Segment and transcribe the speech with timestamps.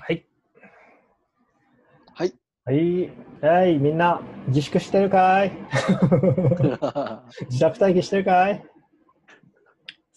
[0.00, 0.26] はい。
[2.14, 2.32] はい。
[2.64, 3.10] はい。
[3.42, 5.52] はい、みんな、自粛してるかい？
[7.50, 8.64] 自宅待機してるかい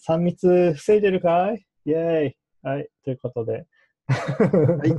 [0.08, 1.64] ?3 密防いでるかい？
[1.86, 2.36] イェーイ。
[2.62, 2.88] はい。
[3.04, 3.66] ということで。
[4.08, 4.94] はい。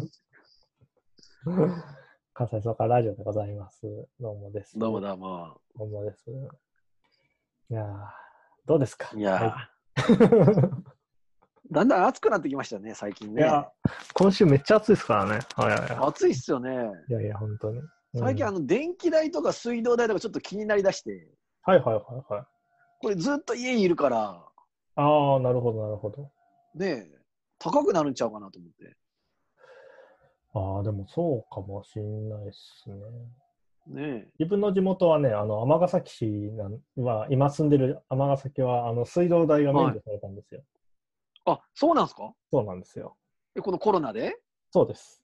[2.34, 3.82] 関西総会ラジオでございます。
[4.20, 4.78] どうもです。
[4.78, 5.62] どうもどうも。
[5.78, 6.26] どうもです。
[7.70, 7.88] いやー
[8.66, 9.10] どうですか？
[9.16, 9.70] いや
[11.72, 13.42] だんだん暑くなってきましたね、最近ね。
[13.42, 13.68] いいや、
[14.14, 15.40] 今週めっちゃ暑いですからね。
[15.56, 16.70] はいはいは暑いっすよね。
[17.10, 17.12] い。
[17.12, 17.80] いやいや、本当に。
[17.80, 21.28] うん最近、あの、電気代とか水道代とかちょっと気になりだして、
[21.64, 22.46] はいはいはいはい。
[23.02, 24.42] これずっと家にいるから、
[24.96, 26.32] ああ、なるほどなるほど。
[26.76, 27.20] ねえ、
[27.60, 28.96] 高くなるんちゃうかなと思って。
[30.54, 32.96] ああ、でもそうかもしんないですね。
[33.88, 40.64] ね自分の地元はね、あの尼崎市なんは、今住んでる尼崎は、あの水道代が免除されたんですよ。
[41.48, 41.52] え。
[41.52, 42.34] あ、そうなんすか？
[42.52, 43.16] そうなんですよ。
[43.56, 44.36] え、このコロナで？
[44.72, 45.22] そうです。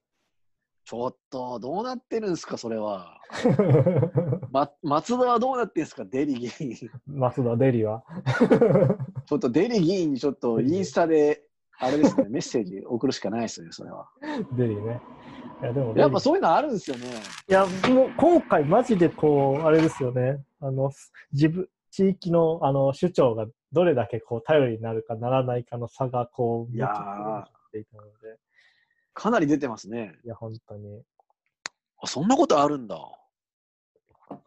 [0.83, 3.19] ちょっと、どうなってるんすか、それは。
[4.51, 6.75] ま、松田はどうなってんすか、デリ議員。
[7.05, 8.03] 松田デリは？
[9.25, 11.43] ちょっとデリ議員にちょっとインスタで、
[11.79, 14.09] あれですね、 メッセージ送るしかないですよね、それは。
[14.57, 14.99] デリね。
[15.61, 17.05] いや、でもやっぱそういうのあるんですよね。
[17.47, 20.43] いや、もう今回マジでこう、あれですよね。
[20.59, 20.91] あの、
[21.31, 26.87] 自分、地域のあの首長がどれだけこう頼りになるかならないかの差がこう、いや
[27.71, 28.37] ていたので、
[29.13, 30.19] かなり出てますね。
[30.25, 31.01] いや、本当に。
[32.01, 32.97] あ、そんなことあるんだ。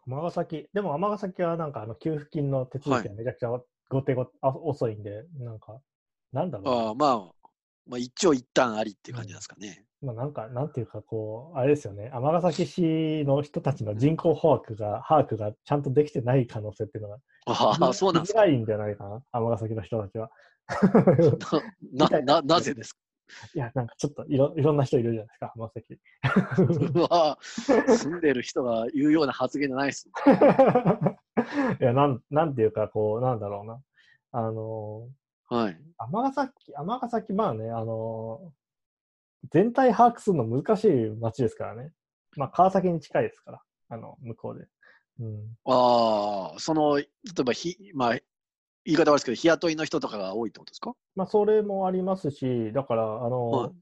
[0.07, 3.49] 尼崎、でも尼崎はなんかあの給付金の手続きがめちゃくちゃ
[3.89, 5.79] 後手ごあ遅いんで、なんか、
[6.31, 7.31] なんだろうなああまあ、
[7.87, 9.85] まあ、一長一短ありっていう感じですかね。
[10.01, 18.39] まあ、なんか、なんていうか、こう、あれですよね、尼崎市の人たちの人口把握が、把握がちゃんとできてない可能性っていうのが、ああ、そうなんですか。
[18.41, 20.31] しづらいんじゃないかな、尼崎の人たちは。
[21.93, 22.99] な、な、ななぜですか？
[23.55, 25.99] いや、なんかちょっといろいろんな人いるじゃないですか、尼崎。
[26.97, 30.09] うわ住んでる人が言うような発言じゃないです。
[31.81, 33.81] いやなん、なんていうか、こう、なんだろうな。
[34.31, 35.09] あの
[35.47, 35.77] はい。
[35.97, 38.51] 尼崎、尼崎、まあね、あの
[39.51, 41.93] 全体把握するの難しい町ですからね。
[42.35, 44.67] まあ、川崎に近いですから、あの、向こうで。
[45.19, 45.55] うん。
[45.67, 47.07] ああ、その、例
[47.39, 48.19] えばひ、まあ、
[48.85, 50.95] 言い方悪いですけど、日雇いの人とかが多いってことですか？
[51.15, 53.75] まあ、それもありますし、だから、あの、はい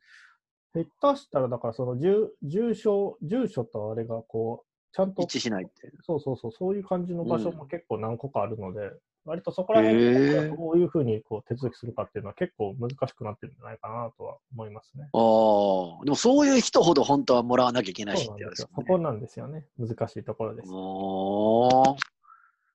[1.01, 5.91] 下手したら、だから、その住、住所、住所とあれが、こう、ちゃんと、一致しないって。
[6.03, 8.91] そうそうそう、そういう感じの場所も結構何個かあるので、
[9.25, 15.03] 割とそこら辺へでーどういうふうにこう手続きするかっていうのは結構難しくなってるんじゃないかなとは思いますね。
[15.03, 18.29] ああ、でもそういう人ほど本当はもらわなきゃいけないし。
[18.31, 18.67] ってやつですね。
[18.75, 19.65] そこなんですよね。
[19.77, 20.67] 難しいところです。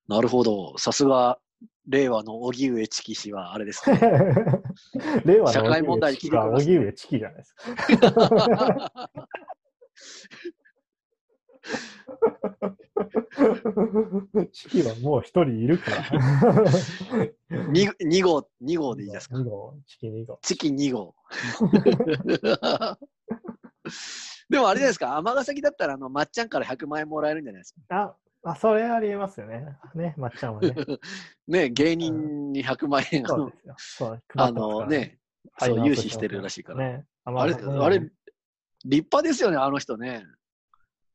[0.07, 0.77] なるほど。
[0.77, 1.37] さすが、
[1.87, 3.99] 令和の荻上チキ氏はあれですね。
[5.25, 9.11] 令和の社会問題にチキは聞いてください荻上チキじゃないですか。
[14.51, 15.97] チキはもう一人いるから。
[17.71, 20.39] 2, 2号、2号でいいですか？2号、チキ2号。
[20.41, 21.15] チキ2号。
[24.49, 28.15] でもあれですか、尼崎だったらあの、まっちゃんから100万円もらえるんじゃないですか？
[28.43, 29.77] あ、あそれありえますよね。
[29.95, 30.73] ね、まっちゃんはね。
[31.47, 33.75] ね、芸人に100万円、あのそうですよ。
[33.77, 35.19] そう、あのね、
[35.59, 36.79] そう、融資してるらしいから。
[36.79, 37.05] ね。
[37.25, 38.11] あれ、あれ、立
[38.85, 40.25] 派ですよね、あの人ね。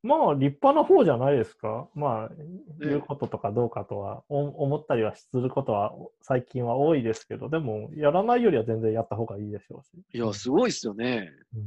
[0.05, 1.89] まあ、立派な方じゃないですか。
[1.95, 2.31] まあ、
[2.79, 10.03] 言うこととかどうかとは、お思ったりはすることは最近は多いですけど、でも、やらないよりは全然やった方がいいでしょうし。
[10.13, 11.31] いや、すごいですよね。
[11.55, 11.63] うん、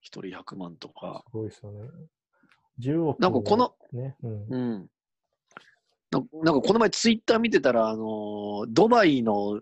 [0.00, 1.22] 一人100万とか。
[1.28, 1.88] すごいですよね。
[2.80, 4.46] 10億なんかこの、ね、うん。
[4.48, 4.90] うん。
[6.10, 9.60] ななんかこの前ツイッター見てたら、あのードバイの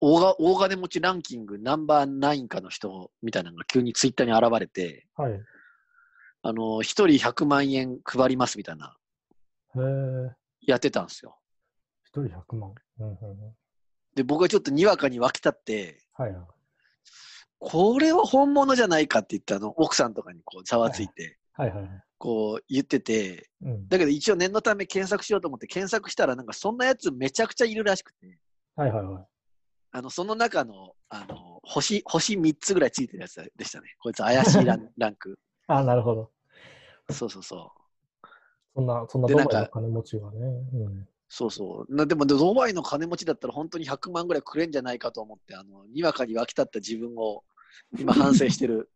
[0.00, 5.32] 大が大金持ちランキングナンバーナインかの人みたいなのが急にツイッターに現れて、はい。
[6.44, 8.96] へあのー一人100万円配りますみたいな、
[9.76, 9.80] え、
[10.62, 11.36] やってたんですよ。
[12.04, 12.74] 一人100万。
[12.98, 13.54] うんうんうん、
[14.14, 16.44] で、僕はちょっとにわかに湧き立って、はいはい。
[17.58, 21.90] これは本物じゃないかって言って、あの、奥さんとかにこうざわついて、はいはいはい。
[22.18, 28.38] こう言ってて、うん、だけど一応念のため検索しようと思って検索したら、なんかそんなやつめちゃくちゃいるらしくて、
[28.76, 29.24] はいはいはい。
[29.92, 33.94] あの、その中の、あの、星、星3つぐらいついてるやつでしたね。
[34.00, 35.38] こいつ怪しいラン ランク。
[35.78, 36.30] あ、なるほど。
[37.10, 37.72] そうそうそ
[38.22, 38.28] う。
[38.74, 40.38] そんな、そんなドバイの金持ちがね。
[40.74, 41.94] うんそうそう。
[41.94, 47.44] なでも、ドバイの金持ちだったら本当に100万ぐらいくれんじゃないかと思って、あの、にわかに湧き立った自分を
[47.96, 48.90] 今反省してる。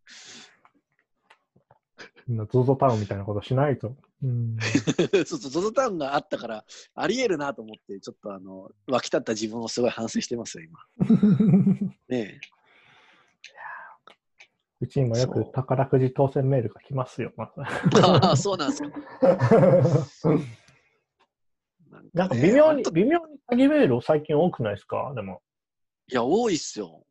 [2.26, 3.94] みんな ZOZO タウンみたいなことしないと。
[4.24, 4.56] うん、
[5.26, 10.80] そうそう、ゾゾタウンがあったから、ありえるなと思って、ちょっとあの、湧き立った自分をすごい反省してますよ、今。
[12.08, 12.40] ねえ。
[14.80, 17.32] うちにもよく宝くじ当選メールが来ますよ。
[17.36, 17.50] ま
[18.02, 18.88] ああ、そうなんですか。
[22.12, 25.12] なんか微妙に、ね微妙に詐欺メール最近多くないですか？
[25.14, 25.42] でも。
[26.08, 27.04] いや、多いっすよ。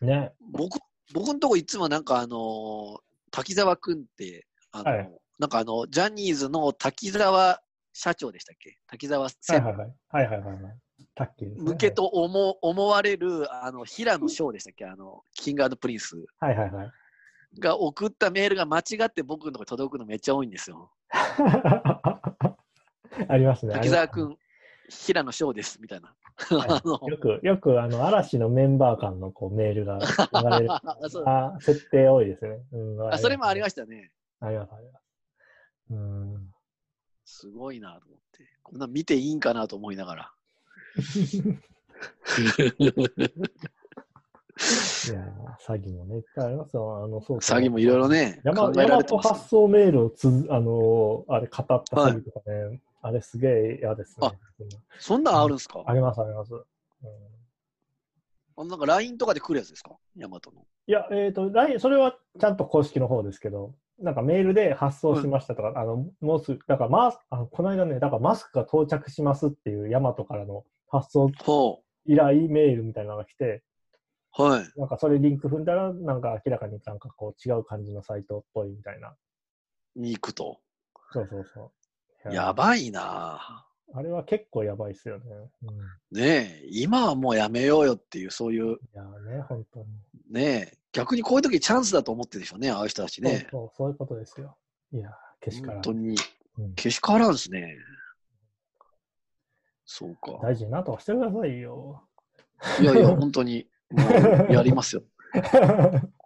[0.00, 0.32] ね。
[0.40, 0.78] 僕、
[1.14, 2.98] 僕のとこいつもなんかあのー
[3.30, 7.60] 滝沢くんって、あの、はいなんかあの、ジャニーズの滝沢
[7.92, 8.78] 社長でしたっけ？
[8.86, 9.94] 滝沢はい専はいはい。
[10.08, 10.78] はいはいはいはい。
[11.18, 11.70] タッキーですね。
[11.72, 14.86] 向けと思思われる、あの、平野紫耀でしたっけ？
[14.86, 16.92] あの、 King & Princeはいはいはい。
[17.58, 20.92] が送ったメールが間違って僕のとこに届くのめっちゃ多いんですよ。
[21.10, 22.20] あ
[23.36, 23.74] りますね。
[23.74, 24.38] 滝沢くありん、
[24.88, 26.14] 平野翔です、みたいな。
[26.56, 26.68] はい
[27.10, 30.06] よく、よく、あの、嵐のメンバー間のこうメールが流
[30.60, 30.70] れる。
[31.26, 32.64] あ設定多いですね。
[32.70, 34.12] うん、あそれもありまししたね。
[34.38, 34.46] た。
[34.46, 35.04] あります、あります。
[35.90, 36.54] うん。
[37.24, 38.44] すごいなと思って。
[38.62, 40.32] こんなん見ていいんかなと思いながら。
[45.08, 47.02] いやー詐欺もね、いっぱいありますよ。
[47.04, 49.28] あの、そう詐欺もいろいろね、山考えら山とれてます。
[49.28, 54.26] 発送メールをつづ、あのーあれ、語った詐欺とかね、あれすげえ嫌ですね。
[54.26, 54.32] あ
[54.98, 55.82] そんなんあるんですか？
[55.86, 56.52] あります、あります。
[56.54, 56.62] うん
[58.60, 59.92] あなんか LINE とかで来るやつですか？
[60.16, 60.62] ヤマトの。
[60.88, 73.62] いや、えっ、と、LINE それはちゃんと公式の方ですけど、なんかメールで発送しましたとか、あの、もうすぐ、だからマスあの、この間ね、だからマスクが到着しますっていうヤマトからの発送ほ依頼メールみたいなのが来て、
[74.38, 74.42] う。
[74.42, 74.72] はい。
[74.76, 79.14] なんかそれリンク踏んだら、なんか明らかになんかこう違う感じのサイトっぽいみたいな。
[79.96, 80.60] に行くと。
[81.12, 81.72] そうそうそ
[82.30, 82.34] う。
[82.34, 83.64] やばいな
[83.94, 85.24] あれは結構やばいっすよね。
[85.62, 89.86] うん、いねえ、今はもうやめようよっていう、そういう、やね、本当に。
[90.30, 93.30] ねえ、逆にこういう時チャンスだと思ってるでしょうね、ああいう人たちね。
[93.30, 94.56] そうそう、そういうことですよ。
[94.92, 96.16] いや、けしからん本当に、
[96.58, 97.76] うんけしからんですね。
[99.90, 100.38] そうか。
[100.42, 102.02] 大事になんとかしてくださいよ。
[102.78, 104.04] いやいや、本当に、 も
[104.50, 105.02] うやりますよ。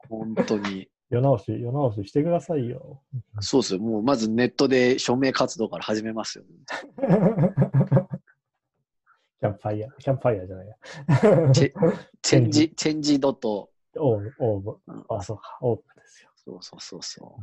[0.08, 0.90] 本当に。
[1.10, 3.00] 世直し、世直ししてくださいよ。
[3.40, 3.80] そうですよ。
[3.80, 6.44] もうまずネットで署名活動から始めますよ。
[9.38, 10.76] CAMPFIRE、CAMPFIRE じゃないや。
[11.52, 11.72] チェ
[12.20, 15.04] Change、Change.org、org うん。
[15.08, 16.30] あ、そうか、オーブですよ。
[16.34, 17.36] そうそうそうそ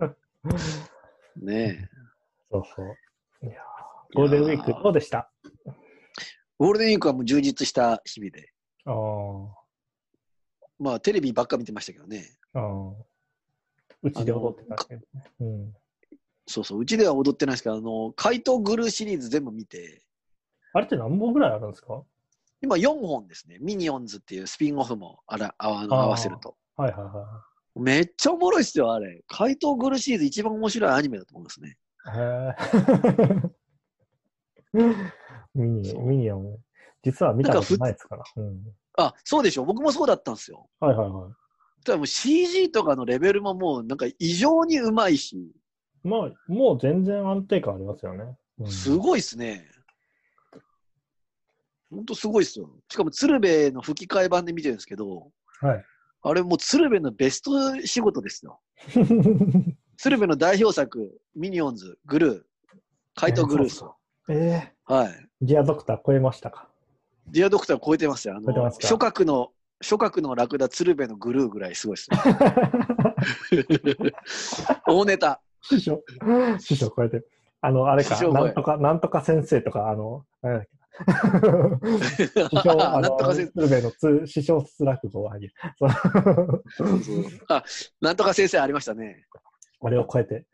[0.00, 1.44] うんう。
[1.46, 1.54] ね
[1.84, 1.88] え。
[2.50, 3.46] そうそう。
[3.46, 3.77] いやー
[4.14, 5.30] ゴールデンウィークどうでした？
[6.58, 8.50] ゴールデンウィークはもう充実した日々で。
[8.86, 9.46] あー
[10.80, 12.36] まあテレビばっか見てましたけどね。
[12.54, 12.92] あー。
[14.02, 15.24] うちで踊ってたけどね。
[15.40, 15.74] うん。
[16.46, 16.80] そうそう。
[16.80, 20.02] うちでは踊ってないですけど、あの、怪盗グルーシリーズ全部見て、
[20.72, 22.02] あれって何本ぐらいあるんですか？
[22.62, 23.58] 今4本ですね。
[23.60, 26.56] ミニオンズっていうスピンオフもあらあの合わせると。
[26.76, 27.44] はいはいは
[27.74, 29.22] めっちゃおもろいっすよ、あれ。
[29.28, 31.76] 怪盗グルーシリーズ一番面白いアニメだと思いますね。
[32.06, 32.10] い。
[32.10, 33.57] へえ。
[35.54, 36.58] ミニそうミニオン。
[37.02, 38.24] 実は見たことないですから。
[38.36, 38.62] うん。
[38.96, 39.64] あ、そうでしょ。
[39.64, 40.68] 僕もそうだったんですよ。
[40.80, 41.32] はいはいはい。
[41.84, 45.52] ただもう CG とかのレベルももうなんか異常にうまいし、
[46.02, 48.36] まあ、もう全然安定感ありますよね。
[48.58, 49.68] うんすごいっすね。
[51.90, 52.68] ほんとすごいっすよ。
[52.90, 55.84] しかも鶴瓶の吹き替え版で見てるんですけど、はい。
[56.22, 58.60] あれもう鶴瓶のベスト仕事ですよ。
[59.96, 62.42] 鶴瓶の代表作、ミニオンズ、グルー、
[63.14, 63.84] 怪盗グルース。
[64.28, 65.28] ええはい。
[65.40, 66.68] ディアドクター超えましたか？
[67.28, 68.36] ディアドクター超えてますよ。
[68.36, 68.86] あの、超えてますか？
[68.86, 72.16] 諸角の、諸角のラクダ鶴瓶のグルーぐらいすごいっすよ。
[74.86, 75.40] 大ネタ。
[75.62, 76.02] 師匠、
[76.58, 77.28] 師匠超えてる。
[77.60, 80.68] あの、あれかなんとか、なんとか先生とか、あの、あれだっけ
[82.50, 85.54] 師匠、あのなんとか先、鶴瓶のつ師匠スラックをあげる。
[87.48, 87.64] あ、
[88.00, 89.26] なんとか先生ありましたね。
[89.82, 90.44] あれを超えて。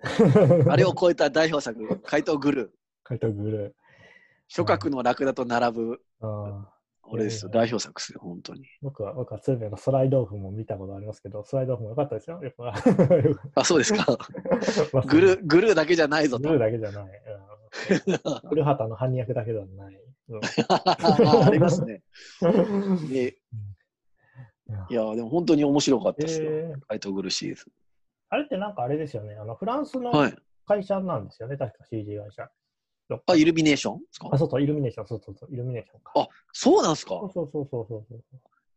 [0.69, 3.09] あれを超えた代表作、怪盗グルー。
[3.09, 3.77] 書いてグル
[4.49, 6.01] 諸角のラクダと並ぶ、
[7.03, 7.49] 俺ですよ。
[7.49, 8.63] うん代表作ですよ、本当に。
[8.83, 12.41] 僕は、僕は鶴瓶のスライドオフも見たことありますけど、スライドオフも良かったですよ。
[12.43, 12.75] やっぱ
[13.57, 14.05] あ、そうですか。
[14.93, 16.59] まあグルー、グルーだけじゃないぞとグルー。
[16.61, 17.05] だけじゃない。
[17.05, 17.55] うん
[18.49, 20.01] 古畑の犯役だけではない。
[20.29, 20.41] うん
[21.45, 22.03] ありますね。
[23.11, 23.37] で
[24.89, 26.51] いやでも本当に面白かったですよ。
[26.51, 27.65] えー怪盗グルーシリーズ。
[28.29, 29.35] あれってなんかあれですよね。
[29.35, 30.37] あのフランスのはい。
[30.67, 31.57] 会社なんですよね。
[31.57, 32.49] 確か CG 会社。
[33.27, 34.29] あ、イルミネーションですか？
[34.33, 36.13] あ、そうそう、イルミネーション、そうそうそう、イルミネーションか。
[36.17, 37.11] あそうなんですか？
[37.21, 38.23] そうそうそうそうそうそう。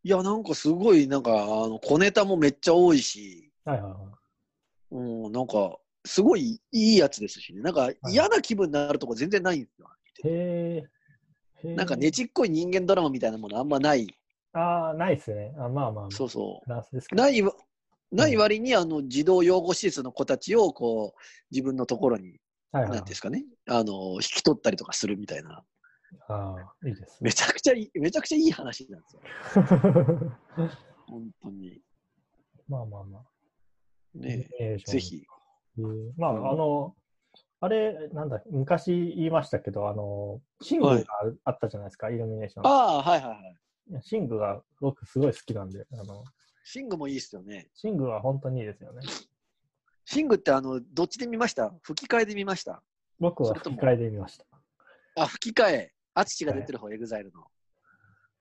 [0.03, 4.03] いや、なんかすごい、なんか、あの、小ネタもめっちゃ多いし、はいはいはい。
[4.91, 7.61] うん、なんか、すごいいいやつですしね。
[7.61, 9.89] なんか嫌な気分になるとこ全然ないんですよ。
[10.23, 10.83] へ
[11.63, 11.75] え。
[11.75, 14.07] なんかねちっこい人間ドラマみたいなものあんまない。
[14.53, 15.53] ああ、ないっすね。
[15.57, 17.15] あまあまあ、そうそう。
[17.15, 17.53] ないわ、
[18.11, 21.19] ない割に、あの、児童養護施設の子たちを、こう、
[21.51, 22.39] 自分のところに、
[22.71, 25.63] はいはいなんですかね、あの、引き取ったりとかするみたいな、
[26.27, 27.17] ああ、いいですね。
[27.21, 29.21] めちゃくちゃいい、めちゃくちゃいい話なんですよ。
[31.07, 31.81] 本当に。
[32.67, 33.25] まあまあまあ。
[34.15, 34.99] ねえーぜ。
[34.99, 35.23] ひ。
[35.77, 36.95] えーまあ、うんあの、
[37.59, 41.03] あれ、なんだ、昔言いましたけど、あの、シングが
[41.43, 42.67] あったじゃないですか、イルミネーション。
[42.67, 44.01] ああ、はいはいはい。
[44.03, 46.23] シングが僕すごい好きなんで、あの、
[46.63, 47.69] シングもいいっすよね。
[47.73, 49.01] シングは本当にいいですよね。
[50.09, 51.73] シングってあの、どっちで見ました？
[51.81, 52.81] 吹き替えで見ました？
[53.19, 54.45] 僕は吹き替えで見ました。
[55.17, 55.91] あ、吹き替え。
[56.13, 57.43] アツシが出てる方、 EXILE の。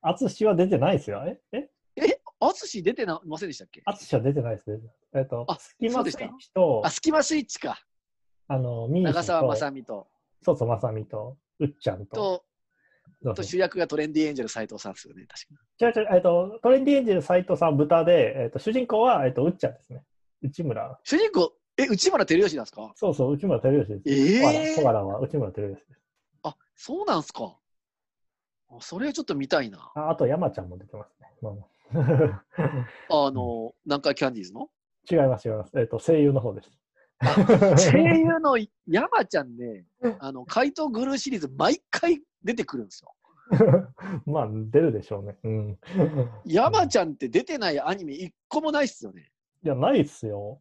[0.00, 1.25] アツシは出てないですよ。
[1.26, 1.68] ええ？
[1.96, 3.82] え、アツシ出てなませんでしたっけ？
[3.85, 4.70] アツシは出てないです。
[4.70, 7.82] 出てないえっとあ、スキマスイッチとあ、、スキマスイッチか。
[8.46, 10.06] あの、ミーシ長澤まと、さみと、
[10.44, 12.44] そうそう、まさみと、うっちゃんと。
[13.25, 20.04] と、と主役がトレンディエンジェル斎藤さんですよね、確か違う違う、えっと、トレンディエンジェル斎藤さん豚で、えっと、主人公は、えっと、うっちゃんですね。
[20.42, 21.00] 内村。
[21.02, 22.92] 主人公、え、内村照吉なんですか？
[22.97, 24.02] そうそう、内村照吉です。
[24.09, 26.00] ええコアラは内村照吉です。
[26.42, 27.56] あ、そうなんすか。
[28.68, 29.92] あそれはちょっと見たいな。
[29.95, 31.28] ああと、山ちゃんも出てますね。
[31.42, 32.42] まあま
[33.11, 34.68] ああの、南海キャンディーズの？
[35.11, 35.73] 違います、違います。
[35.78, 36.71] えっと、声優の方です。
[37.92, 39.85] 声優の山ちゃんね、
[40.18, 43.14] あの、怪盗グルーシリーズ毎回出てくるんですよ。
[44.26, 45.37] まあ、出るでしょうね。
[45.45, 45.78] うん。
[46.45, 49.30] 山ちゃんって出てないアニメ一個もないっすよね。
[49.62, 50.61] いや、ないっすよ。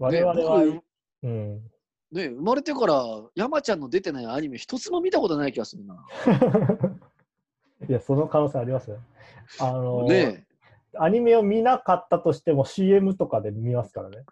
[0.00, 0.84] 我ね々は、僕
[1.22, 1.70] うん。
[2.12, 3.04] ね、生まれてから
[3.36, 5.94] 山ちゃんの出てないアニメ一つも見たことない気がするな。
[7.88, 8.98] いや、その可能性ありますよ。
[9.58, 10.46] あの、ね
[10.98, 14.24] アニメを見なかったとしても CM とかで見ますからね。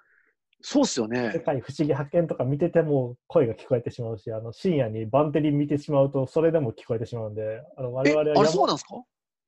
[0.60, 1.40] そうっすよ世ね。
[1.40, 8.94] 界不思議発見とか見てても声が聞こえてしまうし、あの深夜にバンテリン見てしまうとそれでも聞こえてしまうんで、あの我え、々はあれそう山なんすか？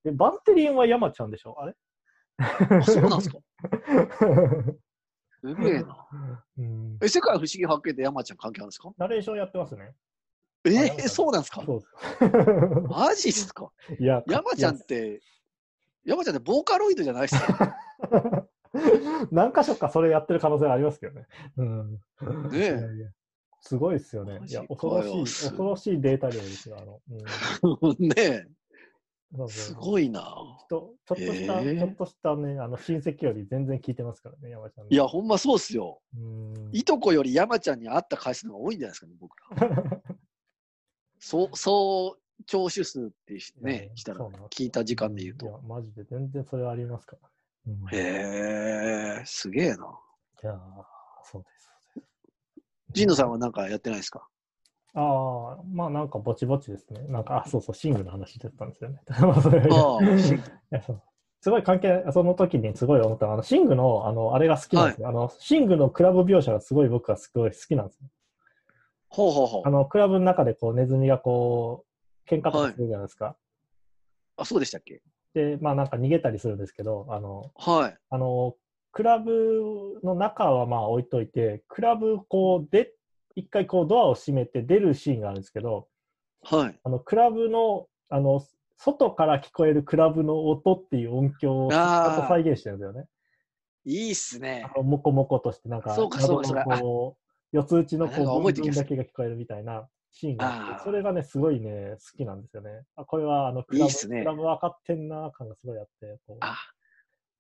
[0.05, 1.57] えバンテリンは山ちゃんでしょ？
[1.61, 1.75] あれ？
[2.39, 3.39] あそうなんすか？
[5.41, 6.09] すげえな。
[6.59, 8.93] うん、え、世界不思議発見で山ちゃん関係あるんですか？
[8.99, 9.95] ナレーションやってますね。
[10.65, 11.63] えー、そうなんすか？
[11.65, 13.71] そうマジっすか？
[13.99, 15.23] いや、山ちゃんって、
[16.05, 17.77] 山ちゃんってボーカロイドじゃないっすか？
[19.33, 21.27] 何箇所かそれやってる可能性ありますけどね。
[21.57, 21.99] うん、ね
[22.53, 22.57] え。
[22.59, 23.11] いやいや。
[23.63, 24.39] すごいですよね。
[24.39, 24.47] マ。
[24.47, 25.45] いや、恐ろしい、す。
[25.49, 26.77] 恐ろしいデータ量ですよ。
[26.81, 27.01] あの。
[27.83, 28.47] うん、 ねえ、
[29.49, 30.21] すごいな。
[30.69, 34.89] ちょちょっとした、へえちょっとしたね、あの親戚より全然聞いてますからね、山ちゃんね。
[34.91, 36.01] いや、ほんまそうっすよ。
[36.17, 40.03] うん、いとこより山ちゃんに会った回数の方が多いんじゃないですかね、僕ら。
[41.21, 47.31] そう、そう、聴取数ってしね、したら聞いた時間で言ういやと。、マジで全然それはありますから。
[47.69, 50.01] うん、いへえ、すげえな。
[50.43, 50.59] やー
[51.25, 51.71] そうです。
[51.95, 54.27] そうです神野さんはなんかやってないですか？
[54.95, 57.07] ああ、まあなんかぼちぼちですね。
[57.09, 59.01] なんか、あ、そうそう、シングの話だったんですよね。
[61.43, 65.09] すごい関係、その時にすごい思ったのはあの、シングの、あの、あれが好きなんですよ。
[65.09, 68.09] あの、シングのクラブ描写がすごい僕はすごい好きなんですよ。
[69.09, 69.71] ほうほうほうあ。
[69.71, 71.87] の、クラブの中でこう、ネズミがこ
[72.27, 73.37] う、喧嘩とかするじゃないですか。
[74.37, 75.03] あ、そうでしたっけ？
[75.35, 77.99] で、まあなんか逃げたりするんですけど、あの、はい。
[78.11, 78.57] あの、
[78.93, 82.93] クラブの中はまあ置いといて、クラブこうで、
[83.37, 85.89] 一回こうドアを閉めて出るシーンがあるんですけど、
[86.43, 86.79] はい。
[86.83, 88.45] あの、クラブの、あの、
[88.77, 93.07] 外から聞こえるクラブの音っていう音響をちゃんと再現してるんだよね。
[93.85, 94.79] いいっすねあ。
[94.79, 97.17] の、モコモコとして、なんか、そうかそうかそうか謎のこ
[97.53, 102.85] う、四つ打ちのこう、部分だけが聞こえるみたいなシーンがあってそれがね、すごいね、好きなんですよね。
[102.97, 106.57] あこれは、あの、クラブ、いいねクラブ分かってんな感がすごいあって、こうあ、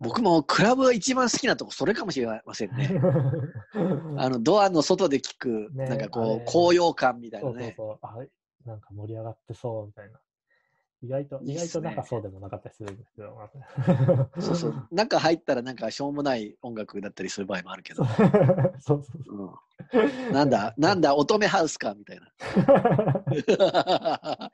[0.01, 2.91] 僕もクラブが一番好きなとこ、それかもしれませんね。
[4.17, 7.75] あの、ドアの外で聞く、ねなんかこう、高揚感みたいそなね。
[7.75, 7.99] うそうそう。
[8.03, 8.17] あ
[8.67, 10.19] なんか盛り上がってそうみたいな。
[11.03, 13.35] 意外と、意外となんかそうでもなかったりするんですけど。
[13.35, 14.87] まあそうそう。
[14.91, 18.05] 中入ったらなんかしょうもない音楽だったりする場合もあるけど。
[18.05, 18.17] そう
[18.79, 19.59] そうそう。
[20.29, 22.31] うん、なんだ、 なんだ、乙女ハウスかみたいな。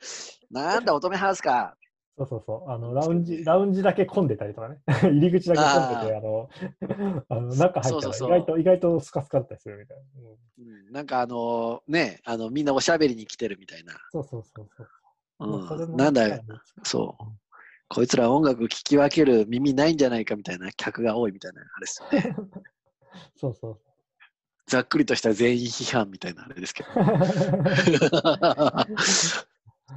[0.51, 1.77] なんだ、乙女ハウスか。
[2.19, 2.71] そうそうそう。
[2.71, 4.81] あの、ラウンジ、ラウンジだけ混んでたりとかね。
[5.03, 6.49] 入り口だけ混んでて、あの、
[7.29, 10.03] あの 中入ったら意外と、意外とスカスカだったりするみたいな。
[10.21, 13.95] うんうん、なんかあのね、あのみんなおしゃべりに来てるみたいな。
[14.11, 14.89] そうそうそうそう。
[15.41, 16.45] うん、もなんだか、
[16.83, 17.25] そう。
[17.89, 22.37] こいつら音楽聴き分ける耳ないんじゃないかみたいな客が多いみたいなあれですよね。
[23.37, 23.79] そうそう
[24.67, 26.89] ざっくりとした全員批判みたいなあれですけど。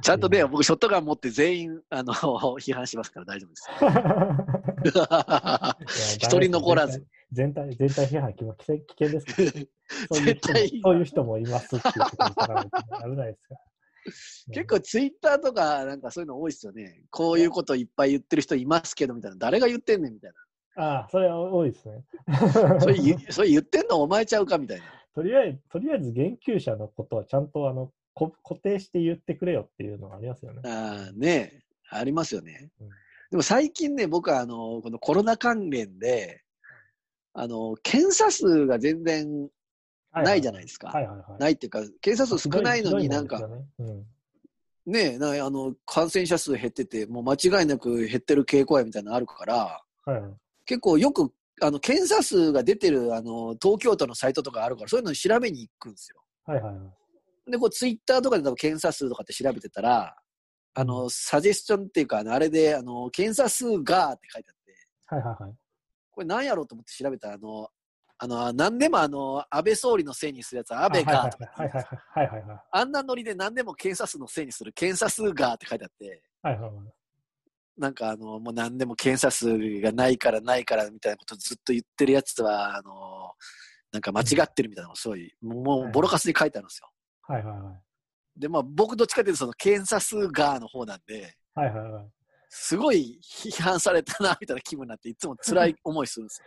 [0.02, 2.12] ちゃんとね、僕、ショットガン持って全員あの
[2.60, 3.68] 批判しますから大丈夫です。
[6.24, 7.04] 一人残らず。
[7.32, 9.50] 全体、全体批判危険危険ですから。
[9.50, 12.22] そういう絶対人もそういう人もいますっていうこと
[13.08, 13.60] に危ないですから。
[14.54, 17.02] 結構ツイッターとかなんかそういうの多いですよね。
[17.10, 19.36] こういうこといっぱい言ってる人いますけどみたいな。
[19.38, 20.32] 誰が言ってんねんみたい
[20.76, 22.04] ああ、それは多いですね。
[22.26, 22.80] な。
[22.80, 24.84] それ言それ言ってんのお前ちゃうかみたいな。
[25.14, 30.60] とりあえず、とりあえず言及者のことはちゃんとあのこ固定して言ってくれよっていうのがありますよね。
[30.64, 32.70] ああ、ねえ、ありますよね。
[32.80, 32.88] うん
[33.30, 36.42] でも最近ね、僕はあの、このコロナ関連で、
[37.32, 39.48] あの、検査数が全然
[40.12, 40.88] ないじゃないですか。
[40.88, 41.40] はいはいはい。
[41.40, 43.50] ないっていうか、検査数少ないのになんかひど、い
[43.86, 44.06] もん
[44.86, 50.12] ねなあの、感染者数減ってて、もう間違いなく減ってる傾向やみたいなのあるから、うん。
[50.14, 50.32] はいはい。
[50.66, 56.20] 結構よく、あの、検査数が出てる、あの、東京都のサイトとかあるから、そういうの調べに行くんですよ。
[56.46, 56.99] はいはいはい。
[57.46, 60.16] で、こう、ツイッターとかで多分検査数とかって調べてたら、
[60.74, 65.54] あの、サジェスチョンっていうか、あのあれで、あの、検査数がって書いてあって、はいはいはい。
[66.10, 67.68] これ何やろうと思って調べたら、あの、
[68.22, 72.60] あの、何でもあの、安倍総理のせいにするやつは安倍がとかはいはいはいはいはいはい。
[72.70, 76.72] あんなノリで何でも検査数のせいにする検査数がって書いてあって、はいはいはい。
[77.78, 83.32] なんかあの、もう何でも検査数がないからないからみたいなことずっと言ってるやつは、あの、
[83.90, 86.90] なんか間違ってるみたいなのがすごい、もうボロカスに書いてあるんですよ。
[87.30, 87.70] はいはいは
[88.36, 88.40] い。
[88.40, 92.10] で、まあ僕どっちかというとその検査数がの方なんで、はいはいはい。
[92.48, 96.42] すごい批判されたなみたいな気分になっていつも辛い思いするんです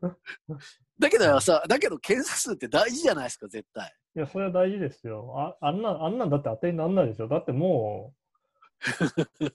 [0.00, 0.18] よ。
[0.98, 3.94] だけどさ、だけど検査数って大事じゃないですか、絶対。
[4.16, 5.32] いや、それは大事ですよ。
[5.60, 7.28] ああんな、あんなんだって当てになんないですよ。
[7.28, 8.12] だっても
[8.80, 8.80] う、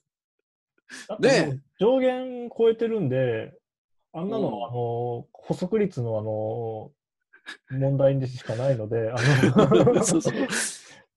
[1.10, 3.54] だってもう上限超えてるんで、
[4.14, 6.94] あんなの、うんあの、補足率のあの、
[7.72, 10.34] 問題でしかないので、あの そうそう。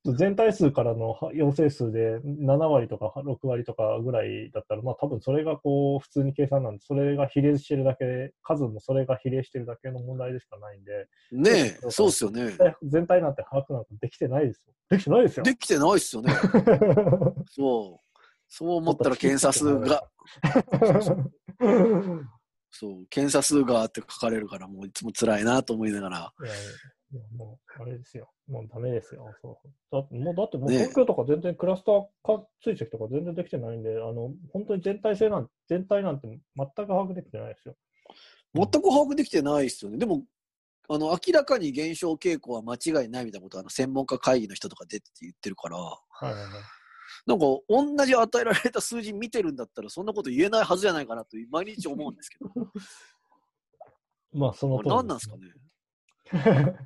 [0.04, 12.56] 全体数からのは陽性数で7割とか6割とかぐらいだったら、まあ多分それがこう普通に計算なんで、それが比例してるだけで、数もそれが比例してるだけの問題でしかないんで、ねえ、そうっすよね。
[12.82, 14.73] 全体なんて把握なんかできてないですよ。
[14.88, 15.42] できてないですよ。
[15.42, 16.32] できてないっすよね。
[17.50, 18.08] そう。
[18.50, 20.08] そう思ったら検査数が、
[22.78, 26.32] そう、検査数がって書かれるから、もういつも辛いなと思いながら。
[27.11, 28.30] いやもう、あれですよ。
[28.47, 29.35] もうダメですよ。
[29.42, 37.75] そうだもう、だってもうね東京とか全然クラスターか追跡とか全然できてないんで、あの、本当に全体性なん全体なんて全く把握できてないですよ。
[38.54, 39.99] 全く把握できてないっすよね。
[39.99, 40.23] でも、
[40.88, 46.52] あの、明らかに減少傾向は間違いないみたいなことは、あの、専門家会議の人とか出てて言ってるから、はいはいはい。
[47.26, 52.50] なんか、同じ与えられた数字見てるんだったら、そんなこと言えないはずじゃないかなと、毎日思うんですけど。
[54.32, 56.64] まあ、その通り何なんですかね？
[56.64, 56.76] ね。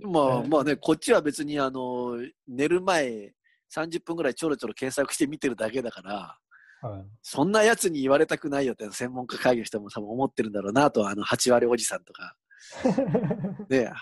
[0.06, 3.34] まあねまあね、こっちは別にあの、寝る前
[3.74, 6.38] 30分ぐらいちょろちょろ検索して見てるだけだから、
[6.82, 7.04] はい。
[7.22, 12.36] そんなやつに言われたくないよって専門家会議の人も多分思ってるんだろうなと、あの、8割おじさんとか。
[13.68, 13.92] ね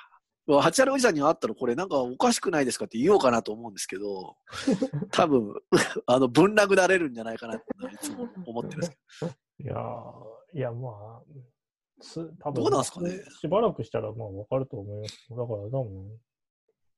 [0.57, 1.15] 8割おじさん。
[1.15, 1.89] に会ったらこれなん。
[1.89, 3.75] かおかしくないですかって言おうかなと思うん。
[3.75, 4.37] ですけど、
[5.11, 5.55] 多分、
[6.07, 6.55] あの、ぶん。
[6.59, 7.15] 殴られるん。
[7.15, 8.81] じゃないかなっていつも思ってるん。
[8.81, 8.91] です
[9.61, 11.23] けいやーいや、まあ、
[12.01, 12.85] す多分どうなん。
[12.85, 15.27] すかねしばらくしたら、まあ、わかると思います。
[15.31, 16.21] だから、多分、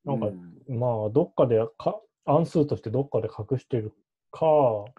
[0.05, 0.21] なん。
[0.21, 0.31] か、う
[0.75, 0.79] ん。
[0.79, 3.93] まあ、どっかでか、暗数としてどっかで隠してる
[4.31, 4.47] か、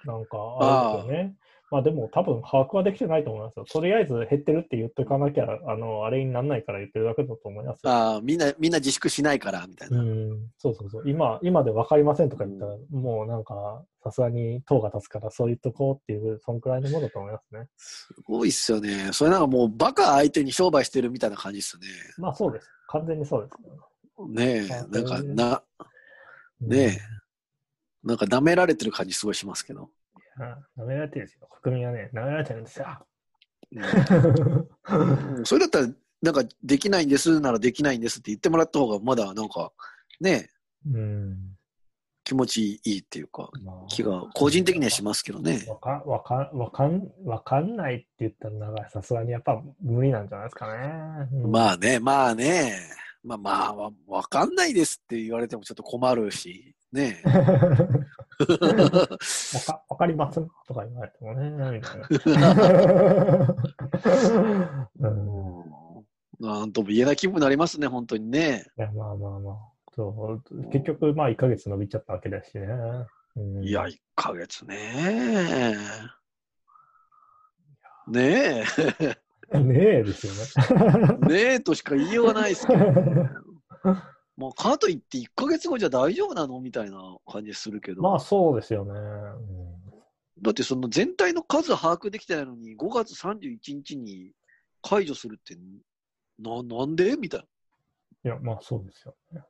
[0.05, 0.25] なん。
[0.25, 1.35] かあるよね。
[1.71, 3.63] まあでも多分把握はできてないと思いますよ。
[3.63, 7.89] とりあえず減ってるって言っておかなきゃ、あの、あれにならないから言ってるだけだと思いますよ。
[7.89, 10.01] ああ、みんな、みんな自粛しないから、みたいうな。
[10.03, 11.10] ん、そうそうそう。
[11.10, 17.67] 今、今で分かりませんとか言ったら、もうなんか、さすがに党が立つからそう言っとこうっていう、そんくらいのものだと思いますね。
[17.77, 19.12] すごいっすよね。
[19.13, 21.88] それなんかもうバカ相手に商売してるみたいな感じっすよね。
[22.17, 22.67] まあそうです。
[22.88, 23.55] 完全にそうです。
[24.27, 25.63] ねえ、あなんかな、
[26.60, 26.97] ねえ、
[28.03, 29.89] なんか舐められてる感じすごいしますけど。
[30.37, 30.83] うん。
[30.83, 31.47] 舐められてるんですよ。
[31.61, 32.87] 国民はね、舐められてるんですよ。
[33.73, 35.87] うんそれだったら、
[36.21, 39.71] なんかできないんですならできないんですって言ってもらった方がまだなんか、
[40.19, 40.49] ね
[40.85, 41.37] え、うん。
[42.23, 45.65] 気持ちいいっていうか、まあ気が個人的にはしますけどね。
[45.67, 51.27] わかわかわかんわかんないって言ったら、さすがにやっぱ無理なんじゃないですかね。
[51.33, 52.77] うんまあね、まあね、
[53.23, 57.31] まあまあ、わわかんないですって言われてもちょっと困るし、ねわ
[58.45, 62.08] かわかりますとか言われてもね、みたいな。
[65.01, 65.62] うん
[66.39, 68.65] なんとも言えない気分になりますね、本当にね。
[68.77, 69.56] いや、まあまあまあ。
[69.93, 72.67] そう結局、まあ1ヶ月伸びちゃったわけだしね。
[73.36, 75.75] うんいや、1ヶ月ね。
[78.08, 78.63] ね
[79.54, 81.17] ねえですよね。
[81.23, 82.86] え、ねえとしか言いようがないですけど、
[84.41, 88.91] もうかといって1ヶ月後じゃ大丈夫なのみたいな感じするけど、まあそうですよね。
[90.41, 94.32] だってその全体の数把握できてないのに、5月31日に
[94.82, 95.56] 解除するって、
[96.39, 97.17] ななんで？
[97.17, 97.45] みたい
[98.25, 99.43] いや、まあそうですよね。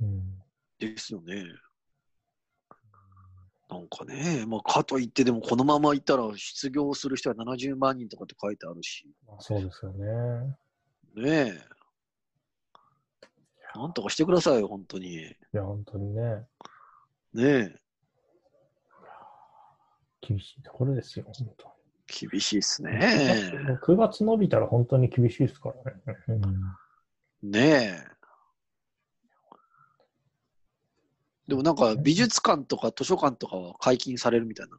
[0.00, 0.44] うんな。
[0.80, 1.44] ですよね。
[3.70, 10.56] なんかね、まあ、かといって、でもこのままいったら失業する人は70万人とかって書いてあるし、まあ、そうですよね。
[11.14, 11.75] ねえ。
[13.76, 15.14] なんとかしてくださいよ、本当に。
[15.14, 16.46] いや、本当にね、
[17.34, 17.80] ねえ。
[20.20, 22.98] 厳しいところですよ、本当厳しいっすね。
[23.82, 26.00] 9月伸びたら本当に厳しいですからね。
[26.28, 26.42] うん
[27.42, 28.16] ねえ。
[31.48, 34.78] でもなんか美術館とか図書館とかは解禁されるみたいな。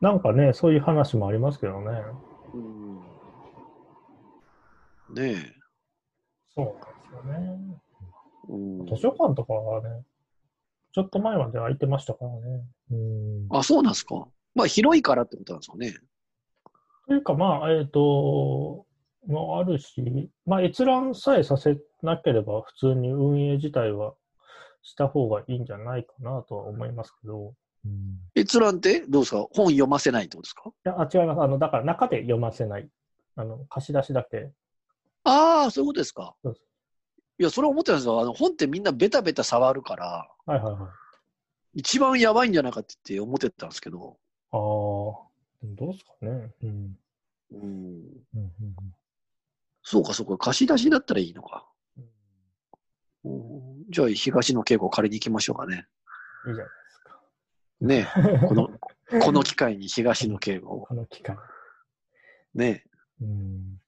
[0.00, 2.02] なんかね、そういう話もありますけどね。
[2.54, 2.96] うん。
[5.14, 5.58] ねえ。
[6.54, 7.80] そうなんですよね。
[8.48, 10.04] うん図書館とかはね、
[10.92, 12.64] ちょっと前まで空いてましたからね。
[12.90, 13.46] うん。
[13.50, 14.26] あ、そうなんですか。
[14.54, 15.94] まあ広いからってことなんですかね。
[17.06, 18.86] というか、まあ、えっ、と、
[19.26, 24.14] もあるし、まあ、閲覧さえさせなければ、普通に運営自体は
[24.82, 27.54] した方がいいんじゃないかなとは思いますけど。
[27.84, 29.46] うん、い閲覧ってどうですか？
[29.52, 30.70] 本読ませないってことですか？
[30.84, 31.40] や、あ違います。
[31.40, 32.88] あの、だから中で読ませない。
[33.36, 34.50] あの、貸し出しだけ。
[35.24, 36.64] ああ、そういうことですかそうです。
[37.38, 38.20] いや、それ思ってたんですよ。
[38.20, 40.88] あの本ってみんなベタベタ触るから、はいはいは
[41.74, 41.78] い。
[41.80, 44.16] 一番やばいんじゃないかって思ってたんですけど。
[44.50, 45.26] ああ、ど
[45.62, 46.52] うですかね。
[46.62, 46.98] うん。
[47.52, 47.62] うん。
[47.62, 47.72] うん
[48.34, 48.52] うん
[49.82, 50.36] そうか、そうか。
[50.36, 51.66] 貸し出しだったらいいのか。
[53.24, 55.86] うんうんじゃあ、東野敬吾借りに行きましょうかね。
[56.46, 57.20] いいじゃないですか。
[57.80, 58.08] ね
[58.42, 58.68] えこの、
[59.24, 60.86] この機会に東野敬吾を。
[60.86, 61.36] この機会。
[62.54, 62.84] ね
[63.22, 63.80] うん。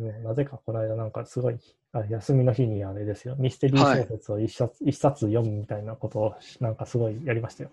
[0.00, 1.58] なぜかこの間なんかすごい、
[1.92, 7.70] あ休みの日にあれですよ、ミステリー小説を一冊,、一冊読むみたいなことをなんかすごいやりましたよ。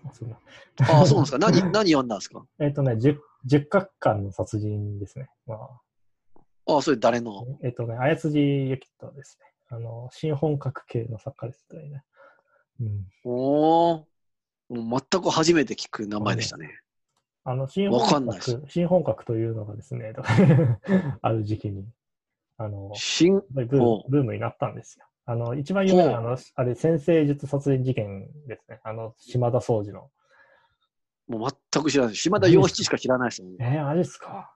[0.80, 1.38] ああ、そうなんですか。
[1.38, 2.44] 何、 何読んだんですか？
[2.60, 5.28] えっ、とね、十十角館の殺人ですね。
[5.46, 5.56] ま
[6.66, 7.40] ああ、それ誰の？
[7.40, 9.46] あ、えっ、とね、綾辻ゆきとですね。
[9.68, 12.04] あの、新本格系の作家ですね。
[12.80, 13.06] うん。
[13.24, 14.06] おお。
[14.68, 16.78] もう全く初めて聞く名前でしたね。
[17.44, 20.12] あの、新本格、新本格というのがですね、
[21.22, 21.84] ある時期に、
[22.58, 25.06] あの、新、ブーブームになったんですよ。
[25.24, 28.80] あの、一番有名なあの、あれ、先生術殺人事件ですね。
[28.84, 30.10] あの、島田総司の。
[31.28, 32.16] もう全く知らない。
[32.16, 33.52] 島田洋七しか知らないですもん。
[33.60, 34.54] えー、マジっすか？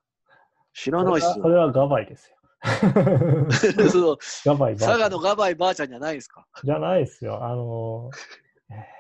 [0.72, 1.72] 知らないっすそれはそれはよ。
[1.72, 2.37] ガバイですよ。
[3.90, 6.46] そうガバイ佐賀のガバイばあちゃんじゃないですか。
[6.64, 7.44] じゃないですよ。
[7.44, 8.96] あのー、えー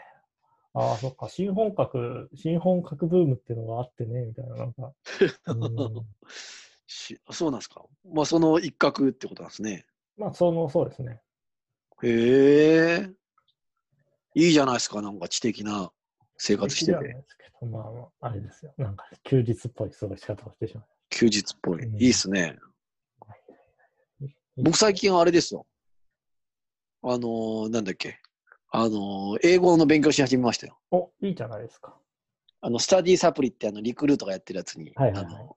[0.78, 4.92] ああ、そっか、新本格、新本格ブームっていうのがあってね、みたいな、なんか。
[5.48, 6.06] うん
[6.86, 7.84] しそうなんですか？
[8.04, 9.86] まあ、その一角ってことなんですね。
[10.16, 11.20] まあ、その、そうですね。
[12.02, 13.10] へえ。
[14.34, 15.00] いいじゃないですか。
[15.02, 15.90] なんか知的な
[16.36, 16.98] 生活してて。
[16.98, 18.74] いですけど、まあまあ、あれですよ。
[18.76, 21.84] なんか、休日っぽい過ごし方をしてしま休日っぽい。
[21.84, 22.56] うんいいっすね。
[24.20, 24.26] う。
[24.62, 25.66] 僕最近あれですよ。
[27.02, 28.18] あのーなんだっけ？
[28.70, 30.78] あのー英語の勉強し始めましたよ。
[30.90, 31.96] お、いいじゃないですか。
[32.60, 35.56] あの、スタディサプリってあの、リクルートがやってるやつに、はいはいはいあの、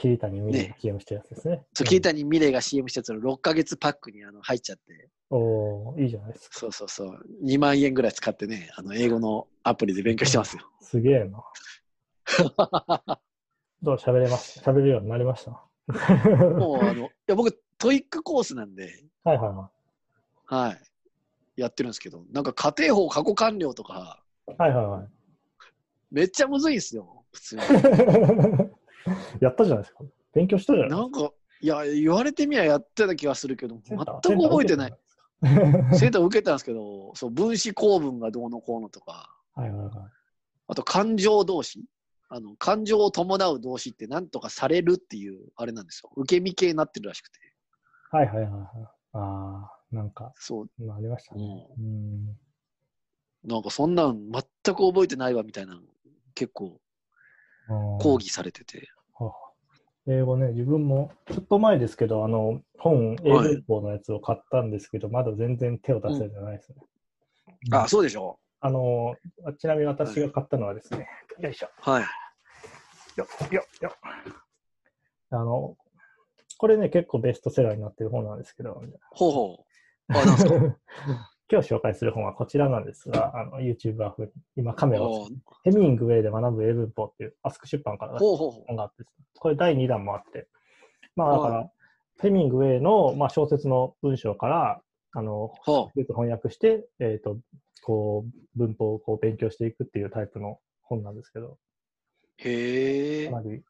[0.00, 1.62] 桐谷美玲ねが CM してるやつですね。
[1.74, 6.58] そう、桐谷美玲が CM したやつの6ヶ月パックにあの入っちゃって、おーいいじゃないですか。
[6.58, 10.62] そうそうそう、2万円ぐらい使ってね、あの、英語のアプリで勉強してますよ。
[10.80, 11.42] すげえな。
[13.82, 14.60] どう喋れます？
[14.60, 15.50] 喋れるようになりました？
[15.50, 19.70] もう、あの、 いや、僕、 TOEIC コースなんで、はいはいは
[20.46, 20.80] はい。
[21.60, 24.52] やってるんですけど、なんか仮定法過去完了とか、い。
[24.56, 25.08] はいはいはい。
[26.10, 27.62] めっちゃむずいんすよ、普通に。
[29.40, 30.04] やったじゃないですか。
[30.34, 34.94] 勉強したじゃないなんか、いや、言われてみりゃやってた気がするけど、全く覚えてない。。
[35.96, 39.92] センター受けたんですけど、そう、分子構文がどうのこうのとか、はいはいはい。
[40.68, 41.84] あと感情動詞。
[42.30, 46.10] あの、感情を伴う動詞って何とかされるっていう、あれなんですよ。
[46.16, 47.38] 受け身系になってるらしくて。
[48.10, 48.60] はいはいはいはい。
[49.14, 51.66] ああ、なんか、そう、まあ、ありましたね。
[51.78, 52.26] ううん。
[52.28, 52.38] ん。
[53.44, 54.42] なんかそんなん全
[54.74, 55.80] く覚えてないわみたいな、
[56.34, 56.80] 結構
[57.98, 58.88] 講義されてて。
[60.08, 66.76] はあ英語ね、自分もちょっと前ですけど、あの、本、英文法のやつを買ったんですけど、まだ全然手を出せてないですね。
[67.72, 69.16] あ、そうでしょあの、
[69.58, 71.08] ちなみに私が買ったのはですね、
[71.40, 71.68] よいしょ。
[71.80, 72.02] はい。
[73.16, 73.92] よっよっよっ
[75.30, 75.76] あの、
[76.56, 79.64] これね、結構ベストセラーになってる本なんですけど、ほうほ
[80.08, 80.18] う。
[80.18, 80.50] あ、なんすか？
[81.50, 85.28] 今日紹介する本はこちらなんですが、あの YouTuber 風に今カメラを
[85.64, 88.18] ヘミングウェイで学ぶ英文法っていうアスク出版から。
[88.66, 89.04] 本があって、
[89.38, 90.48] これ第2弾もあって、
[91.16, 91.70] まあだから、
[92.20, 94.82] ヘミングウェイの、まあ、小説の文章から、
[95.12, 97.38] あの、ほよく翻訳して、えっ、と、
[97.82, 101.58] こう、文法をこう勉強していくっていうタイプの本なんですけど、う。
[102.38, 103.40] へえか。
[103.40, 103.62] なり、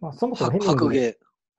[0.00, 1.16] まあそもそもはヘミングウェイ。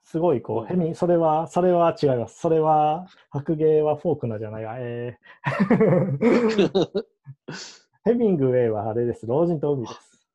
[0.09, 2.39] すごいこう、ヘミン、それは、それは違います。
[2.39, 7.03] それは、白芸はフォークナーじゃないが、えー
[8.05, 9.27] ヘミングウェイはあれです。
[9.27, 10.25] 老人と海です。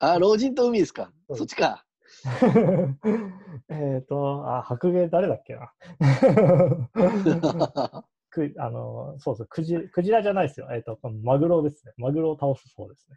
[0.00, 1.12] あ、老人と海ですか。
[1.36, 1.84] そっちか。
[3.70, 5.72] えっと、あ、白芸誰だっけな。
[8.28, 10.66] くあの、そうそう、クジクジラじゃないですよ。
[10.72, 11.92] えっ、と、このマグロですね。
[11.96, 13.16] マグロを倒す方ですね。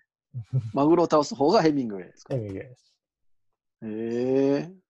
[0.71, 2.35] マグロを倒す方がヘミングウェイですか。
[2.35, 2.95] ヘミングウェイです。
[3.81, 3.87] へ
[4.69, 4.84] え。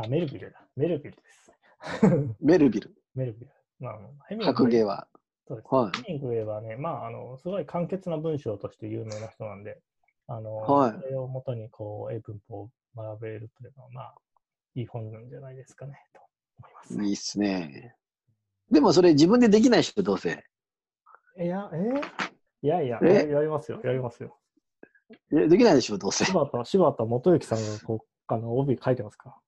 [0.00, 0.60] あ、メルビルだ。
[0.76, 1.52] メルビルです。
[2.40, 2.94] メルビル。
[3.14, 3.50] メルビル。
[3.80, 5.08] まあ、ヘミングウェイ格ゲーは。
[5.46, 5.74] そうです。
[5.74, 9.80] はいヘミングウェイはね、まあ、あの、すごい簡潔な文章として有名な人なんで、
[10.28, 14.14] あの、はいそれをもとに、こう、英文法を学べるというのは、まあ、
[14.74, 16.20] いい本なんじゃないですかね、と
[16.60, 17.96] 思いますね、いいっすね。
[18.70, 20.44] でもそれ自分でできない人どうせ。
[21.38, 22.00] いや、え？
[22.62, 23.06] いやいや、え？
[23.06, 24.38] ややりますよ、やりますよ。
[25.32, 26.24] えできないでしょ、どうせ。
[26.26, 29.40] 柴田、柴田元幸さんが、こう、あの、帯書いてますか？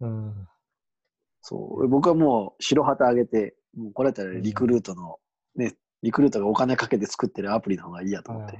[0.00, 0.48] うん。
[1.40, 1.88] そう。
[1.88, 5.18] 僕はもう白旗あげて、もうこれだったらリクルートの、
[5.56, 8.58] ね、リクルートがお金かけて作ってるアプリの方がいいやと思って。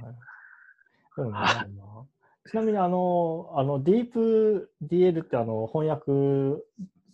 [2.49, 6.61] ちなみにあの、あの、ディープ DL ってあの、翻訳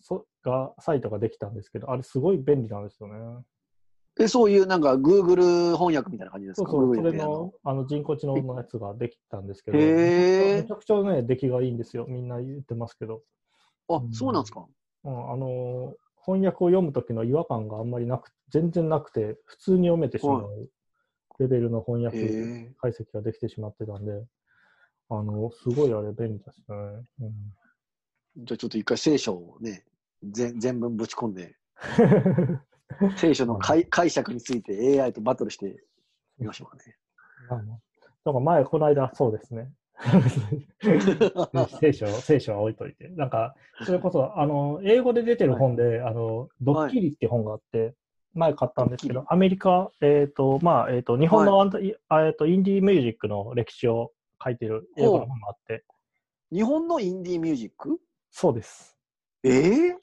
[0.02, 3.16] そが、サイトができたんですけど、あれすごい便利なんですよね。
[4.18, 6.70] で、そういうなんか Google 翻訳みたいな感じですか？
[6.70, 9.88] そうそう、そ Google れのあの人工知能のやつができたんですけど、へめ
[10.60, 12.06] えちゃくちゃね、出来がいいんですよ。
[12.08, 13.24] みんな言ってますけど。
[13.88, 14.66] あ、そうなんですか？
[15.06, 15.96] うん、あの、
[16.26, 20.70] 翻訳を読む時の違和感があんまりなく、全然なくて、普通に読めてしまう
[21.40, 24.12] レベルの翻へ訳え解析ができてしまってたんで、
[25.10, 26.76] あの、すごいあれ便利ですね。
[27.22, 28.46] うん。
[28.46, 29.84] じゃあちょっと一回聖書をね、
[30.24, 31.56] 全全文ぶち込んで、
[33.18, 35.84] 聖書の解解釈について AI とバトルして
[36.38, 36.96] みましょうかね。
[37.50, 37.80] まあまあ
[38.24, 39.72] だから前、この間、そうですね。
[41.80, 43.08] 聖書、聖書は置いといて。
[43.10, 47.96] なんか、それこそ、あの、英語で出てる本で、あの、ドッキリって本があって、
[48.34, 55.84] 前買ったんですけど、アメリカ、えっ、と、まあ、えっ、と、日本のアンド、いあえっとインディーミュージックの歴史を書いてる英語の本があって、
[56.52, 58.00] 日本のインディーミュージック？
[58.30, 58.98] そうです。
[59.44, 59.98] ええ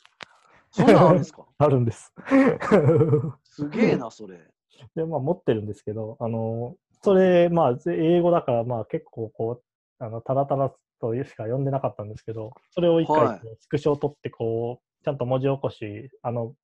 [0.71, 1.48] そんなんあるんですか？
[1.59, 2.13] あるんです。
[3.43, 4.55] すげえな、 それ。
[4.95, 9.63] で、まあ、持ってるんですけど、あの、それ、まあ、ぜ英語だから、まあ、結構、こ
[10.01, 16.55] う、あの、たらたらとしか読んでなかったんですけど、それを一はい回、スクショを取って、こう、ちゃんと文字起こし、あの、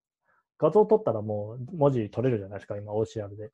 [0.58, 3.52] 画像取ったらもう文字取れるじゃないですか、今、OCR で。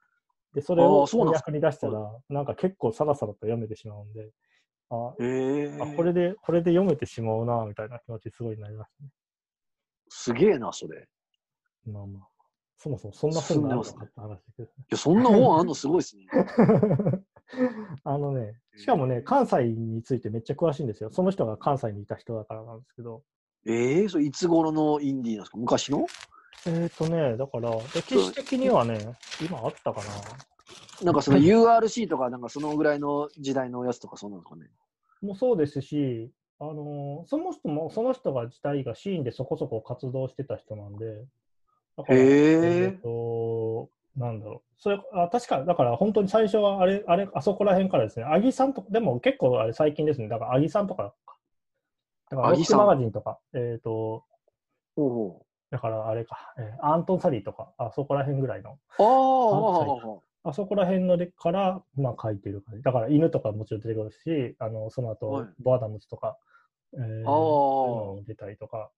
[0.54, 4.30] で、それあを翻訳に出したら、なんか結構サラサラと読めてしまうんで、
[4.90, 9.10] あ、ええあこれで、これで読めてしまうな、みたいな気持ちすごいなりましたね。
[10.08, 11.08] すげえな、それ。
[11.86, 12.28] いまあまあ。
[12.76, 14.68] そもそもそんな本があるのかって話ですけど。
[14.90, 15.74] や、そんな本あんの？
[15.74, 16.26] すごいですね。
[18.04, 21.10] あのね、しかもね、関西についてめっちゃ詳しいんですよ。
[21.10, 23.22] その人が関西にいた人だからなんですけど。
[23.66, 25.58] ええそれいつ頃のインディーなんですか？
[25.58, 26.06] 昔の？
[26.66, 28.98] えっ、ー、とね、だから、歴史的にはね、
[29.44, 31.04] 今あったかな。
[31.04, 34.66] なんかその URC とか、なんかそのぐらいの時代のやつとかそうなんですかね？
[35.20, 41.24] もうそうですし、あのーその人も、その人が自体がシーンでそこそこ活動してた人なんで、
[42.02, 44.70] だから、へええーと、なんだろう。
[44.78, 51.14] それ、あ、確か、だから本当に最初はあれ、あれ、あそこら辺からですね、アギさんとか、でも結構あれ最近ですね、だからアギさんとか、
[52.30, 54.24] だからロックマガジンとか、えっ、と、
[55.70, 58.78] だからあれか、えーアントン・サリーとか、あそこら辺ぐらいの、
[60.44, 60.48] う。
[60.48, 62.82] あそこら辺のでから、まあ、書いてる感じ。
[62.82, 65.48] だから犬とかもちろん出てくるし、あのその後、はい。
[65.60, 66.38] ボアダムスとか、
[66.94, 68.90] えー、出たりとか、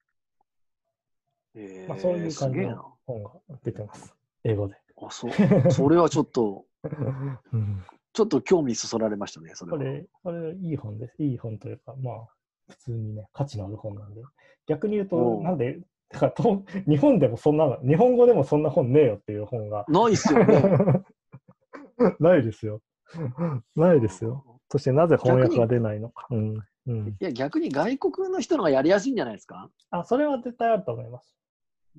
[1.54, 2.94] えまあ、そういう感じの。
[3.06, 3.30] 本が
[3.64, 4.14] 出てます。
[4.44, 4.74] 英語で。
[4.96, 5.70] あ、そう。
[5.70, 6.64] それはちょっと、
[7.52, 9.78] うん、ちょっと興味そそられましたね、それは。
[9.78, 11.22] これ、これいい本です。
[11.22, 12.26] いい本というか、まあ、
[12.68, 14.22] 普通にね、価値のある本なんで。
[14.66, 21.04] 逆に言うと、なんで、だからと日本でもそんな、日本語でもそんな本ねえよっていう本がないっすよね。
[22.20, 22.80] ないですよ。
[23.76, 24.60] ないですよ。
[24.70, 26.26] そしてなぜ翻訳が出ないのか。
[26.30, 29.70] うんうん、いや、逆に外国の人の方がやりやすいんじゃないですか？
[29.90, 31.32] あ、それは絶対あると思います。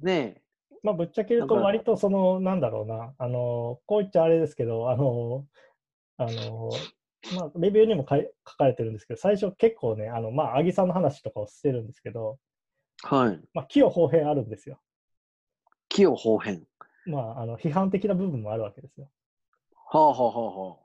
[0.01, 0.41] ね
[0.84, 5.45] まあ、ぶっちゃけると、割とその、なんだろうな、あの、こう言っちゃあれですけど、あの、
[6.17, 6.71] あの、
[7.38, 12.38] まあ、レビューにも書かれてるんですけど、最初結構ね、あの、まあ、アギさんの話とかをしてるんですけど、
[13.06, 13.08] え。
[13.08, 13.39] はい。
[13.53, 14.79] まあ、器用方変あるんですよ。
[15.88, 16.63] 器用方変。
[17.06, 19.10] まあ、あの、批判的な部分もあるわけですよ。
[19.89, 20.84] はあはあはあはあ。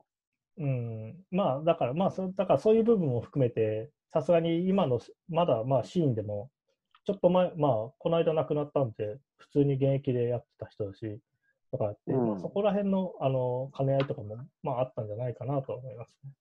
[0.58, 6.50] うん、まあ、だから、まあ、そだからそういう部分も含めて、さすがに今の、まだ、まあ、シーンでも、
[7.08, 11.18] ちょっと前、まあ、この間亡くなったんで、普通に現役でやってた人だし、
[11.72, 16.32] だからって、うんまあ、そこら辺の、あの、兼ね合いとかも、まあ、あったんじゃないかなと思いますね。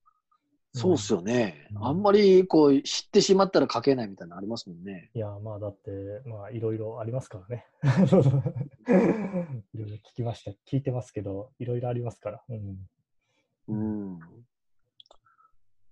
[0.73, 1.69] そうっすよね。
[1.71, 5.09] うんあんまりこう知ってしまったら書けないみたいなのありますもんね。
[5.13, 5.89] いや、まあ、だって、
[6.25, 7.65] まあ、いろいろありますからね。
[9.73, 10.51] いろいろ聞きました。
[10.69, 12.43] 聞いてますけど、いろいろありますから。
[12.49, 12.89] うん。
[13.69, 14.19] うん。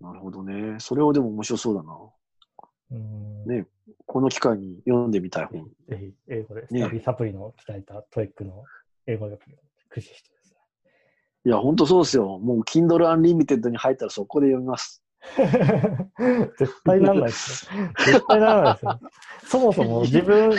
[0.02, 0.78] なるほどね。
[0.80, 1.98] それはでも面白そうだな。
[2.90, 3.66] うん、ね
[4.06, 5.64] この機会に読んでみたい本。
[5.88, 8.64] ぜひ、英語で、ねスタディサプリの鍛えた TOEIC の
[9.06, 9.36] 英語力を
[9.88, 10.58] 駆使してですね。
[11.44, 12.38] いや、本当そうですよ。
[12.38, 15.02] もう Kindle Unlimited に入ったらそこで読みます。
[16.58, 17.72] 絶対なんないですよ。
[17.98, 19.00] 絶対ならないですよ。
[19.46, 20.50] そもそも自分、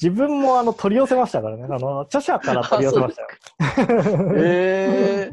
[0.00, 1.64] 自分もあの取り寄せましたからね。
[1.64, 3.28] あの、著者から取り寄せましたよ。
[4.36, 5.30] え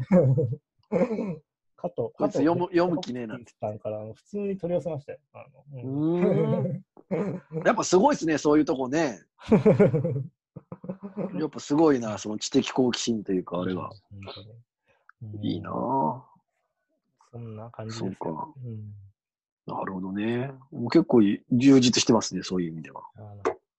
[0.90, 0.96] か
[1.90, 5.18] と、こいつ読む読む気ねえなさんから普通に取り寄せましたよ。
[5.32, 5.84] あー。
[5.84, 7.64] のうーん。
[7.66, 9.20] やっぱすごいですね、そういうとこね。
[11.38, 13.88] やっぱすごいな、その知的好奇心というか、あれが。
[13.88, 13.92] 本
[14.34, 14.48] 当に。
[15.34, 16.22] うんいいなぁ。
[17.30, 18.12] そんな感じですよ。
[18.20, 18.52] そうか。
[18.64, 18.92] うん
[19.66, 20.52] なるほどね。
[20.72, 23.02] もう結構充実してますね、そういう意味では。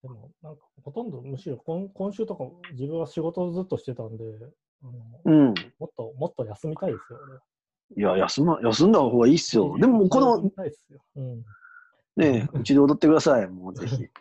[0.01, 4.23] でも、なんか、ほとんど、むしろ今今週とか、自分は仕事をずっとしてたんで、
[4.81, 4.91] あの
[5.25, 5.53] うん。
[5.79, 7.41] もっと、もっと休みたいですよ、俺は。
[7.95, 9.77] いや、休ま、休んだ方がいいっすよ。
[9.77, 10.51] でも、この。
[11.15, 11.45] うん。
[12.15, 14.07] ね、うちで踊ってください、もうぜひ。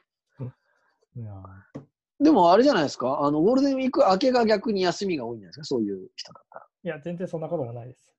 [2.20, 3.20] でも、あれじゃないですか。
[3.20, 6.66] あの、ゴールデンウィーク明けが逆に休みが多いんじゃないですか、そういう人だったら。
[6.84, 8.14] いや、全然そんなこともないです。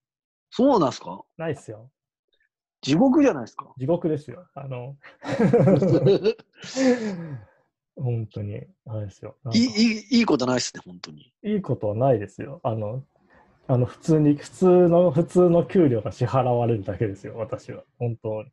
[0.50, 1.22] そうなんですか？
[1.36, 1.90] ないっすよ。
[2.82, 3.72] 地獄じゃないですか？
[3.78, 4.46] 地獄ですよ。
[4.54, 4.96] あの、
[7.96, 9.36] 本当に、あれですよ。
[9.52, 11.32] いい、いいことないっすね、本当に。
[11.42, 12.60] いいことはないですよ。
[12.62, 13.02] あの、
[13.66, 17.82] あの普通に、普通の、普通の給料が支払われるだけですよ、私は。
[17.98, 18.50] 本当に。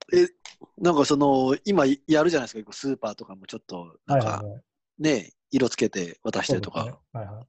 [0.77, 4.61] なんかその、今やるじゃないですか、スーパーとかもちょっと、なんかはいはいはい。
[4.99, 6.85] ね、色つけて渡したりとか。
[6.85, 7.45] ねはいはい。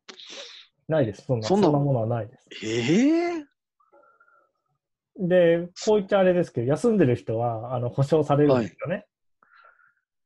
[0.88, 1.24] ないです。
[1.24, 2.66] そんな、そんなものはないです。
[2.66, 3.44] ええ
[5.16, 9.06] で、こう言っちゃあれですけど、休んでる人は、あの、保証されるんですよね。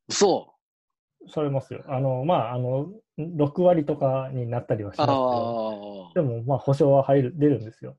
[0.09, 0.56] そ
[1.29, 1.83] されますよ。
[1.89, 5.01] あの、まあ、あの、6割とかになったりはしう。
[5.01, 6.15] ますけあど、あ。
[6.15, 7.97] でも、まあ、保証は入る、出るんですよ。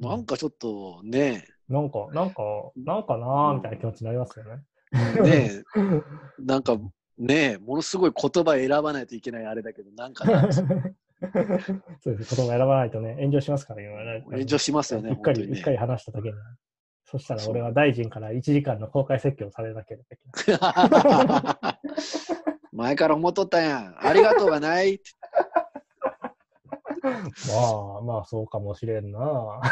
[0.00, 2.42] なんかちょっとね、なんか、なんか、
[2.76, 4.62] なんかなーみたいな気持ちになりますよね。
[5.22, 5.62] ね
[6.38, 6.78] なんか
[7.18, 12.36] ね、ものすごい言葉選ばないといけないあれだけど、なんかな そうです。
[12.36, 14.22] 言葉選ばないとね、炎上しますから、今ね。
[14.30, 16.34] 炎上しますよね、うっかり、本当にうっかり話しただけに。
[17.06, 20.62] そしたら俺は大臣から1時間の公開説教をされなければいけない。
[21.72, 21.80] ね
[22.72, 24.06] 前から思っとったやん。
[24.06, 25.04] ありがとうがないって。
[27.06, 27.10] ま
[27.98, 29.62] あ、まあ、そうかもしれんな。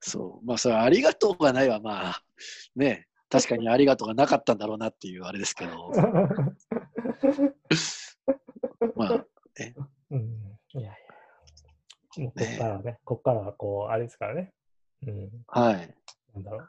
[0.00, 0.46] そう。
[0.46, 2.22] まあ、それありがとうがないは、まあ、
[2.74, 5.92] ね、確かにありがとうがなかったんだろうなっていうあれですけど、
[8.96, 9.24] まあ、
[10.10, 10.92] うん、いやいや。
[12.20, 14.52] もうこっからはね、こっからはこう、あれですからね。
[15.06, 15.94] うん、はい。
[16.34, 16.68] なんだろう。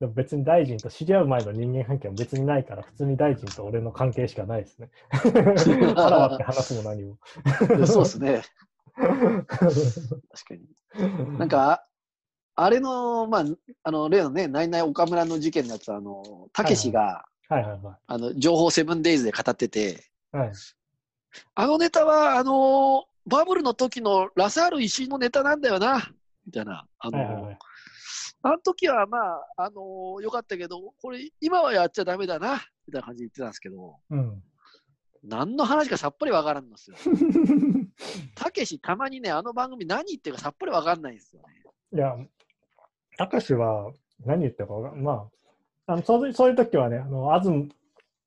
[0.00, 4.90] でも別に大臣と知り合う前の人間関係は別にないから、普通に大臣と俺の関係しかないですね。
[5.96, 7.18] あらわって話すも何も。
[7.86, 8.42] そうですね。
[8.94, 11.38] 確かに。
[11.38, 11.84] なんか、
[12.56, 13.44] あれの、まあ、
[13.82, 20.36] あの、例のね、ナイナイ岡村の事件のやつ、あの、たけしが、はいはいはあの、情報セブンデイズで語ってて、い。
[20.36, 20.52] はい。
[21.56, 26.10] あのネタは、あの、バブルの時のラサール石井のネタなんだよな、
[26.46, 26.86] みたいな。
[26.98, 27.58] あの、はいはいはい。
[28.42, 34.42] あの時はまあ、あのよかったけど、これ、今はやっちゃダメだな、みたいな感じで言ってたんですけど、うん。
[35.22, 36.96] 何の話かさっぱりわからんのですよ。
[38.36, 41.62] たけし、たまにね、あの番組何言ってるかさっぱりわかんないんですよね。
[41.94, 42.14] いや、
[43.16, 43.92] たかしは
[44.26, 45.30] 何言ってるかわかんま
[45.86, 47.70] あ、あのそういうそういう時はね、あの安住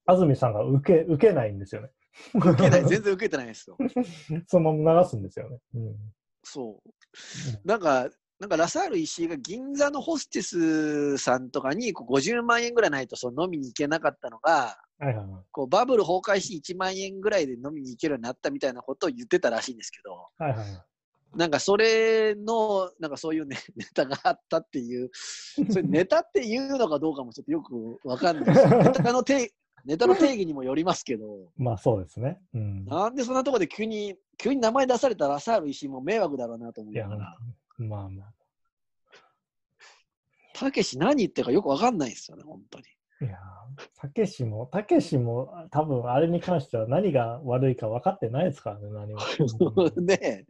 [0.05, 1.89] 安住さんが受け受けないんですよね。
[2.33, 3.77] 受けない、全然受けてないんですよ。
[4.47, 5.59] そのまま流すんですよね。
[5.75, 5.95] うん。
[6.43, 7.67] そう。
[7.67, 15.25] なんか、なんかラサール石井が銀座のホステスさんとかにこう50万円ぐらいないとその飲みに行けなかったのが、はいはいはい。
[15.51, 20.85] こうバブル崩壊し1万円ぐらいで飲みに行けるようになったみたいなことを言ってたらしいんですけど、はいはいはい。
[21.35, 25.09] なんかそれの、なんかそういうね、 ネタがあったっていう、
[25.71, 29.51] それネタっていうのかどうかもちょっとよくわかんないし、ネタの定
[29.87, 32.41] ネタの定義にもよりますけど、 まあそうですね。
[32.53, 32.85] うん。
[32.85, 37.37] なんでそんなところで急に、急に名前出されたラサール石井も迷惑だろうなと思いいや、ながら、
[37.77, 38.33] まあまあ。
[40.53, 42.85] たけし何言ってるかよくわかんないですよね、本当に。
[43.21, 43.39] いや、
[43.95, 49.19] たけしも、たけしも多分あれに関しては何が悪いか分かってないですからね、何も。
[50.05, 50.45] で、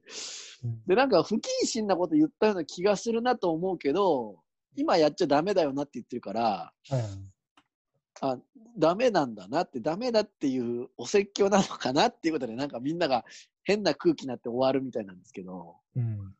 [0.64, 4.40] うんで、なんか不謹慎なこと言ったような気がするなと思うけど、
[4.76, 7.04] 今やっちゃダメだよなって言ってるから、はいはい
[8.22, 8.38] あ、
[8.78, 13.26] ダメなんだなって、ダメだっていうお説教なのかなっていうことで、なんかみんなが
[13.63, 16.36] 変な空気になって終わるみたいなんですけど、うん。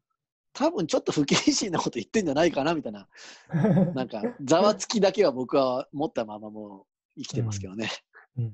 [0.54, 3.08] 多分ちょっと不謹慎なこと言ってんじゃないかなみたいな、
[3.94, 7.90] なんかざわつきだけは僕は持ったままもう生きてますけどね。
[8.38, 8.46] うん。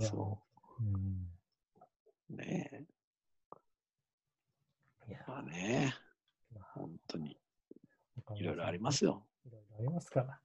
[0.00, 0.40] いやそ
[0.80, 2.36] うん。
[2.36, 2.86] ね
[5.06, 5.24] いやえ。
[5.30, 5.94] まあね、
[6.52, 7.38] まあ本当に
[8.34, 9.24] いろいろありますよ。
[9.46, 10.40] いろいろありますから。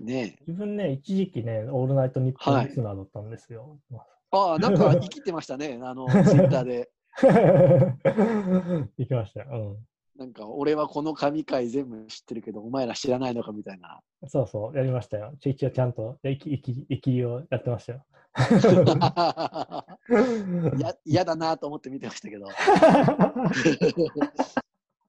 [0.00, 3.78] ね自分ね、一時期ね、オールナイトニッポンはいリスナーだったんですよ。
[3.90, 6.90] まあああ、 なんか生きてましたね、あの、ツイッターで。
[8.96, 9.76] 行きましたよ。
[10.16, 14.00] なんか、俺はこの神回全部知ってるけど、お前ら知らないのかみたいな。
[14.22, 14.28] うん。
[14.28, 15.34] そうそう、やりましたよ。
[15.40, 18.04] ち一応ちゃんと、生き、生き、生きりをやってましたよ。
[20.78, 22.46] や嫌だなと思って見てましたけど、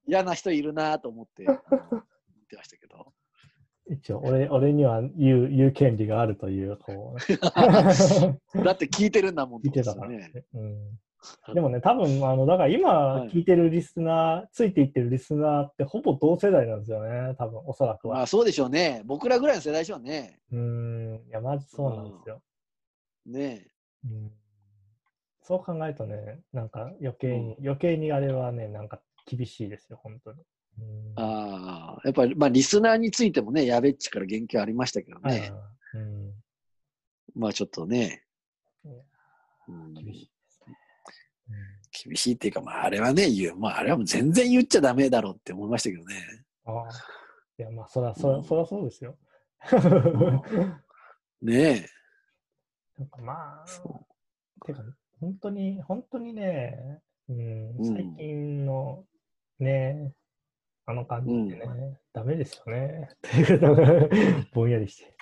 [0.05, 1.47] 嫌な人いるなと思って見
[2.47, 3.13] てましたけど。
[3.89, 7.19] 一応、俺、俺には言う、言う権利があるという、こう、
[8.63, 10.31] だって聞いてるんだもん聞いてたからね。
[10.34, 10.45] ね。
[10.53, 10.99] うん。
[11.53, 18.15] でもね、多分、あの、だから今はい聞いてるリスナー、ついていってるリスナーってほぼ同世代なんですよね、多分、おそらくは。
[18.17, 19.01] まあそうでしょうね。
[19.05, 20.39] 僕らぐらいの世代でしょうね。
[20.51, 22.41] うーん、いや、マジそうなんですよ。
[23.25, 23.67] ね
[24.05, 24.31] うん、
[25.41, 30.43] そう考えるとね、なんか余計に、余計にあれはね、なんか厳しいですよ、本当に。
[30.80, 35.53] うんああ、やっぱり、まあリスナーについてもね、やべっちから言及ありましたけどはいね。
[35.93, 36.34] うん、
[37.36, 38.24] まあちょっとね。
[39.67, 40.76] うん厳しいですね。
[42.05, 43.55] 厳しいっていうか、まああれはね、言う。
[43.55, 46.15] まああれはもう全然言っちゃダメだろうって思いましたけどね。
[46.65, 46.89] うん、ああ
[47.59, 49.15] いや、まあ、そら、そら、うんそらそうですよ。
[51.41, 51.88] ね
[52.97, 54.05] なんかまあ、そ
[54.65, 54.84] てか、
[55.19, 56.99] 本当に、本当にね、
[57.30, 59.05] うんうん、最近の
[59.59, 60.13] ね、
[60.86, 63.09] あの感じってね、ダメですよね。
[63.13, 63.86] っていうのが
[64.53, 65.15] ぼんやりして。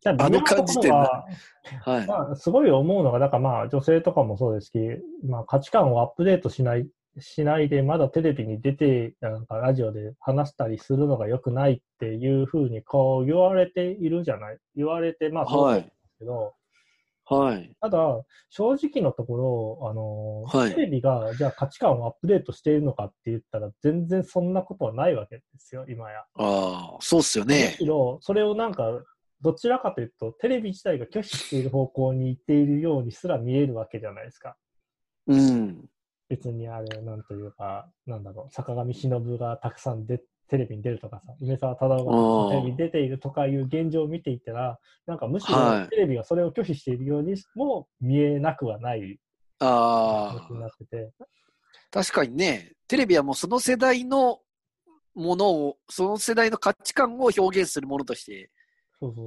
[0.00, 0.90] じゃあの感じって。
[0.90, 2.06] はい。
[2.06, 4.78] まあ、すごい思うのが、だからまあ、女性とかもそうですし、
[5.24, 6.88] まあ、価値観をアップデートしない、
[7.18, 16.52] しないで、まだテレビに出て、なんかラジオで話したりするのが良くないっていうふうに、こう言われているじゃない言われて、まあ、そうなんですけど、はい。
[17.80, 26.20] ただ、正直のところ、あのはいテレビがじゃあ価値観をアップデートしているのかって言ったら、全然そんなことはないわけですよ、今や。
[26.20, 27.76] ああ、そうっすよむね。
[27.78, 29.02] しろ、それをなんか、
[29.40, 34.56] どちらかというと、テレビ自体が拒否している方向に行っているようにすら見えるわけじゃないですか。
[35.26, 35.88] うん。
[36.28, 45.84] 別にあれ、なんというか、なんだろう、坂上忍がたくさんでテレビに出るとかさ、梅沢忠夫がテレビに出ているとかいう現状を見ていたら、なんかむしはい。
[45.84, 49.18] ろテレビがそれを拒否しているようにも見えなくはない。
[49.60, 51.12] あ形になあ、ってて、
[51.90, 54.40] 確かにね、テレビはもうその世代の
[55.14, 58.50] ものを、その世代の価値観を表現するものとして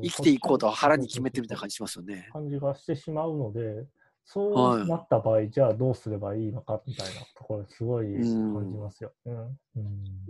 [0.02, 2.30] 生きていこうと腹に決めてるみたいな感じしますよね。
[2.32, 3.86] 感じがしてしまうので、
[4.26, 9.14] そはいうなった場合、じゃあどうすればいいのかみたいなところ、すごいうん感じますよ。
[9.26, 9.80] うんう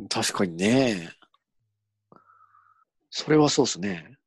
[0.03, 1.09] ん確かにね。
[3.09, 4.17] それはそうですね。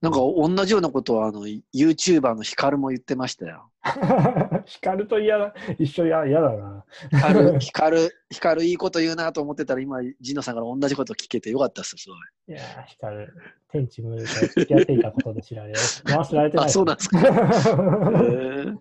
[0.00, 3.70] なんか同じようなことは、あの、YouTuber のヒカルも言ってましたよ。
[4.64, 6.84] 光と嫌だ、一緒や嫌だな。
[7.10, 12.18] ヒカル、 ヒカル、ヒカルいいこと言うなと思ってたら、今、ジノさんから同じこと聞けてよかったっすよ、すごい。
[12.48, 13.34] いやー、光る。
[13.70, 15.78] 天地無用と付き合っていたことで知られる。
[16.04, 16.66] 回しられてない。
[16.66, 17.18] あ、そうなんですか。
[17.18, 18.78] へー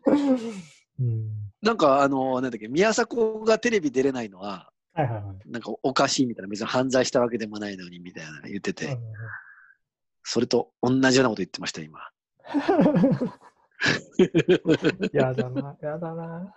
[1.02, 1.30] うん。
[1.62, 5.52] なんか、あの、なんだっけ、宮迫がテレビ出れないのは、はいはいはい。
[5.52, 9.00] なんかおかしいみたいな、別に犯罪したわけでもないのにみたいな言ってて、うん
[10.32, 12.00] それと同じようなこと言ってました、今。
[15.12, 16.54] やだな、やだな。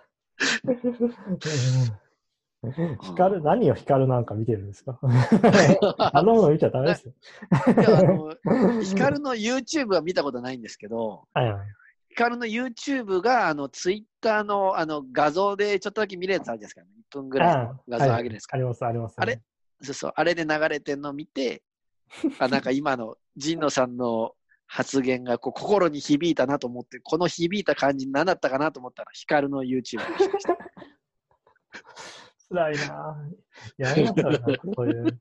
[2.61, 2.71] うん
[3.01, 4.99] 光る、何を光るなんか見てるんですか？
[5.97, 7.13] あのもの見ちゃダメですよ。
[7.67, 8.35] いや、あの、
[8.83, 11.63] ヒカルの YouTube は見たことないんですけど、はいはい。
[12.09, 16.81] ヒカルの YouTube が、あの、Twitter の、あの、画像でちょっとだけ見れるやつあるじゃないですか。
[16.81, 16.85] 1
[17.21, 18.55] 分ぐらいの画像上げるんですか。
[18.55, 19.15] あります、あります。
[19.17, 19.41] あれ
[19.81, 21.63] そうそう、あれで流れてんのを見て、
[22.39, 24.33] あ、なんか今の神野さんの
[24.67, 29.97] 発言がこう心に響いたなと思って、この響いた感じ何だったかなと思ったら、ヒカルの YouTube でし
[30.43, 30.57] た。
[32.49, 33.33] 辛いなぁ。
[33.77, 34.39] やめなさいな、
[34.75, 35.19] そういう。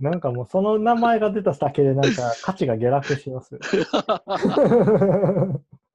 [0.00, 3.58] なんかもうその名前が出ただけでなんか価値が下落します。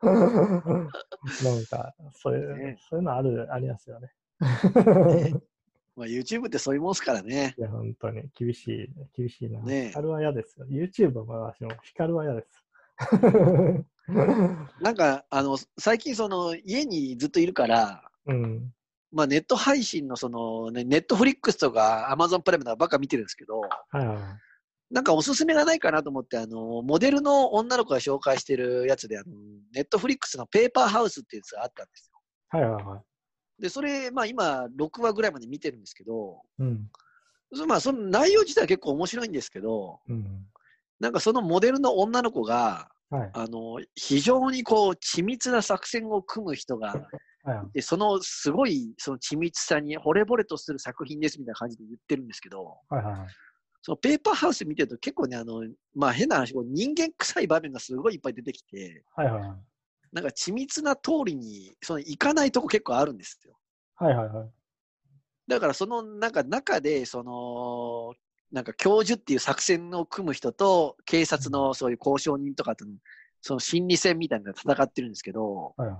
[0.01, 4.13] なんか、そういう、ねそういうのある、ありますよね。
[5.99, 7.55] まあ YouTube ってそういうもんすからね。
[7.57, 9.59] いや、本当に厳しい、厳しいな。
[9.61, 10.65] ねえヒカルは嫌ですよ。
[10.69, 12.63] YouTube は私も、ヒカルは嫌です。
[14.81, 18.73] なんか、あの、最近その家にずっといるから、うん。
[19.11, 24.17] まあネット配信のその、ね、ネットフリックスとか Amazon プライムとかばっか見てるんですけど、はいはい。
[24.93, 29.35] なんかおすすめがないかなと思って、あの、モデルの女の子が紹介してるやつで、あの、
[29.73, 32.19] ネットフリックスのペーパーハウスっていうやつがあったんですよ。
[32.49, 33.08] はいはいはい。
[33.59, 36.89] で、それ、まあ今、6話ぐらいまで見てるんですけど、うん。
[37.53, 40.45] そまあその内容自体は結構面白いんですけど、うん。
[40.99, 43.29] なんかそのモデルの女の子が、はい。
[43.33, 47.71] あの、非常にこう、緻密な作戦を組む人が、はいはい。
[47.73, 53.27] で、そのすごい、その緻密さに惚れ惚れとする作品ですみたいな感じで言ってるんですけど、はいはいはい。
[53.81, 55.63] そのペーパーハウス見てると結構ね、あの、
[55.95, 59.57] まあ変な話、こう人間臭い場面がすごいいっぱい出てきて、はいはいはい。
[60.11, 63.53] なんか緻密な通りに、その行かないとこ結構あるんですよ。
[63.95, 64.49] はいはいはい。
[65.47, 68.13] だからそのなんか中で、その、
[68.51, 72.91] なんか教授っていう作戦を組む人と、警察のそういう交渉人とかとの、
[73.41, 75.97] その心理戦みたいなのが戦ってるんですけど、はいはい。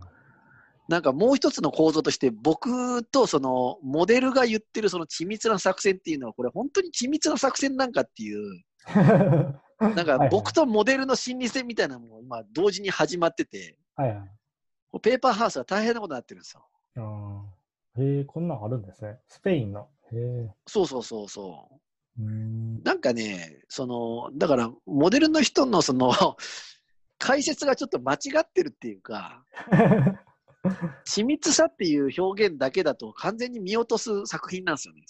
[0.90, 8.64] なんかもう一つの構造として、僕とそのモデルが言ってるその緻密な作戦っていうのは、これ本当に緻密な作戦なんかっていう、
[9.80, 15.00] なんか僕とモデルの心理戦みたいなのも今同時に始まってて、はいはい。
[15.02, 16.66] ペーパーハウスが大変なことになってるんですよ。
[16.96, 17.44] あ
[17.98, 18.02] あ。
[18.02, 19.20] へえ、こんなんあるんですね。
[19.28, 19.90] スペインの。
[20.14, 20.50] へえ。
[20.68, 21.70] そうそうそうそ
[22.18, 22.24] う。
[22.24, 22.82] うーん。
[22.84, 26.12] なんかね、その、だから、モデルの人のその、
[27.20, 29.44] 解説がちょっと間違ってるっていうか、
[31.06, 35.02] 緻密さっていう表現だけだと完全に見落とす作品なんですよね。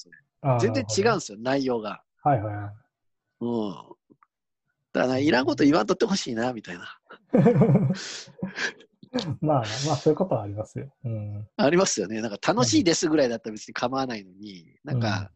[0.60, 2.04] 全然違うんですよ、内容が。
[2.24, 2.74] はいはいはい。
[3.42, 3.99] うん。
[5.00, 7.00] だから、いらんこと言わんとってほしいな、みたいな。
[9.40, 10.94] まあ、まあ、そういうことはありますよ。
[11.06, 11.48] うん。
[11.56, 12.22] ありますよね。
[12.22, 15.32] なんか楽しいですぐらいだったら別に構わないのに、なんか、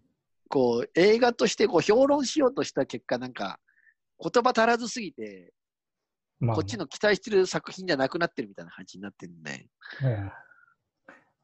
[0.50, 3.62] こう、映画としてこう評論しようとした結果、なんか、
[4.20, 5.54] 言葉足らずすぎて、
[6.42, 9.70] まあ、こっちの期待してる作品じゃなくなってるみたいな感じになってるんで。
[10.04, 10.30] ええ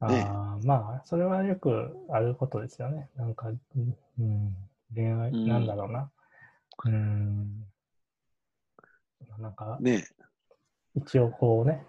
[0.02, 3.10] ああ、まあ、それはよくあることですよね。
[3.16, 4.56] なんか、うんうん、
[4.94, 6.10] 恋愛、うんなんだろうな。
[6.84, 7.64] うん。
[9.38, 10.06] なんか、ね
[10.96, 11.84] 一応こうね、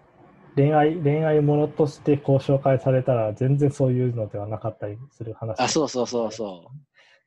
[0.54, 5.60] 恋愛、恋愛ものとしてこう紹介されたら、全然そういうのではなかったりする話。
[5.60, 6.70] あ、そうそうそうそ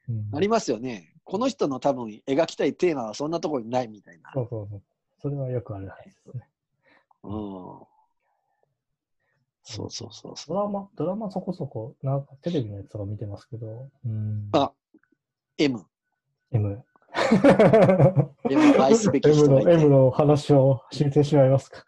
[0.07, 0.11] う。
[0.11, 0.35] うん。
[0.35, 1.13] ありますよね。
[1.23, 4.31] この人の多分描きたいテーマはそんなところにないみたいな。
[4.33, 4.81] そうそうそう。
[5.21, 6.47] それはよくある話ですね。
[7.23, 7.31] うん。
[9.67, 14.49] そうそうそうそドラマ、ドラマそこそこ、なんかテレビのやつとか見てますけど、うん。
[14.53, 14.73] あう。
[15.57, 15.83] M。
[16.51, 16.83] M。
[18.49, 21.83] M 愛すべき M の、人がいて M の話を進展しまいますか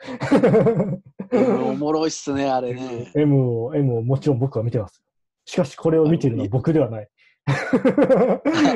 [1.32, 3.12] ？M おもろいっすね、あれね。
[3.16, 5.04] M を、M をもちろん僕は見てます。
[5.46, 7.10] しかしこれを見ているのは僕ではない。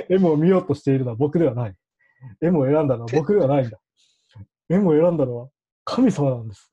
[0.10, 1.76] M を見ようとしているのは僕ではない。
[2.42, 3.80] M を選んだのは 僕ではないんだ。
[4.70, 5.50] M を選んだのは
[5.84, 6.72] 神様なんです。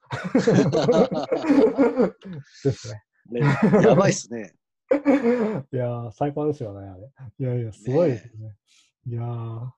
[2.64, 3.02] ですね。
[3.40, 3.40] ね
[3.82, 4.54] やばいっすね。
[4.90, 7.10] いやー、最高ですよね、あれ。
[7.38, 8.56] いやいや、すごいですね。
[9.06, 9.70] いやー、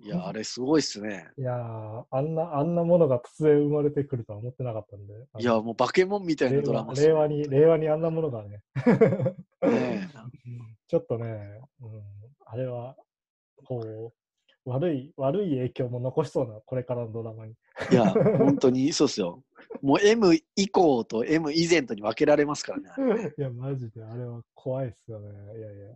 [0.00, 1.28] いや、あれすごいっすね。
[1.38, 5.14] いやー、あんな、あんなものが突然生まれてくるとは思ってなかったんで。
[5.38, 8.60] いや、もう化け物みたいな令ドラマね和令和に、令和にあんなものがね、
[9.62, 10.08] ね
[10.88, 12.02] ちょっとね、うん、
[12.44, 12.96] あれは、
[13.64, 14.12] こ
[14.66, 17.54] う、悪い、悪い影響も残しそうな、これからのドラマに。
[17.90, 19.42] いや、本当にそうっすよ。
[19.82, 22.96] もう M 以降と M 以前とに分けられますからね。
[23.36, 25.28] いや、マジで、あれは怖いっすよね。
[25.58, 25.86] いやいや、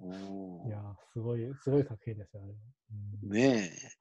[0.67, 2.47] いや、すごい、すごい作品ですよ、あ。
[2.47, 3.99] うんねえ。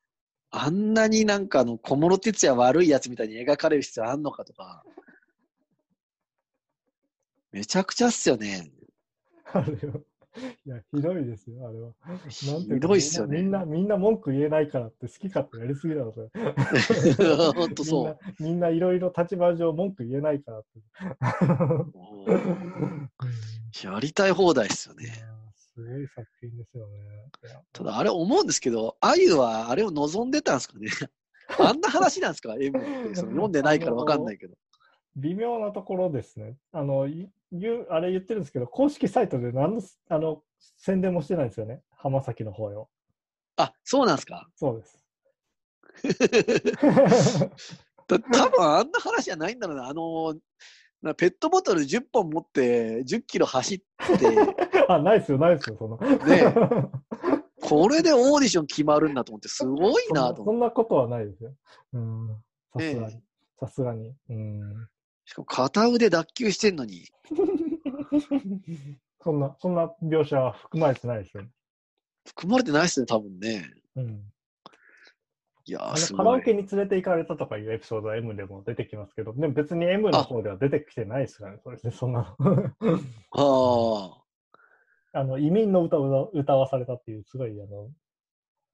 [0.50, 4.84] あんなになんかあの小室哲也悪いやつみたいに描かれる必要あんのかとか。
[7.52, 8.72] めちゃくちゃっすよね。
[9.46, 10.00] あれは、
[10.66, 11.92] いや、ひどいですよ、あれは。
[12.30, 12.48] ひ
[12.80, 13.42] どいっすよね。
[13.42, 16.30] みんな、みんな文句言えないからって好き勝手やりすぎだろ、それ。
[17.54, 20.80] 本当そみんな、みんないろいろ立場上文句言えないからって。
[23.84, 25.06] やりたい放題っすよね。
[25.06, 27.30] ーすごい作品ですよね。
[27.74, 30.90] ただあれ思うんですけど、あゆはあれを望んでたんですかね？
[31.60, 34.56] あんな話なんですか ?M ってその読んでないからわかんないけど。
[35.18, 36.56] 微妙なところですね。
[36.72, 40.44] あの、い言うあれ言ってるんですけど、公式サイトで何のあの
[40.78, 41.82] 宣伝もしてないんですよね。
[41.96, 42.90] 浜崎の方よ。
[43.58, 44.48] あ、そうなんですか？
[44.56, 45.04] そうです。
[48.08, 49.88] た多分あんな話じゃないんだろうな。
[49.88, 50.36] あの、
[51.02, 53.86] なペットボトル10本持って10キロ走って、
[54.88, 55.98] あ、ないですよ、ないですよ、その。
[55.98, 56.54] ね
[57.62, 60.58] これでオーディション決まるんだと思って、すごいななと思って。
[60.58, 61.54] そんなことはないですよ。
[61.94, 62.44] うん。
[62.74, 63.22] さすがねに。
[63.60, 64.16] さすがに。
[64.30, 64.88] うん。
[65.28, 67.06] しかも片腕脱臼してんのに。
[69.22, 71.44] そんな、そんな描写は含まれてないですよ。
[72.26, 73.70] 含まれてないっすね、多分ね。
[73.98, 74.32] うん。
[75.66, 76.44] いやー、あのすカラオごい。
[76.44, 82.72] ケに連れて行かれたとかいうエピソードは M でも出てきますけど、でも別に M の方では出てきてないですからね、それで そんなの。
[83.32, 84.24] あ
[85.14, 85.20] あ。
[85.20, 87.92] あの移民の歌を歌わされたっていう、すごいあの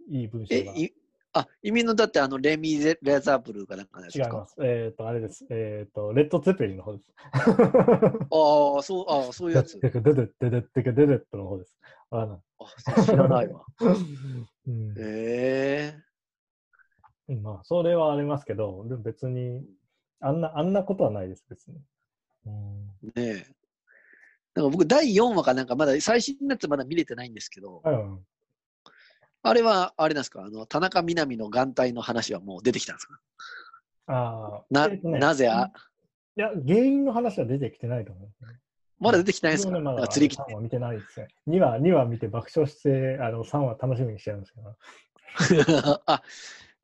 [0.08, 0.74] いい文章え、が。
[0.74, 0.94] い
[1.34, 4.26] あ、移民のだってあのレミゼ・レザーブルーかなんかですか？
[4.26, 4.56] 違います。
[4.62, 5.46] えっ、ー、と、あれです。
[5.50, 7.12] えっ、ー、と、レッド・ツェペリンの方です。
[7.18, 9.80] ああ、そう、ああ、そういうやつ。
[9.80, 11.76] デデ、デデデデデデデットの方です。
[12.12, 13.66] あのあ、知らないわ。
[14.68, 19.66] うん、えー、まあ、それはありますけど、でも別に、
[20.20, 21.78] あんな、あんなことはないです、別に。
[22.46, 23.48] うん、ねえ。
[24.54, 28.24] なんか僕、第4話かなんか、まだ最新のやつまだ見れてないんですけど、うん、
[29.46, 33.20] あれは、あれなんですか、あの、田中みな実の眼帯の話はもう出てきたんですか？
[34.08, 35.72] ああ、な、ねなぜあ、
[36.38, 38.30] いや、原因の話は出てきてないと思う。
[39.00, 39.74] まだ出てきてないですか？
[39.74, 41.28] ねまだ釣り切っ3話見てないですね。
[41.48, 44.78] 2話、2話見て爆笑して、あの、3話楽しみにしてるんですけど。
[46.06, 46.22] あ、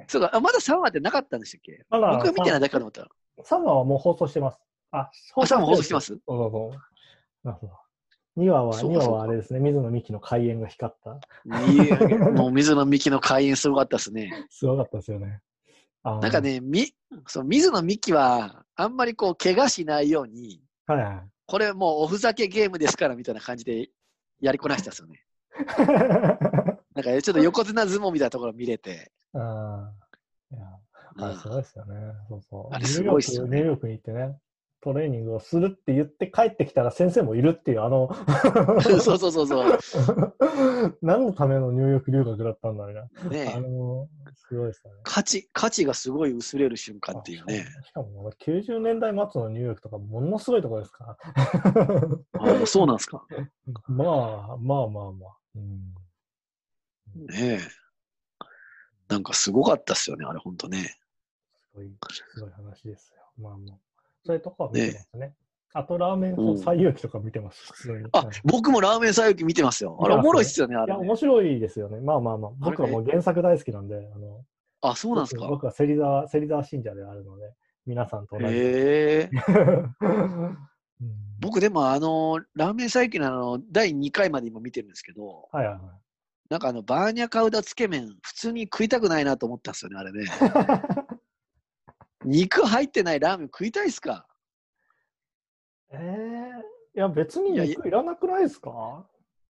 [0.07, 1.85] そうか、あまだ3話ってなかったんでしたっけ？
[1.89, 3.09] まだ僕が見てないだけかと思ったら。
[3.43, 4.59] 3話はもう放送してます。
[4.91, 5.11] あ、あ、
[5.45, 7.47] 3話放送してますそうそうそう。
[7.47, 7.73] なるほど。
[8.39, 11.19] 2話は、2そうかそうか話はあれですね、水野美紀の開演が光った。
[12.31, 14.47] もう水野美紀の開演すごかったですね。
[14.49, 15.41] すごかったですよね。
[16.03, 16.93] なんか、ね、み、
[17.27, 21.29] そう、水野美紀は、あんまりこう、怪我しないように、はいはい。
[21.45, 23.89] これもうおふざけゲームですからみたいな感じで
[24.39, 25.25] やりこなしたんですよね。
[26.95, 29.11] なんかちょっと横綱相撲みたいなところ見れて。
[29.33, 29.91] あ
[31.17, 31.95] れすごいですよね。
[32.29, 32.73] そうそう。
[32.73, 34.37] あれすごいっすよニューヨークに行ってね、
[34.81, 38.09] トレーニングをするって言って帰ってきたら先生もいるっていう、あの、
[38.81, 39.79] そうそうそうそう。
[41.01, 43.29] 何のためのニューヨーク留学だったんだろうな。
[43.29, 45.01] ねあの、すごいですよね。
[45.03, 47.67] 価値、価値がすごい薄れる瞬間っていうね。
[47.79, 48.31] あしかも。
[48.31, 51.17] しかも90年代末のニューヨークとかものすごいところですか
[52.33, 52.61] ら。
[52.61, 53.25] あそうなんですか。
[53.87, 54.05] ま
[54.53, 55.37] あ、まあまあまあ。
[55.55, 57.59] うん、ねえ。
[59.09, 60.97] なんかすごかったっすよね、あれほんとね。
[61.73, 63.23] すごい、すごい話ですよ。
[63.37, 63.88] まあまあ。
[64.29, 65.33] そういうとこは見てますね。
[65.73, 68.09] あと、ラーメンの最遊記とか見てます、普通に。
[68.11, 69.97] あはい、僕もラーメン最き見てますよ。
[69.99, 71.99] あれおもろいっすよね、あいや、れね、面白いですよね。
[71.99, 72.51] まあまあまあ。
[72.59, 74.45] 僕はもう原作大好きなんで、あの、
[74.81, 75.41] あ、そうなんですか。
[75.41, 77.53] 僕僕は芹沢、芹沢信者であるので、
[77.87, 78.53] 皆さんと同じ。
[78.53, 78.59] へ
[79.21, 79.29] え。
[80.01, 80.57] うん
[81.39, 85.81] 僕でもあの、ラーメン最近のあの、第2回まで今見てるんですけど、はいはいはい。
[86.49, 90.25] なんかあの、バーニャカウダつけ麺、普通に食いたくないなと思ったんですよね、あれね。
[92.25, 94.25] 肉入ってないラーメン食いたいっすか？
[95.91, 99.05] えー、いや、別にいやい肉いらなくないですか？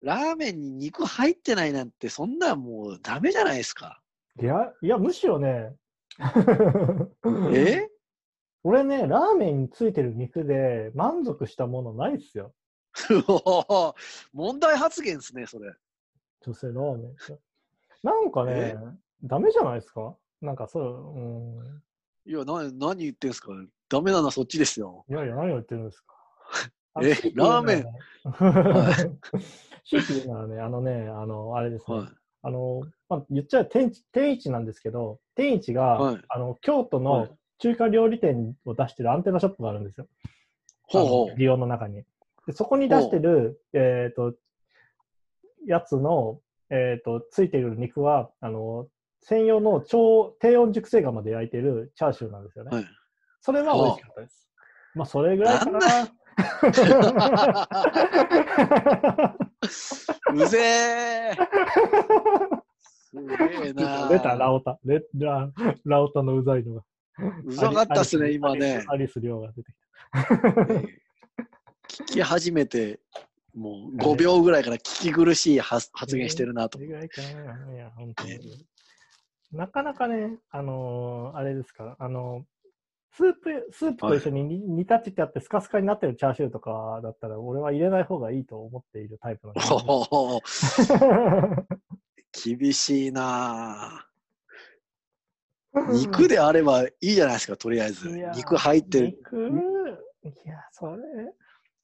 [0.02, 4.02] ラーメンに肉入ってないなんて、そんなんもうダメじゃないですか？
[4.42, 5.76] いや、いや、むしろね、
[7.54, 7.88] え？
[8.66, 12.54] 俺ね、ラーメンについてる肉で満足したものないっすよ。
[14.32, 15.74] 問題発言ですね、それ。
[16.42, 17.16] 女性ラーメン。
[18.04, 18.76] なんかねえ、
[19.24, 20.16] ダメじゃないですか？
[20.42, 20.84] なんかそう、
[21.14, 21.20] う
[21.62, 21.84] ん。
[22.26, 23.52] いや、な、何言ってんすか？
[23.90, 25.06] ダメなのはそっちですよ。
[25.10, 26.16] いやいや、何を言ってるんですか？
[27.02, 27.84] えラーメン？
[28.40, 29.20] らね
[29.86, 31.98] 強いて言うならね、あのね、あの、あれですね。
[31.98, 32.08] はい。
[32.44, 40.08] あの、まあ、言っちゃう天一天一なんですけど、天一が、はいあの京都はいの中華料理店を出してるアンテナショップがあるんですよ。
[40.84, 42.04] ほうほあのリオの中に。
[42.46, 44.34] でそこに出してる、えっ、と、
[45.66, 48.88] やつの、えっ、と、ついてる肉は、あの、
[49.24, 52.70] 専用の超低温熟成釜で焼いてるチャーシューなんですよね。
[52.74, 52.76] う。
[52.76, 52.86] はい。
[53.42, 54.50] それは美味しかったです。
[54.96, 55.80] まあ、それぐらいかな。
[60.34, 61.48] うぜー。
[63.14, 64.78] すげえな出た、ラオタ。
[64.84, 65.50] レラ
[65.86, 66.84] ラオタのうざいのが。
[67.46, 68.84] うざかったっすね、今ね。
[68.88, 69.72] アリス・リョウが出て
[71.88, 73.00] き 聞き始めて、
[73.56, 76.80] もう5秒ぐらいから聞き苦しい発発言してるなと。
[79.54, 82.44] なかなかね、あのーあれですから、あのー
[83.16, 89.62] スープ、スープと一緒に煮煮立ってあってスカスカになってるチャーシューとかだったら、俺は入れない方がいいと思っているタイプなんで。
[89.62, 90.42] ほほほ
[92.44, 95.92] 厳しいなぁ。
[95.92, 98.10] 肉であればいいじゃないですか、とりあえず。
[98.36, 99.08] 肉入ってる。
[99.08, 99.50] 肉？
[100.24, 101.04] いや、それ、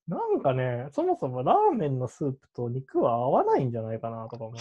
[0.08, 4.60] なんかね、そもそもラーメンのスープと肉は合わないんじゃないかなとか思う。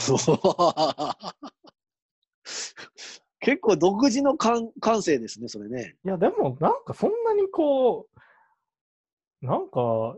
[3.40, 5.96] 結構独自の感感性ですね、それね。
[6.04, 8.08] いや、でも、なんかそんなにこ
[9.42, 10.16] う、なんか、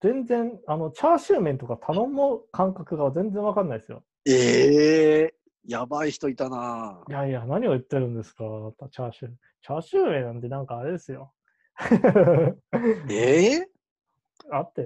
[0.00, 4.04] 全然、あの、チャーシュー麺とか頼む感覚が全然わかんないですよ。
[4.26, 5.34] ええ
[5.66, 8.44] やばい人いたないやいや、何を言ってるんですか、
[8.90, 9.30] チャーシュー。
[9.62, 11.32] チャーシュー麺なんてなんかあれですよ。
[13.10, 13.68] ええ
[14.50, 14.82] だって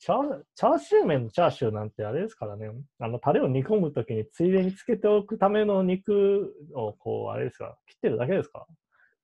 [0.00, 8.66] チャー、チャーシュー麺のチャーシューなんてあれですからね、あの、タレを煮込むときについでにつけておくための肉を、こう、あれですか、切ってるだけですか。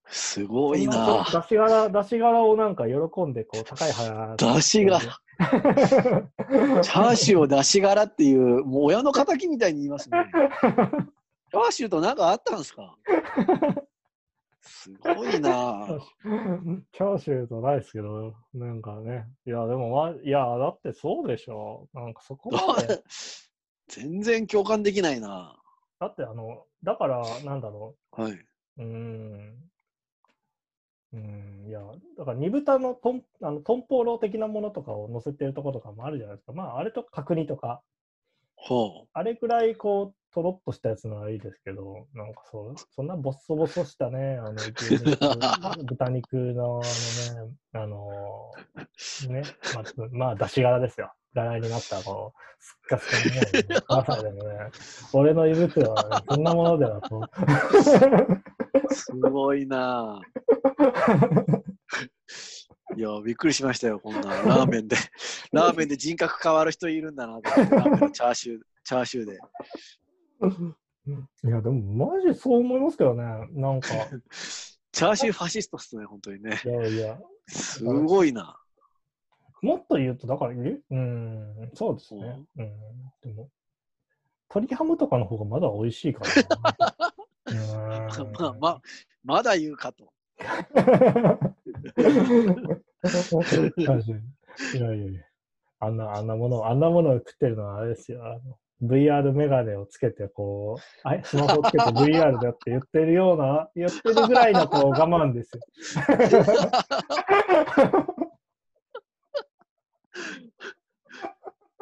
[0.06, 1.24] すごいな。
[1.32, 4.36] 出し柄、出し柄をなんか喜んで、こう、高い腹。
[4.36, 10.18] 出し柄チャーシューを出し柄っていう、もう親の敵みたいに言いますね。
[11.50, 12.94] チャーシューとなんかあったんですか？
[14.70, 15.98] すごいな
[16.92, 19.26] チャーシューとないですけど、なんかね。
[19.44, 21.88] いや、でも、まあ、いや、だってそうでしょ。
[21.92, 23.02] なんかそこまで。
[23.88, 25.60] 全然共感できないな
[25.98, 28.32] だって、あの、だから、なんだろはい。
[28.78, 28.82] う。
[28.82, 29.70] ん。
[31.12, 31.80] うーん、いや、
[32.16, 36.52] だから煮豚のトン、あの、トンポーロ的なものとかを乗せてるところとかもあるじゃないですか。
[36.52, 37.82] まあ、あれと角煮とか、
[38.54, 44.54] ほあれくらい、こう、とろっとしたやつならいいですけど、なんかそう、そんなボッソボソしたね、あの、
[45.84, 46.80] 豚肉の、
[47.72, 48.50] あの
[49.28, 49.42] ね、あのね、
[49.74, 51.12] まあ、まあ、出し柄ですよ。
[51.34, 54.70] 柄になった、こう、すっかすかのね、 まさでもね、
[55.12, 57.22] 俺の胃袋は、ね、そんなものではと。
[58.92, 60.20] すごいな
[62.96, 64.96] いや、びっくりしましたよ、こんなラーメンで。
[65.52, 69.38] ラーメンで人格変わる人いるんだなと思って、ラーメンのチャーシュー、チャーシューで。
[71.44, 73.24] いや、でも、マジそう思いますけどね。
[73.52, 73.88] なんか。
[74.92, 76.60] チャーシューファシストっすね、本当にね。
[76.64, 77.20] いやいや。
[77.46, 78.60] すごいな。
[79.62, 82.44] もっと言うと、だから、うん、そうですね。
[82.56, 82.72] うん。
[83.22, 83.50] でも、
[84.48, 86.30] 鶏ハムとかの方がまだ美味しいから
[88.38, 88.82] まあまあ、
[89.22, 90.12] まだ言うかと。
[94.74, 95.22] いやいやいや。
[95.78, 98.24] あんな、あんなもの、あんなものを食ってるのはあれですよ。
[98.24, 105.62] あの VR メガネをつけて、こう、あスマホをつけて VR だって言ってるような、言ってるぐらいのこう我慢ですよ。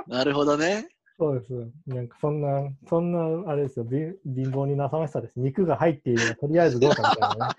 [0.09, 0.89] なるほどね。
[1.19, 1.53] そうです。
[1.87, 4.17] なんかそんな、そんな、あれですよ、び貧
[4.53, 5.39] 乏になさましさです。
[5.39, 7.55] 肉が入っているとりあえずどうかみたいなね。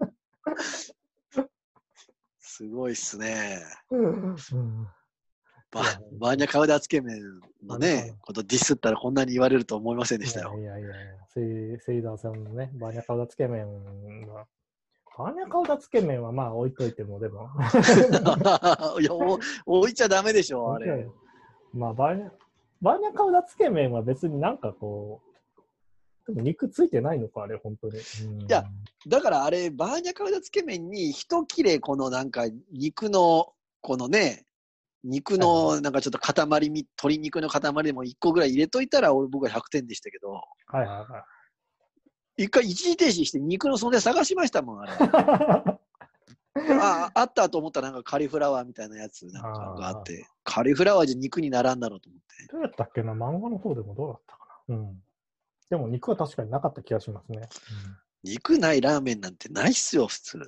[2.38, 3.60] すごいっすね。
[3.90, 4.36] うん
[5.78, 10.54] やバーニャカウダつけ麺のね、ことディスったらこんなに言われると思いませんでしたよ。
[10.58, 13.66] いやいやいや、セイダーさんのね、バーニャカウダつけ麺
[14.28, 14.46] は、
[15.18, 17.48] バーニャカウダつけ麺はまあ置いといても、でも。
[19.00, 19.38] いや、お
[19.80, 21.08] 置いちゃダメでしょ、あれ。
[21.72, 22.30] まあバーニャ、
[22.80, 25.34] バーニャカウダつけ麺は別になんかこう、
[26.26, 27.94] でも肉ついてないのか、あれ、本当に。
[27.94, 28.64] うんいや
[29.06, 34.46] だからあれ、バーニャカウダつけ麺に一切れこのなんか肉の、このね、
[35.04, 40.42] 肉のなんかちょっと塊み、鶏肉の塊でも1個ぐらい入れといたら俺僕は100点でしたけど、は
[40.72, 41.04] いはいは
[42.38, 42.44] い。
[42.44, 44.92] 一回一時停止して肉の存在探しましたもん、あれ。
[46.80, 52.46] ああったと思ったらなんかカリフラワーみたいなやつなんかがあって、カリフラワーじゃ肉にならんだろうと思って。
[52.50, 55.02] どうやったっけな漫画の方でもどうだったかなうん。
[55.68, 57.48] でも肉は確かになかった気がしますね。
[58.22, 60.38] 肉ないラーメンなんてないっすよ、普通。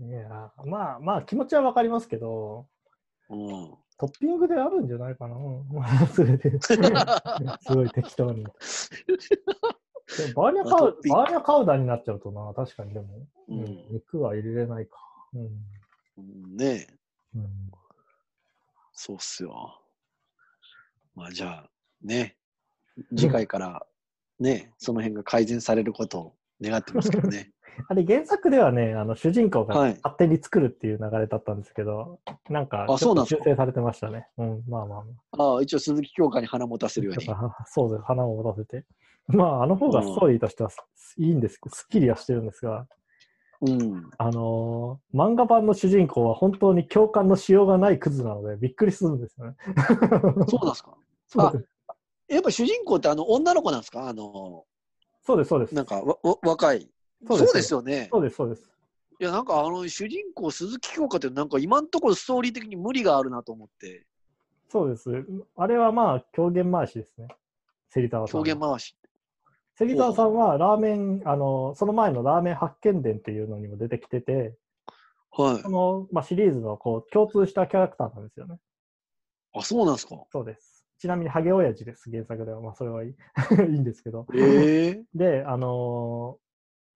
[0.00, 2.68] うん、いや、まあまあ気持ちはわかりますけど、
[3.30, 3.74] うん。
[3.96, 5.36] トッピングであるんじゃないかな。
[5.36, 5.40] う
[6.04, 6.76] んそれで す
[7.74, 8.44] ごい適当に。
[8.44, 14.98] でもバーニャカウまあトッピングバーニャカウダになっちゃうとな、確かにでも、うんうん肉は入れれないか。
[15.32, 15.40] うん
[16.18, 16.98] うんねえ、
[17.36, 17.72] うん
[18.92, 19.80] そうっすよ。
[21.14, 21.70] まあじゃあ、
[22.02, 22.36] ね、
[23.16, 23.86] 次回から、
[24.38, 27.53] ね、その辺が改善されることを願ってますけどね。
[27.88, 33.42] あれ原作ではね、あの主人公がはい勝手に作るっていう流れだったんですけど、なんかあそうなんですか？
[33.44, 34.28] 修正されてましたね。
[34.38, 35.04] うん、まあまあま
[35.38, 35.42] あ。
[35.54, 37.24] ああ、一応鈴木京香に花持たせるように
[37.66, 38.84] そうです、花を持たせて。
[39.26, 40.84] まあ、あの方がストーリーとしてはす
[41.18, 42.86] いいんですけど、すっきりはしてるんですが、
[43.62, 44.10] うん。
[44.18, 49.54] あのー漫画版の主人公は本当に共感のしようがないクズなので、びっくりするんですよね。
[50.48, 50.94] そうなんですか？
[51.26, 51.68] そうです。
[52.28, 54.08] やっぱ主人公ってあの女の子なんですか？
[54.08, 54.64] あの、
[55.22, 55.74] そうです、そうです。
[55.74, 56.86] なんかわわ若い。
[57.26, 58.08] そううですすよね。
[58.10, 58.70] そうです、そうです。
[59.20, 64.06] いや、なんかあの主人公鈴木京香ってなんか今のところストーリー的に無理があるなと思って。
[64.68, 65.10] そうです。
[65.56, 67.28] あれはまあ、狂言回しですね。
[67.90, 68.44] 芹沢さんの。
[68.44, 68.96] 狂言回し。
[69.76, 74.56] 芹沢さんはラーメン、あの、その前のラーメン発見伝っていうのにも出てきてて、
[75.30, 75.68] はいそ。
[75.68, 78.56] の、まあ、シリーズのこう共通したキャラクターなんですよね。
[79.54, 80.84] あ、そうなんですかそうです。
[80.98, 82.60] ちなみに、ハゲ親父です、原作では。
[82.60, 83.14] まあ、それはいい
[83.72, 84.26] いいんですけど。
[84.34, 86.43] ええで、あのー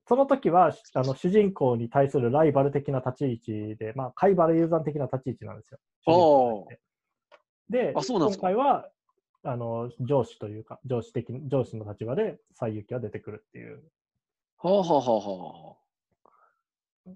[0.09, 5.71] その時はあの主人公に対するライバル的な立ち位置で、まあ、貝原雄山的な立ち位置なんです
[6.07, 6.67] よ。
[7.69, 8.89] であそうなんで今回は
[9.45, 13.83] あの上司というか、上司的上司の立場で西行が出てくるっていう、
[14.59, 15.77] はあはあはあは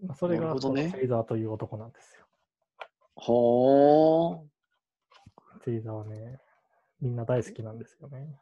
[0.07, 2.27] まあ、それがねこの芹沢という男なんですよ。
[3.17, 3.33] あ。
[3.33, 4.43] は
[5.57, 5.61] あ。
[5.65, 6.39] 芹沢はね、
[7.01, 8.39] みんな大好きなんですよね。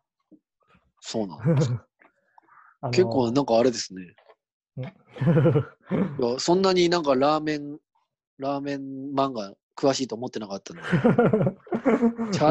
[1.01, 1.73] そうなんです。
[2.93, 4.15] 結構なんかあれですね。
[6.39, 7.79] そんなになんかラーメン、
[8.39, 10.89] ラーメン漫画詳しいと思ってなかったので、
[12.33, 12.49] チャ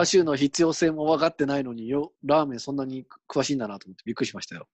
[0.00, 4.66] ーシューの必要性も分かってないのによ、ラーメンそんなに詳しいんだなと思ってびっくりしましたよ。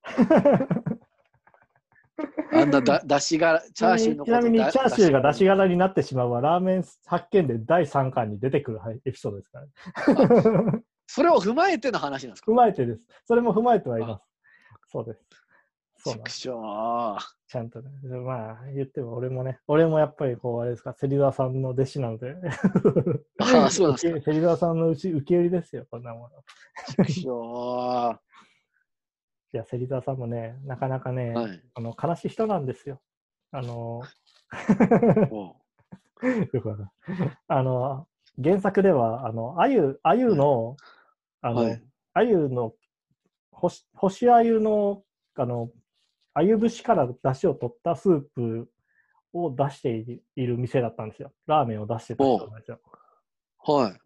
[2.52, 10.82] あんなだ だしが、チャーシューのちなみに、だチャーシューが出だし柄になってしまうは、ラーメン発見で第3巻に出てくるはいエピソードですからね。
[11.06, 12.52] それを踏まえての話なんですか？
[12.52, 13.02] 踏まえてです。
[13.24, 14.24] それも踏まえてはいます。
[14.88, 15.24] そうです。
[16.02, 16.24] そうなん。
[17.46, 17.90] ちゃんとね。
[18.24, 22.36] まあ、言っても俺もね、俺もやっぱりこう、あれですか、芹沢さんの弟子なので。
[23.40, 26.30] ああそうなんですか芹沢さんのうち受け売りですよ、こんなも
[26.98, 27.04] の。
[27.04, 28.18] しょ
[29.52, 31.62] いや、芹沢さんもね、なかなかね、ーはい。
[31.74, 33.00] あの悲しい人なんですよ。
[33.50, 34.02] あの、
[35.30, 35.56] お
[36.52, 36.92] よくわか
[37.48, 38.06] あの、
[38.42, 40.76] 原作では、あの、あゆ、あゆの、
[41.40, 41.82] あの、はい。
[42.12, 42.74] あゆの、
[43.50, 45.02] 星、星あゆの、
[45.34, 45.70] あの、
[46.34, 48.70] あゆ節から出汁を取ったスープ
[49.32, 51.32] を出していいる店だったんですよ。
[51.46, 52.80] ラーメンを出してたんですよ。
[53.58, 54.00] はい。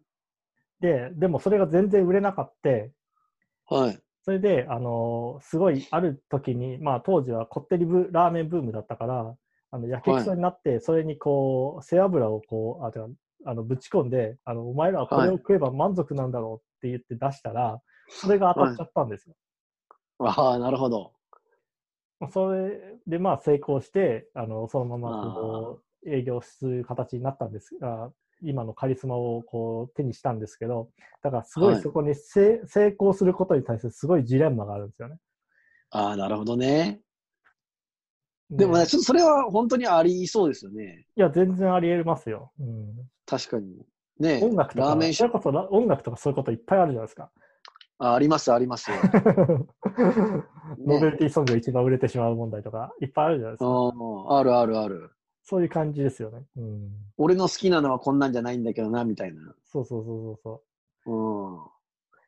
[0.79, 2.69] で、でもそれが全然売れなかった。
[3.75, 3.99] はい。
[4.23, 9.35] それで、あのすごいある時に、まあ当時はこってりブラーメンブームだったから、
[9.71, 13.07] あの、やけくそになって、それにこう、背脂をこう、あ、てか
[13.45, 19.35] あの、ぶち込んで、あの、お前らはこれを食えば満足なんだろうって言って出したら、それが当たっちゃったんですよ。
[20.19, 21.13] ああ、なるほど。
[22.19, 28.11] まあそれでまあ成功して、あの、そのままこう、営業する形になったんですが、
[28.41, 30.89] 今のカリスマをこう手にしたんですけど、
[31.23, 35.17] だからすごいはいそこにせ、成功することに対するすごいジレンマがあるんですよね。
[35.91, 37.01] ああ、なるほどね。
[38.49, 41.05] でもね、ちょっとそれは本当にありそうですよね。
[41.15, 42.51] いや、全然あり得ますよ。
[42.59, 43.85] うん、確かに。
[44.19, 47.31] ね音楽とか、ラーメンそれこそラ音楽とかそういうこといっぱいあるじゃないですか。
[47.97, 48.97] ああります、ありますよ。
[50.85, 53.65] ノベルティソングが一番売れてしまう問題とかいっぱいあるじゃないですか。
[53.67, 55.11] うんあるあるある。
[55.43, 56.43] そういう感じですよね。
[56.57, 59.53] うん、俺の好きなのはこんなんじゃないんだけどな、みたいな。
[59.63, 60.61] そうそうそうそう
[61.05, 61.71] そ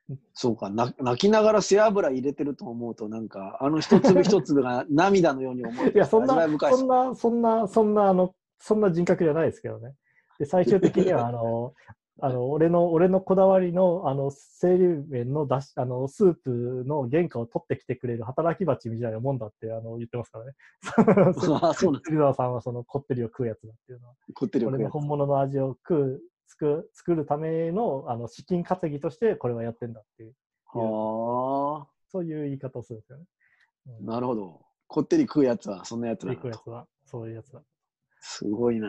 [0.10, 0.14] うん。
[0.34, 5.92] そうか、な泣きながら背脂入れてると思うと、なんか、あの一粒一粒が 涙のように思えう。
[5.94, 9.96] いや、そんなそんな、そんな、そんな、あの、そんな人格じゃないですけどね。
[10.38, 11.74] で、最終的には、あの、
[12.20, 20.54] あの、俺の、俺のこだわりの、あの、清流麺のだし、あの、スープの原価を取ってきてくれる働き蜂みたいなもんだって、あの、言ってますからね。
[21.62, 24.16] あそうなん釣沢さんはそのこってりを食うやつだっていうのは。
[24.34, 30.34] こってりを食うやつ俺の本物の味を食う、作作るための、あの、資金稼ぎとしてこれはやってんだっていう、
[30.66, 33.26] はあ、そういう言い方をするんですよね。
[34.00, 34.66] うんなるほど。
[34.88, 37.62] こってり食うやつは、そんなやつだ食うやつは、そういうやつだ。
[38.20, 38.88] すごいな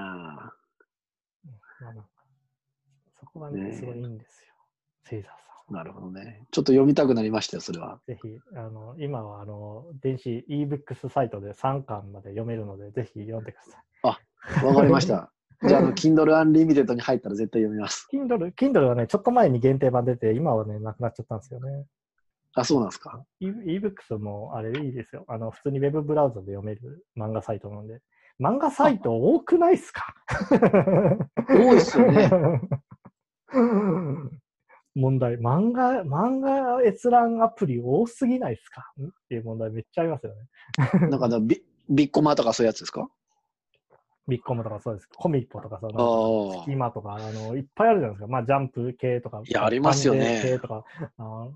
[1.81, 2.18] まあなんかそ
[3.39, 4.55] こがね、すごいいいんですよ。
[5.05, 5.39] セイザーさ
[5.71, 6.47] なるほどね。
[6.51, 7.95] ちょっと読みたくなりましたよ、それは。
[7.95, 8.01] ん。
[8.07, 14.65] ぜひ、あの、今はあの、電子 ebooks サイトで3巻まで読めるので、ぜひ読んでください。
[14.65, 15.31] わかりました。
[15.67, 18.09] じゃあ、あの、Kindle Unlimited に入ったら絶対読みます。
[18.13, 21.87] Kindle、Kindle はね、ちょっと前に限定版出て、今はね、なくなっちゃったんですよね。
[22.55, 23.25] あ、そうなんですか。
[23.41, 25.25] e- ebooks もあれいいですよ。
[25.29, 28.01] あの、普通にウェブブラウザで読める漫画サイトなんで。
[28.41, 30.15] 漫画サイト多くないっすか？
[31.49, 32.31] 多いっすよね。
[34.95, 38.93] 問題、漫画、漫画閲覧アプリ多すぎないっすか？
[39.01, 41.09] んっていう問題めっちゃありますよね。
[41.09, 43.09] なんかだビ、ビッコマとかそういうやつですか？
[44.27, 45.09] ビッコムとかそうです。
[45.17, 46.65] コミッポとかさ、ああ。
[46.71, 48.27] 今とか、あの、いっぱいあるじゃないですか。
[48.27, 49.41] まあ、ジャンプ系とか。
[49.43, 50.85] いやありますよね系とか。
[51.17, 51.49] あ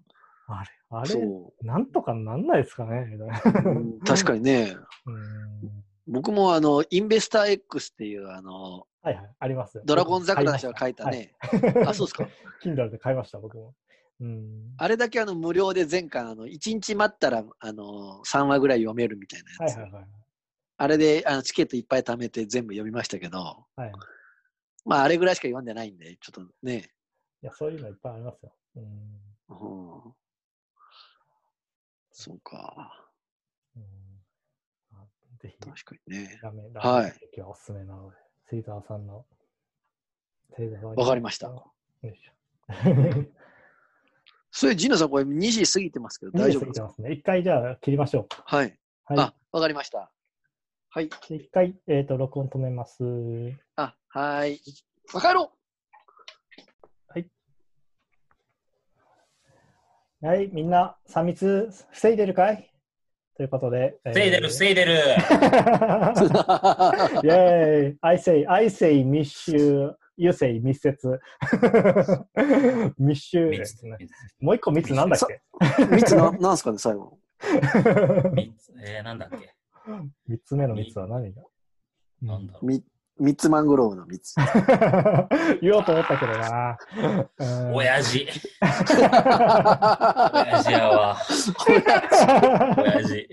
[0.49, 3.19] あれ、あれ、そなんとかなんないですかね？
[4.07, 4.75] 確かにね。
[5.07, 9.83] うん僕もあの、インベスター X っていう、あの、はいはい、ありますよ。
[9.85, 11.33] ドラゴン桜の人が書いたね。
[11.87, 12.29] あ、そうですか。
[12.63, 13.75] Kindle で買いました、僕も。
[14.21, 14.75] うん。
[14.77, 19.77] あれだけあの、無料で前回、あの、1日待ったら、あの、3話ぐらい読めるみたいなやつ。
[19.77, 20.05] はいはいはい。
[20.79, 23.93] あれで、あの、チケットいっぱい貯めて全部読みましたけど、はい。
[24.85, 26.91] まあ、あれぐらいしか読んでないんで、ちょっとね、
[27.43, 28.55] いや、そういうのいっぱいありますよ。
[28.77, 28.85] うん。
[29.49, 30.15] うん。
[32.13, 33.02] そうか。
[35.43, 36.39] ぜひ、確かにね。
[36.43, 38.17] ラーメン、ラはいーメン席はおすすめなので、
[38.51, 39.27] セイザーさんの、
[40.57, 41.73] セイザーわかりましたよ
[42.05, 42.33] いしょ。
[44.51, 46.87] それ、ジノさん、これ2時過ぎてますけど、大丈夫過ですか？
[46.87, 47.13] ますね。
[47.13, 48.27] 一回じゃあ切りましょう。
[48.45, 48.79] はい。
[49.05, 49.19] はい。
[49.19, 50.13] あ、わかりました。
[50.91, 51.09] はい。
[51.29, 53.03] で一回、えっ、と、録音止めます。
[53.77, 54.61] あ、はい。
[55.15, 55.53] わかろ
[60.21, 62.72] はい、みんな、3密防いでるかい？
[63.37, 63.97] ということで。
[64.05, 64.93] 防いでる、防いいでる。
[64.95, 71.21] うイェ ーイ !I say, I say 密集、You say 密接。
[72.99, 73.97] 密集ですね。
[74.41, 75.41] もう一個密なんだっけ？
[75.87, 77.19] 三つな、なんすかね、最後。
[78.35, 79.55] 三つえー、なんだっけ？
[80.29, 81.43] 三つ目の密は何が？
[82.21, 82.67] なんだろう。
[83.19, 84.35] み、三つマングローブの三つ。
[85.61, 86.79] 言おうと思ったけどな。
[87.39, 88.27] うん親父。
[88.63, 88.73] 親
[90.63, 91.17] 父やわ。
[92.79, 93.29] 親父。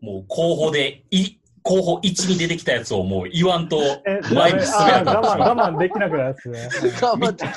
[0.00, 6.68] もう候補で、い、候候補1に出てきたやつをもう言わんとえ、 前に進めなあかった我慢、我慢できなくなるやつね。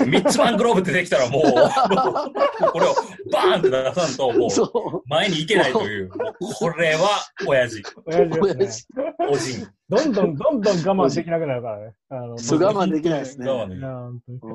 [0.05, 1.43] ミッツマングローブ出てきたらもう、
[2.71, 2.95] これを
[3.31, 7.09] バーンって出さんと、もうそ前に行けないという、これは
[7.45, 8.29] 親父、親う。
[8.67, 8.87] 父。
[9.29, 9.67] おじん。
[9.89, 11.93] どんどんどんどん我慢できなくなるからね。
[12.09, 13.49] あのそう我慢できないですね。
[13.49, 14.47] 我慢できない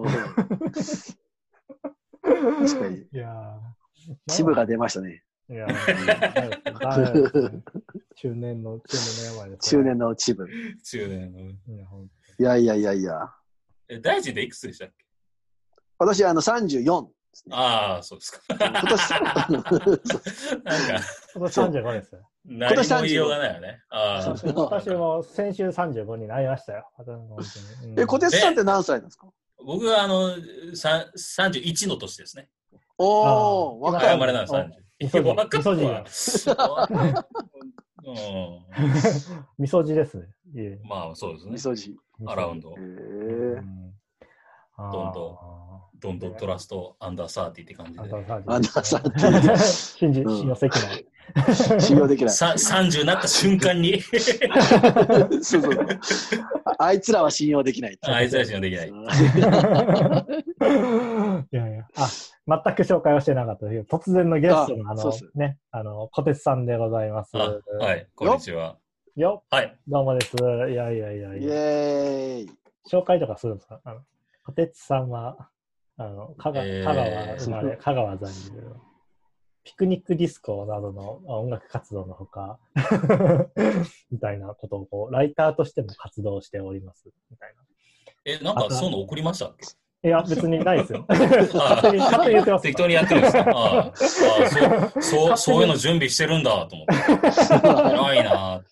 [2.22, 2.96] 確かに。
[2.98, 5.22] いやーチブが出ましたね。
[5.50, 5.66] いや
[8.16, 9.82] 中年の、中年の病です、中。
[9.82, 10.46] 年のチブ。
[10.84, 11.40] 中年の。
[11.40, 13.34] いや、いやいやいやいや。
[13.88, 15.04] え、大臣でいくつでしたっけ？
[15.98, 17.54] 私、あの、34ですね。
[17.56, 18.40] ああ、そうですか。
[18.48, 19.78] 今年、なんか、
[21.34, 22.28] 今年35ですよ。
[22.44, 23.82] 何も言いようがないよね。
[23.90, 24.30] ああ。
[24.30, 26.88] 私も先週35になりましたよ。
[27.96, 29.28] え、小鉄さんって何歳なんですか？
[29.64, 30.30] 僕はあの、
[30.74, 32.48] さ31の年ですね。
[32.98, 34.14] おー、あーあ、若い。
[34.14, 34.70] 生まれなんです、30。
[35.02, 35.58] みそじ、若
[39.58, 40.24] みそじですね。
[40.84, 41.58] まあ、そうですねみ。
[41.58, 41.96] そじ。
[42.26, 42.72] アラウンドへ。
[42.74, 43.92] うーん
[44.78, 45.38] どんど
[46.00, 48.00] ドントトラストアンダーサーティって感じで。
[48.00, 48.10] アン
[48.62, 49.56] ダーサーティ
[49.98, 51.06] 信じ、うん信用できない。
[51.80, 52.34] 信用できない。
[52.34, 54.00] さ30になった瞬間に
[55.42, 55.86] そうそう。
[56.78, 57.98] ああいつらは信用できない。
[58.02, 58.88] あいつらしかできない。
[58.88, 58.92] い
[61.52, 62.08] やいや、あ、
[62.46, 67.30] 全く紹介はしてなかったけど、突然のゲストのあのね、あの、小鉄さんでございます。
[67.36, 68.78] あはい、こんにちは。
[69.14, 69.78] よはい。
[69.86, 70.34] どうもです。
[70.42, 71.54] いやいやいやいイや。
[71.54, 72.50] ェーイ。
[72.90, 73.80] 紹介とかするんですか？
[73.84, 74.00] あの、
[74.44, 75.50] 小鉄さんは、
[75.96, 78.52] あの、香川、えー香川生まれ、香川在住。
[79.64, 82.58] ピクニックディスコなどの音楽活動のほか、
[84.10, 87.08] みたいなことをこう、ライターとしても活動しております。
[87.30, 87.62] みたいな。
[88.24, 89.64] え、なんかそういうの送りましたっけ？
[90.04, 91.04] いや、別にないですよ。
[91.08, 92.62] 勝手に、勝手に言ってます。
[92.62, 93.44] 適当にやってるんですか？
[93.50, 94.08] あああそ
[94.98, 96.94] う、そう、そういうの準備してるんだと思って。
[98.14, 98.62] 偉いな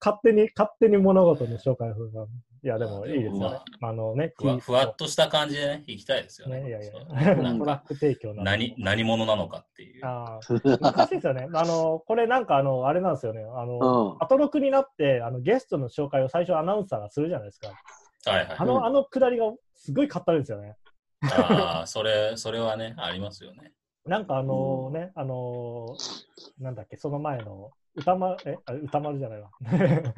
[0.00, 2.26] 勝手に、勝手に物事の紹介をするから
[2.64, 3.58] いや、でもいいですよね。
[3.80, 6.60] あのね、ふわふわっとした感じでね、行きたいですよね。
[6.60, 10.06] ね、いやいや、なんかトラック提供なの何、何者なのかっていう。
[10.06, 11.48] あー難しいですよね。
[11.54, 13.42] あの、これなんかあの、あれなんですよね。
[13.42, 14.22] あの、うん。
[14.22, 17.70] アトロクになって、あの、ゲストの紹介を最初アナウンサーがするじゃないですか。
[18.26, 18.56] はいはい。
[18.58, 20.76] あの、あのくだりがすごいかったるんですよね。
[21.22, 23.72] ああ、それ、それはね、ありますよね。
[24.04, 25.96] なんかあのね、あの
[26.58, 29.50] なんだっけ、その前の、歌丸、え、あ歌丸じゃないわ。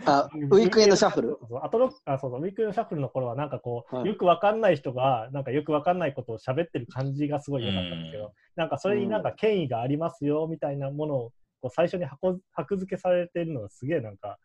[0.07, 1.29] あ、 ウィークエンドシャッフル？
[1.29, 14.39] そうそうアトロあそうそうウィークエンドシャッフルの頃はなんかこう、はいよくわかんない人がなんかよくわかんないことを喋ってる感じがすごい良かったんですけど、うんなんかそれになんか権威がありますよみたいなものをこう最初に箱箔付けされてるのがすげえなんか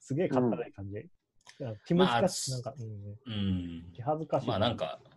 [0.00, 1.06] すげえかったない感じ、
[1.86, 3.92] 気難しい、まあなんか、うん、うん。
[3.92, 5.12] 気恥ずかしい、まあなんか、うん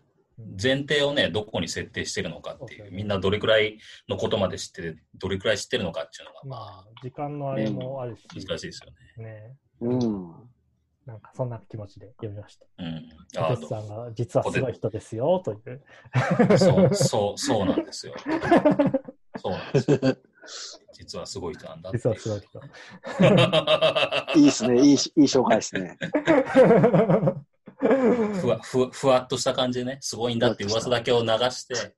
[0.62, 3.78] 前提をね、どこに設定してるのかっていう、みんなどれくらい
[4.10, 9.24] のことまで知ってて、どれくらい知ってるのかっていうのが、ままあ時間のあれもあるし、あ、難しいですよね。
[9.24, 10.34] ねうん。
[11.06, 12.66] なんかそんな気持ちで読みました。
[12.80, 13.10] うん。
[13.38, 15.82] あさんが実はすごい人ですよという。
[16.12, 18.14] あそう、そう、そうなんですよ。
[19.38, 20.00] そうなんですよ。
[20.94, 22.62] 実はすごい人なんだ実はすごい人。
[24.40, 24.82] いいですね。
[24.82, 25.98] いいし、いい紹介ですね。
[27.78, 31.96] ふわふわふわっとした感じでね、すごいんだって噂だけを流して、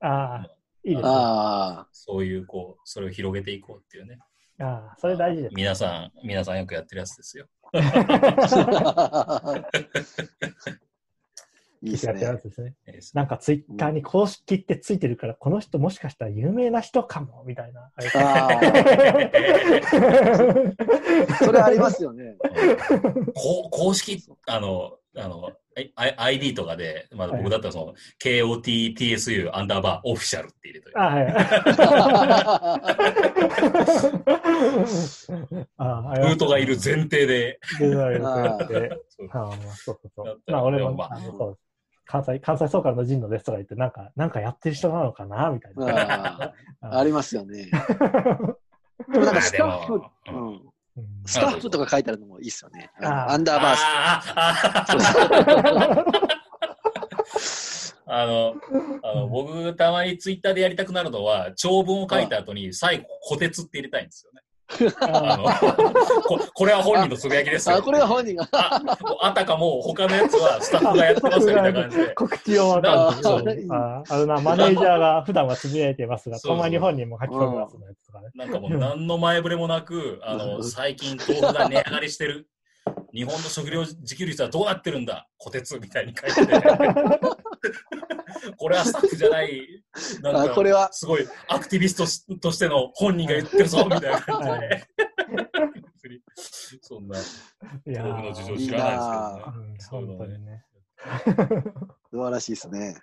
[0.00, 0.50] ああ、
[0.84, 1.08] いいですね。
[1.12, 4.18] あそういう、こう、それを広げていこうっていうね。
[4.60, 5.54] ああ、それ大事です。
[5.54, 7.46] 皆さん、皆さんよくやってるやつですよ。
[11.82, 11.86] あ。
[11.86, 12.18] いいですね。
[12.50, 12.74] すね。
[12.86, 17.80] いいですなんかツイッターに公式ってついてるから、この人もしかしたら有名な人かも、みたいな。
[17.82, 18.60] ああ。
[21.44, 22.36] それありますよね。
[23.34, 25.52] こう公式、あの、あの、
[25.96, 31.26] I- ID とかで、まあ、はい僕だったらその、KOTTSU アンダーバーオフィシャルって入れといて あはい。
[35.76, 39.00] ああルートがいる前提で、デザインをやって。
[39.08, 40.40] そうああ、まあそうそうそう。
[40.48, 41.58] まあ俺も、まあそう
[42.10, 46.42] 関西、関西総監の陣野ですとか言って、なんか、なんかやってる人なのかなみたいな。
[46.42, 47.70] ああありますよね。
[49.12, 50.62] でもなんかスタッフ、うん、うん
[51.24, 52.90] スタッフとか書いてあるのもいいですよね。
[53.00, 53.76] アンダーバー
[57.38, 57.96] ス。
[58.06, 58.56] あの、
[59.04, 64.42] あの僕、たまにツイッターでやりたくなるのは、長文を書いた後に最後、虎鉄って入れたいんですよね。
[65.00, 67.76] あのここれは本人のつぶやきですよ。
[67.76, 68.48] あ、これは本人が。
[68.52, 72.14] ああたかも他のやつはスタッフがやってますみたいな感じで。
[72.14, 78.28] 告知用アカウントあそうああのな、マネージャーが普段はつぶやいてますが、たまに本人も書き込みますのやつとかね。
[78.34, 82.48] なんかもう何の前触れもなく、あの、 最近豆腐が値上がりしてる。
[83.12, 85.28] 日本の食料自給率はどうなってるんだ？
[85.38, 86.60] 虎鉄みたいに書いてて。
[88.56, 89.82] これはスタッフじゃない、
[90.22, 94.84] なんか、あこれはすごいアクティビストとしての本人が言ってるぞみたいな感じで。
[96.80, 97.22] そんな、い
[97.92, 100.00] や豆腐の事情ー知らないうんですけどね。
[100.00, 100.46] そういう本当にのね。
[100.46, 100.64] ね。
[102.10, 102.96] 素晴らしいですね。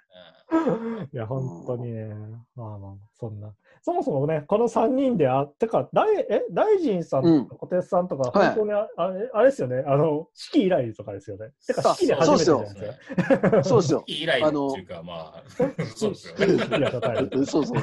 [1.14, 2.08] いや、本当にね、
[2.56, 3.54] まあまあ、そんな。
[3.82, 11.52] そもそもね、この3人であってか、大え大臣さんうんと小鉄さんとか、はい本当にあ,、あれあれですよね、あの、式以来とかですよね。
[11.66, 13.64] てか、あ式で初めてじゃないうんですか。
[13.64, 14.04] そうですよ。
[14.08, 15.44] 以来 っていうか、まあ、
[15.96, 17.46] そうですよね。
[17.46, 17.78] そうそう。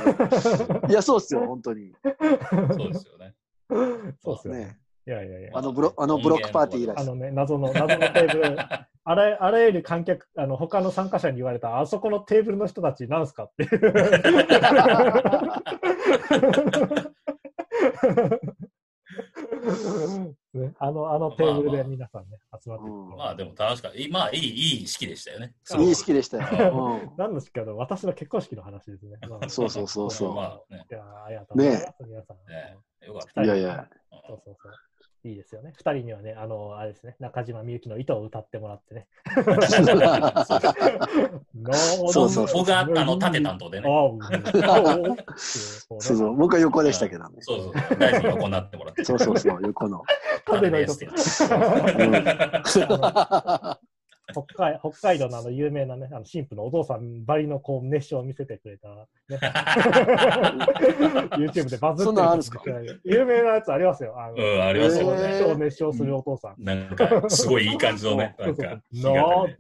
[0.89, 1.93] いや、そうっすよ、本当に。
[2.77, 3.35] そうですよね。
[4.23, 4.79] そうですよね。
[5.07, 5.13] ね。
[5.13, 5.51] いやいやいや。
[5.55, 8.59] あのブロあのブロックパーティー以来あのね、謎の、謎のテーブル、
[9.07, 13.71] あらあらゆる観客、あの他の参加者に言われた、あそこのテーブルの人たち、なんすかっていう。
[20.55, 23.99] ね、あのあのテーブルで皆さんね、集まってきてうんまあでも楽しかった。
[23.99, 25.53] いまあいい、いい式でしたよね。
[25.79, 27.01] いい式でしたよ。
[27.17, 29.19] 何の式かと私の結婚式の話ですね。
[29.29, 32.37] まあそうそうそうそうまあね、いやありがとうございます、皆さん。
[32.49, 32.77] ね
[33.07, 33.45] よかっうん。
[33.45, 33.89] いやいや。
[34.29, 34.73] そうそうそう。
[35.25, 35.73] いいですよね。
[35.75, 39.07] 二人にはね、あの、あれですね、中島みゆきの糸を歌ってもらってね。
[42.13, 43.89] そうそう僕があの盾担当でね。
[43.89, 46.37] ああ、 そうそう。
[46.37, 47.37] 僕は横でしたけどね。
[47.41, 47.99] そうそうそう。
[47.99, 49.05] 大臣横になってもらって。
[49.05, 49.59] そうそうそう。
[49.63, 50.03] 横の。
[50.45, 50.95] 盾の糸
[54.33, 58.95] 北海北海道のあの有名なね、あの神父のお父さんばりのこう熱唱を見せてくれた、ね、
[61.37, 62.63] YouTube でバズってそんなんあるんすか？
[63.05, 64.15] 有名なやつありますよ。
[64.19, 65.27] あのうん、ありますよへね。
[65.29, 66.65] 熱唱熱唱するお父さん。
[66.65, 68.77] なんか、すごいいい感じのね、なんか、な
[69.47, 69.53] ぜ、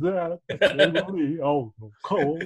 [1.08, 2.38] 緑青の顔そ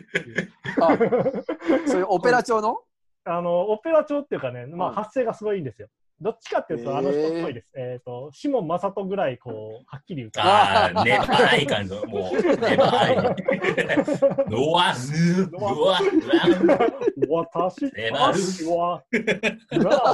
[1.96, 2.78] ういうオペラ調の？
[3.24, 4.94] あの、オペラ調っていうかね、まあうん。
[4.96, 5.88] 発声がすごいいいんですよ。
[6.20, 7.68] どっちかっていうと、あの人っぽいです。
[7.76, 10.44] えっ、と、シモン・マサトぐらい、こう、はっきり歌う。
[10.44, 13.16] ああ、粘い感じの、もう、粘い。
[14.50, 19.04] のわ、ぬ、うわ、私えなるたちは、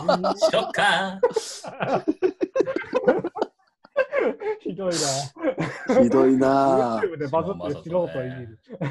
[0.06, 1.18] 何しょか。
[4.60, 4.94] ひどいな。
[6.02, 7.02] ひどいなぁ。
[7.02, 8.58] YouTube でバズってる素人いる。
[8.80, 8.84] え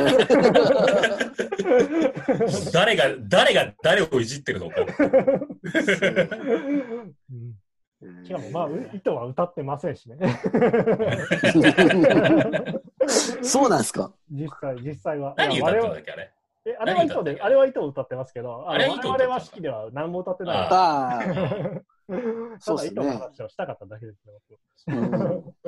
[1.60, 4.76] ー誰が、誰が誰をいじってるのか。
[7.30, 7.54] うん
[8.24, 10.16] しかも、まあ、う糸は歌ってませんしね。
[13.42, 14.10] そうなんですか？
[14.30, 15.34] 実際、実際は。
[15.36, 16.32] 何歌ってんだっけ、あれ？
[16.64, 18.86] えあれは糸で、あれは糸を歌ってますけど、ああれ
[19.26, 21.82] は式では何も歌ってない。
[22.60, 24.40] そうっすね糸の話をしたかっただけですよ。
[24.88, 24.92] う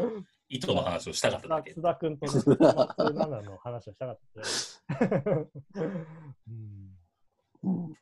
[0.06, 1.72] ん糸の話をしたかっただけ。
[1.72, 5.40] 津田君とね、松7の話をしたかっただけ。
[5.80, 6.98] うん
[7.62, 7.96] うん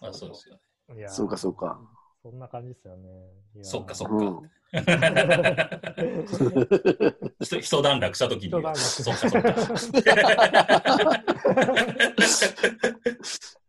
[0.00, 0.54] まあそうですよ
[0.88, 0.96] ね。
[0.96, 1.78] いやそうかそうか。
[2.22, 3.10] そんな感じですよね。
[3.62, 4.48] そっかそっうんか。
[7.40, 9.54] ひと一段落したときに一段、落そっかそっか。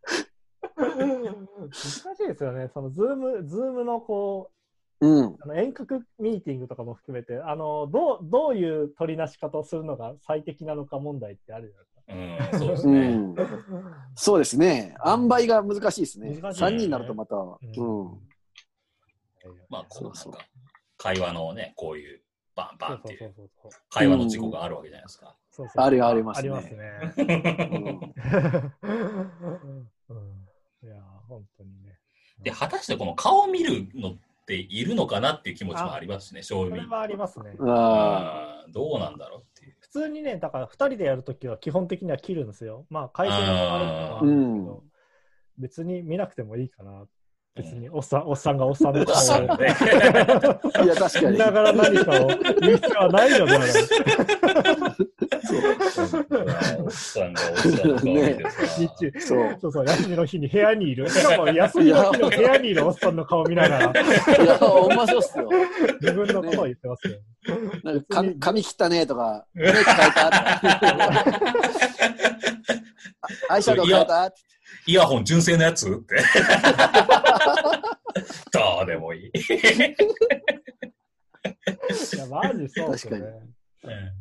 [0.82, 2.70] 難しいですよね。
[2.72, 4.50] そのズーム、ズームのこ
[5.00, 5.24] うん。
[5.26, 11.74] う、あの遠隔ミーティングとかも含めて、あの、どう、どういう取り出し方をするのが最適なのか問題ってある
[12.06, 12.56] じゃないですか。
[12.56, 13.20] うん、そうですね。
[14.14, 14.96] そうですね。
[15.04, 16.38] 塩梅が難しいですね。
[16.40, 17.36] 難しいね3人になるとまた。
[17.36, 17.58] うん。
[19.68, 20.12] まあ、こうなん。
[20.12, 20.38] か、
[20.98, 22.20] 会話のね、こういう、
[22.54, 23.34] バンバンっていう。
[23.90, 25.36] 会話の事故があるわけじゃないですか。
[25.50, 27.14] そうそうあるありますねありますね。
[27.20, 28.14] うん。
[30.08, 30.41] うん。
[30.82, 31.98] いやー、本当にね。
[32.42, 34.16] で、果たしてこの顔を見るのっ
[34.46, 36.70] ているのかなっていう気持ちもありますしね、正味。
[36.70, 37.54] それはありますね。
[37.60, 39.76] あうんどうなんだろうっていう。
[39.80, 42.86] 普通にね、だから2人でやるときは基本的には切るんですよ。
[42.90, 44.84] まあ、回線が悪いのはあるんですけど、
[45.58, 47.04] 別に見なくてもいいかな。
[47.54, 49.76] 別におっさん、おっさんがおっさんの顔をね。
[50.74, 50.82] あ。
[50.82, 51.32] いや、確かに。
[51.32, 52.26] 見ながら何かを
[52.60, 53.52] 言う必要はないよね。
[53.56, 53.62] おっ
[55.90, 56.48] さんが
[56.82, 57.52] おっさんの顔
[57.96, 58.78] 見てさ。
[58.78, 59.12] 日中。
[59.20, 59.58] そう。
[59.60, 61.06] そうそう、休みの日に部屋にいる。
[61.10, 65.50] しかも休みの日の部屋にいるおっさんの顔見ながら、いや、ほんまそうっすよ。
[66.00, 67.18] 自分のことを言ってますよ。
[67.84, 71.24] なんか髪髪切ったねとか、メイク変えた とか。
[73.50, 74.32] アイシャドウ変えた？
[74.86, 75.88] イヤホン純正のやつ？
[75.88, 76.16] って。
[78.52, 79.28] どうでもいい。
[79.28, 79.30] い
[82.18, 83.24] や、マジそうですよね。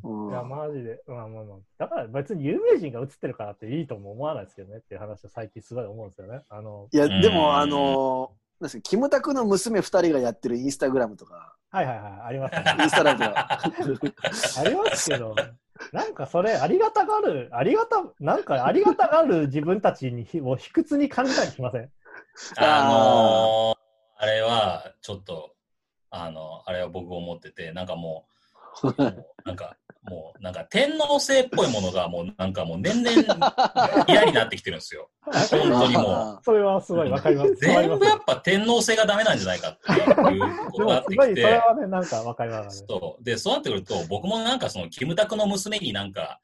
[0.04, 1.02] うんいや、マジで。
[1.08, 1.58] まあまあまあ。
[1.78, 6.42] だから別に有名人が映ってるからっていいとも思わないですけどねっていう話を最近すごい思うんですよね。
[6.50, 12.64] あの、いや、でうんも、あの、なんですか、キムタクの娘二人がやってるインスタグラムとか、はいはいはい、ありますね。
[12.80, 13.60] インスタライブ あ
[14.68, 15.36] りますけど、
[15.92, 21.90] なんかそれ、ありがたがる、ありがた、なんかありがたがる自分たちにひを卑屈に感じたりしません？
[22.58, 25.56] あのー、あれは、ちょっと、
[26.10, 28.32] あの、あれは僕思ってて、なんかもう、
[29.46, 35.10] なんか、もう、なんか天皇制っぽいものがもうなんかもう年々嫌になってきてるんですよ。
[35.22, 36.40] 本当にもう。
[36.44, 37.56] それはすごいわかります。
[37.56, 39.92] 全部やっぱ天皇制がダメなんじゃないかって
[40.34, 41.44] いうことがあってき でもすごい、それて。
[41.44, 42.86] はね、なんかわかります。
[42.88, 43.24] そう。
[43.24, 46.40] で、そうなってくると、僕もなんかその、キムタクの娘になんか、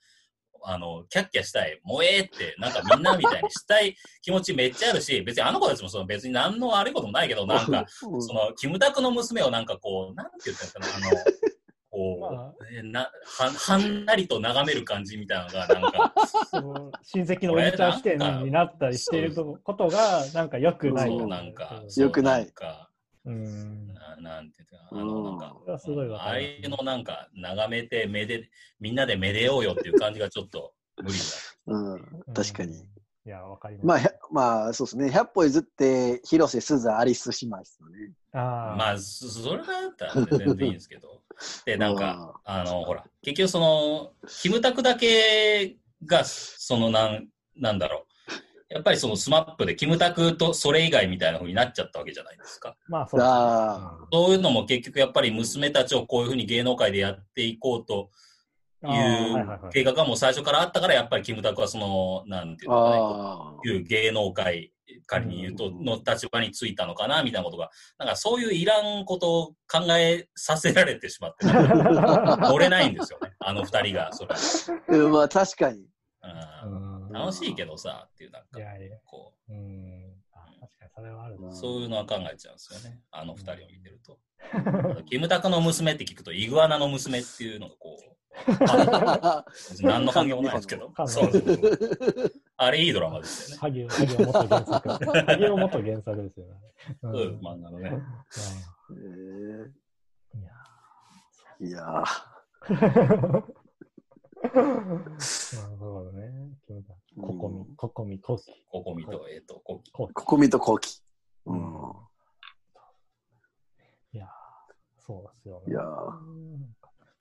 [0.64, 11.32] あの、キャッキャしたい、萌えって、なんかみんなみたいにしたい気持ちめっちゃあるし、別にあの子たちもその別に何の悪いこともないけど、なんか、その、キムタクの娘をなんかこう、なんて言ったらいいのかな、あの、
[11.98, 16.14] こまう、えなは、 はんなりと眺める感じみたいなのが、なんか、
[17.02, 21.10] 親戚のおじちゃん視点になったりしていることが、なんか良くない。
[21.10, 22.54] そう、なんか、うんそう良くない
[23.26, 23.94] うん。
[23.94, 25.56] ななんていうか、あの、なんか
[26.20, 28.48] ああいうのなんか、眺めて、めで、
[28.80, 31.26] みんなでめでようよっていう感じがちょっと無理だ。
[31.66, 32.76] うん、確かに。
[33.28, 33.30] うん。
[33.30, 33.86] いや、わかります。
[33.86, 35.08] まあ、まあ、そうですね。
[35.10, 38.12] 100歩譲って、広瀬すずアリス姉妹ですよね。
[38.34, 41.22] あまあ、そそれだったら全然いいんですけど。
[41.66, 48.08] で、なんか、あの、ほら、結局その、キムタクだけが、その、なん、なんだろう。
[48.70, 52.76] やっぱりそのスマップでキムタクとそれ以外みたいな風になっちゃったわけじゃないですか。
[52.88, 58.10] まあ、そうですねあそういうのも結局やっぱり娘たちをこういう風に芸能界でやっていこうとうん
[58.84, 58.90] いう
[59.34, 64.72] はい計画がもう最初からあったから、やっぱりキムタクはその、なんていうのかね、いう芸能界、
[65.06, 71.46] 仮に言うと、うんの立場についたのかな、みたいなことが、なんかそういういらんことを考えさせられてしまって、
[72.48, 74.36] 乗れないんですよね、あの二人が、それは。
[74.36, 74.96] あ。
[74.96, 75.86] うんまあ、確かに。
[77.12, 78.60] 楽しいけどさ、っていう、なんか
[79.06, 80.17] こうん。
[80.68, 81.50] あ確かにそれはあるな。
[81.50, 84.20] う、そういうのは考えちゃうんですよね、あの二人を見てると。
[85.10, 88.18] キムタクの娘って聞くと、イグアナの娘っていうのがこう、
[89.82, 91.80] 何の関係もないですけど、 関そうそうそう。
[92.58, 93.62] あれいいドラマですよね。
[93.62, 94.90] 萩生萩生元原作。
[94.90, 96.54] 萩生元原作ですよね。
[97.02, 97.92] ううん、漫画のね。
[98.92, 99.72] え
[100.38, 101.68] いやー。
[101.68, 102.68] いやー。
[104.48, 106.52] なるほどね。
[106.66, 107.00] キムタク。
[107.00, 108.52] うんココミ、ココミ、コキ。
[108.70, 109.92] ココミと、えっ、と、コキ。
[109.92, 111.02] コキー、ここみとこうき。
[111.46, 111.94] うん。
[114.14, 114.28] いやー
[115.00, 115.72] そうですよね。
[115.72, 116.76] いやうん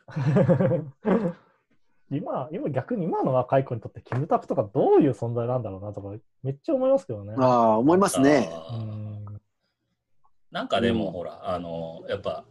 [2.11, 7.35] 今、今逆に今の若い子にとってキムタクとかどういう存在なんだろうなとかめっちゃ思いますけどね。
[7.39, 8.49] ああ、思いますね。
[10.53, 12.45] なんかでも、うんほら、あの、やっぱ、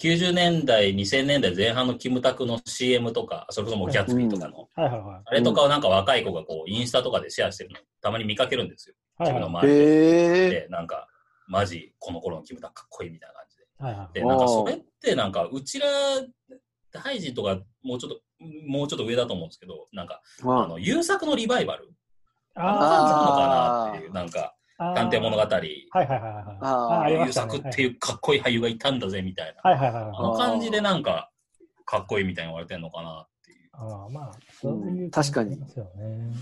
[0.00, 5.22] 90年代、2000年代前半のキムタクの CM とか、それこそもうギャツビーとかの、はいはいはい。
[5.24, 8.94] あれとかをなんか若い子がこう、インスタとかでシェアしてるの、たまに見かけるんですよ。
[9.18, 9.84] はい自分のはい周りで。
[9.84, 10.50] へえ。
[10.50, 11.08] で、なんか、
[11.48, 13.64] マジ、この頃のキムタクかっこいいみたいな感じで。
[13.78, 15.88] はいはいで、なんかそれってなんか、うちら、
[16.94, 18.20] ハイジとか、もうちょっと、
[18.66, 21.90] もうちょっと上だと思うんですけど、なんか、あまの、優作のリバイバル
[22.54, 26.58] あの感じなのかなっていう、なんか、探偵物語、はいはいはいはい。
[26.60, 29.70] あーありま優したね作っていうかっこいい俳優がいたんだぜ、みたいな。
[29.70, 30.12] はいはいはいはい。
[30.16, 31.30] あの感じでなんか、
[31.84, 33.70] かっこいいみたいに言われてんのかなっていう。
[33.72, 36.32] ああ、まあ、そういう、うん確かにですよね。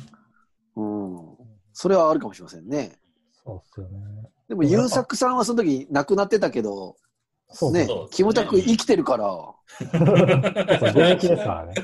[0.76, 1.36] うん。
[1.72, 2.98] それはあるかもしれませんね。
[3.32, 4.28] そうっすよね。
[4.48, 6.96] でも、優作さんはその時亡くなってたけど、
[7.48, 11.74] ねそうそうそう、キムタク生きてるから、現役ですからね。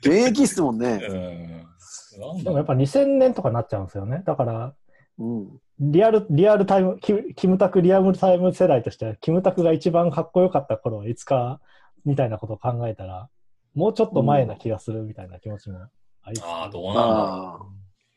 [0.00, 1.00] 現役っすもんね。
[1.08, 2.38] うん。
[2.38, 4.22] でだもやっぱ2000年とかになっちゃうんですよね。
[4.26, 4.74] だから、
[5.18, 5.60] うん。
[5.80, 11.60] リアル、リアルタイム、キキムタクリアルタイム世代としては、キムタクが一番かっこよかった頃はいつか、
[12.04, 13.28] みたいなことを考えたら、
[13.74, 15.78] もうちょっと前な気がするみたいな気持ちも
[16.22, 17.58] ありつつああ、どうなんだろああ、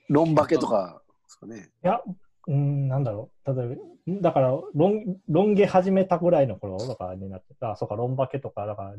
[0.10, 1.70] ロンバケとかですかね。
[1.84, 2.02] いや、
[2.48, 3.56] うん、なんだろう。
[3.56, 3.76] 例え
[4.08, 8.96] ば、だから、ロン、ロン毛始めたぐらいの頃とかになってた、あ、そうか、ロンバケとか、だから、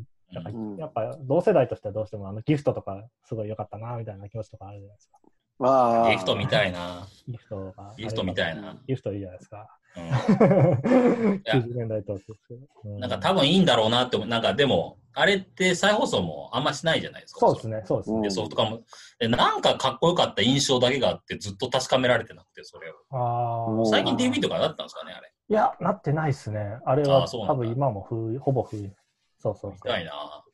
[0.78, 5.18] やっぱ同世代としてはどうしてもあのギフトとかすごい良かったな、みたいな気持ちとかあるじゃないですか。
[5.62, 6.10] ああ。
[6.10, 7.06] ギフトみたいな。
[7.28, 7.94] ギフトが。
[7.96, 8.76] ギフトみたいな。
[8.86, 9.68] ギフトいいじゃないですか。
[9.96, 10.08] うん。
[11.44, 12.60] 90年代とですけど。
[12.84, 14.28] うなんか多分いいんだろうなって思う。
[14.28, 17.40] なんかでも、あれって再放送もあんましないじゃないですか。
[17.40, 18.30] そうですね、そうですね。
[18.30, 18.80] ソフトカも。
[19.18, 23.84] で、なんかかっこよかった印象だけがあって、ずっと確かめられてなくて、それを。
[23.86, 25.32] 最近 DV とかなったんですかね、あれ。
[25.48, 26.78] いや、なってないですね。
[26.86, 28.90] あれあは多分今も封ほぼ封
[29.38, 30.00] そうそうそう見た。
[30.00, 30.12] いな。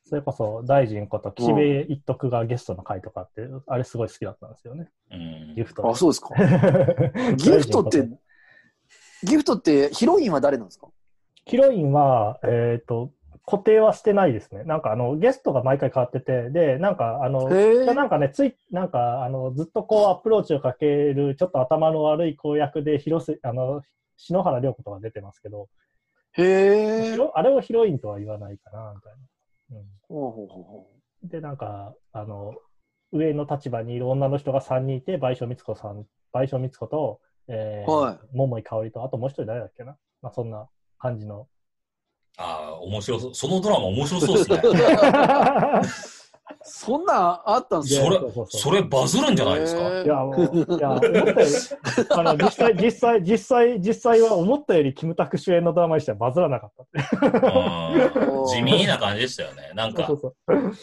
[0.09, 4.89] それこそ大臣こと岸辺一徳がゲストの回とかって、あれすごい好きだったんですよね。
[5.11, 5.53] うん。
[5.55, 5.87] ギフト。
[5.87, 6.29] あ、そうですか。
[7.37, 8.09] ギフトって、
[9.23, 10.87] ギフトってヒロインは誰なんですか？
[11.45, 13.11] ヒロインは、えっ、と、
[13.45, 14.63] 固定はしてないですね。
[14.63, 17.47] なんかあの、ゲストが毎回変わってて、で、なんかあの。
[17.49, 23.83] なんかね、つい、なんか、あの、ずっとこう、アプローチをかける、ちょっと頭の悪い公役で、広瀬、あの、
[24.17, 25.69] 篠原涼子とか出てますけど、
[26.33, 29.17] へあれをヒロインとは言わないかな、みたいな。
[30.07, 30.87] ほうほうほうほ
[31.23, 32.55] うん、で、なんか、あの、
[33.11, 39.97] 上の立場にいる女の人が3人いて、賠償光子さん、賠償光子と、えーはい桃井かおりと、あともう一人誰だっけな？
[40.21, 40.67] まあ、そんな
[40.99, 41.47] 感じの
[42.37, 43.35] ああ、面白そう。
[43.35, 44.61] そのドラマ面白そうですね。
[46.69, 48.21] そんなんあったんすそれよ。
[48.21, 50.01] そうそうそうそれバズるんじゃないですか？
[50.01, 51.33] いや、もう、いや、思ったより、
[52.09, 56.83] あの、実際、実際、実際、実際は思ったよりキムタク主演のドラマにしてはバズらなかった。
[57.27, 59.71] うん地味な感じでしたよね。
[59.75, 60.73] なんかそう、そうそう。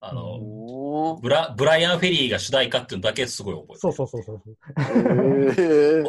[0.00, 4.42] あの、ブラブライアン・フェリーが主題歌っていうのだけすごい覚えてるそうそうそうそう。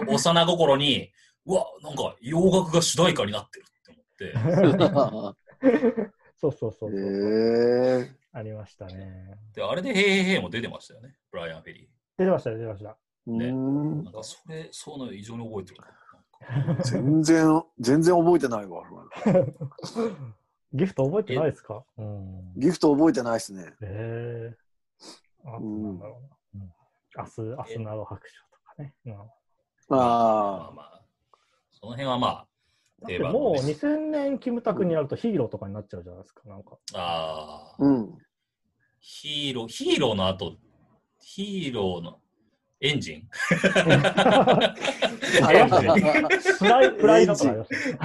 [0.07, 1.11] 幼心に、
[1.45, 3.71] うわ、なんか洋楽が主題歌になってるっ
[4.17, 5.39] て思って。
[6.41, 6.99] そうそうそうそう。
[6.99, 9.37] へーありましたね。
[9.53, 11.15] で、あれで、へーへーへーも出てましたよね。
[11.31, 12.97] ブライアン・フェリ出てました、出てました。
[13.27, 14.03] ねうんー。
[14.05, 15.87] なんか、それ、そういうの異常に覚えてるな。
[16.83, 18.83] 全然、全然覚えてないわ。
[20.73, 21.83] ギフト覚えてないですか？
[21.97, 22.53] うん。
[22.55, 23.73] ギフト覚えてないですね。
[23.81, 24.57] ええ
[25.45, 26.21] あとうんなんだろ
[26.53, 26.63] うな。
[26.65, 26.73] うん
[27.17, 28.93] 明日、明日など白書とかね。
[29.05, 31.01] うんまああまあ、
[31.71, 32.47] その辺はまあ、
[33.07, 36.41] 定番もうのね2000年キムタクになるとヒーローとかになっちゃうじゃないですか。
[36.47, 36.77] なんか。
[36.93, 38.17] あああ。、うん。
[38.99, 40.57] ヒーロー、ヒーローの後、
[41.21, 42.19] ヒーローの
[42.81, 43.27] エンジン？
[45.43, 46.01] ありましたね。
[46.59, 48.03] プライプライドとかありましたね。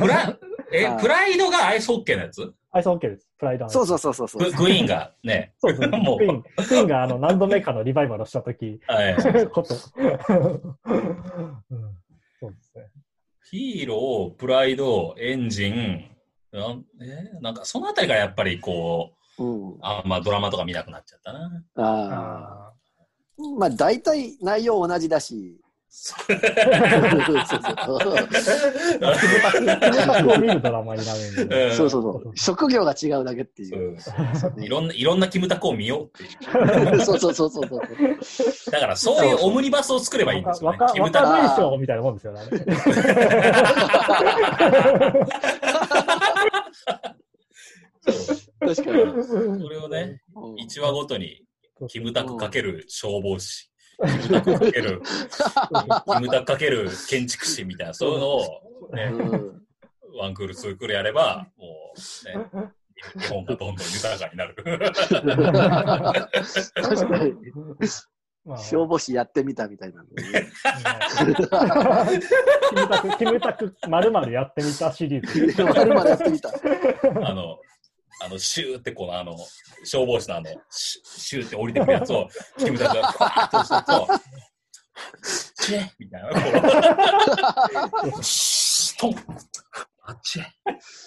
[0.00, 0.38] プラ
[0.72, 2.54] えはいプライドがアイスホッケーのやつ？
[2.70, 3.28] アイスホッケーです。
[3.38, 4.50] プライドそうそうそうそうそう。
[4.52, 5.98] ググイーンがね、そうですね。
[5.98, 9.16] もうクイーン、クイーンがあの何度目かのリバイバルをしたとき、はい
[9.48, 9.74] こと。
[9.74, 9.78] うん
[12.38, 12.89] そうですね。
[13.50, 16.04] ヒーロー、プライド、エンジン、
[16.52, 19.78] なんえなんかそのあたりがやっぱりこう、うん。
[19.80, 21.64] あんまドラマとか見なくなっちゃったな。
[21.76, 22.72] あああ。
[23.58, 25.60] まあ、大体内容同じだし。
[25.92, 26.38] そうそう
[31.90, 32.36] そうそうそう。
[32.36, 33.96] 職業が違うだけってそいう。
[34.56, 37.00] ういろんな、いろんなキムタクを見ようっていう。
[37.04, 37.80] そうそうそうそうそう。
[38.70, 40.78] だからそういうオムニバスを作ればいいんですよね。
[40.78, 42.40] 若キムタク若名称みたいなもんですよね。
[48.60, 49.24] 確かに。
[49.24, 51.42] それをね、うん1話ごとに
[51.88, 53.69] キムタクかける消防士、
[54.00, 58.62] かける、キムタクかける建築士みたいな、そういうのを、
[58.92, 59.60] ね、うん
[60.18, 62.70] ワンクール、ツークールやれば、もう、ね、
[63.18, 64.54] 日本がどんどん豊かになる。
[66.74, 67.34] 確かに。
[68.42, 70.02] まあ消防士やってみたみ たいな。
[70.02, 71.24] キ
[72.74, 75.62] ムタク、キムタク、まるまるやってみたシリーズ。
[75.62, 76.48] まるまるやってみた。
[76.48, 77.58] あの、
[78.20, 79.36] あの、シューってこの、あの、
[79.84, 82.28] 消防士のあの、シュシューって降りてくるやつを、
[82.58, 84.06] キムタクがファーッと押すと、
[85.64, 86.28] チェッみたいな、
[88.12, 89.14] こう、 シートン
[90.02, 90.46] あっちへ。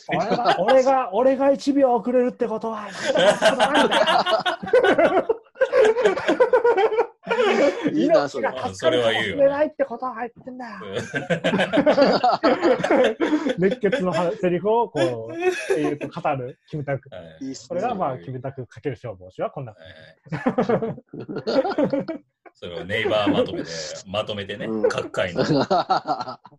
[0.08, 2.88] 俺が、俺が、俺が1秒遅れるってことは、
[7.94, 8.50] いいな、それ。
[8.50, 10.72] 命が助かるかもしれないってことは入ってんだよ。
[13.58, 17.10] 熱血の話セリフをこう、っていうと語るキムタク。
[17.14, 17.68] はいいいっすね。
[17.70, 19.74] これがまあ、キムタクかける消防士はこんな。
[19.74, 19.80] はい
[22.56, 23.70] それをネイバーまとめで、
[24.06, 25.44] まとめてねうん、各回の、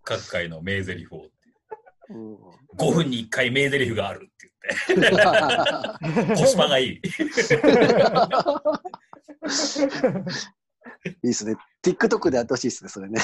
[0.02, 1.30] 各回の名台詞を。
[2.10, 2.34] うん
[2.76, 4.50] 5分に1回名台詞があるって
[4.94, 7.00] 言って、 コスパがいい。
[11.22, 11.56] いいっすね。
[11.82, 13.20] TikTok でやってほしいっすね、それね。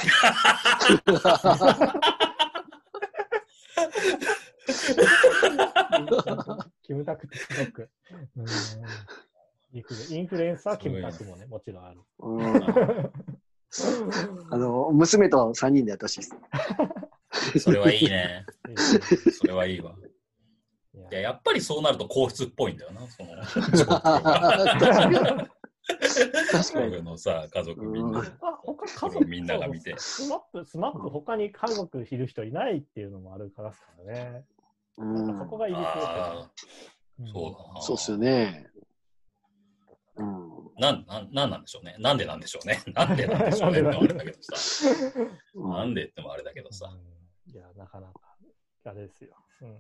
[6.83, 7.89] キムタク TikTok。
[8.37, 8.47] うん
[9.73, 12.01] インフルインフルエンサーキムタクもね、もちろんある。
[12.19, 12.43] うん
[14.51, 16.35] あの、娘と3人でやってほしいっす。
[17.59, 18.45] それはいいね。
[19.33, 19.95] それはいいわ。
[20.95, 23.31] いやいや、やっぱりそうなると皇室っぽいんだよな、その、
[26.51, 26.91] 確かに。
[26.91, 28.19] 僕のさ、家族みんな。
[28.19, 28.23] あ
[28.65, 29.95] 他家族をみんなが見て。
[29.99, 34.45] スマップ、スマップ、他に家族いる人いないっていうのもあるからですからね。
[34.99, 37.31] うんそこがいいですよああ、ね。
[37.33, 37.81] そうだな。
[37.81, 38.67] そうっすよね。
[40.17, 40.51] うん。
[40.79, 41.95] なん、なん、なんなんでしょうね。
[41.99, 42.83] なんでなんでしょうね。
[42.95, 43.81] なんでなんでしょうね。
[43.81, 44.55] ってあれだけどさ。
[45.55, 46.91] なんでってもあれだけどさ。
[47.53, 48.21] うんいや、なかなか、
[48.85, 49.35] あれですよ。
[49.63, 49.79] うん、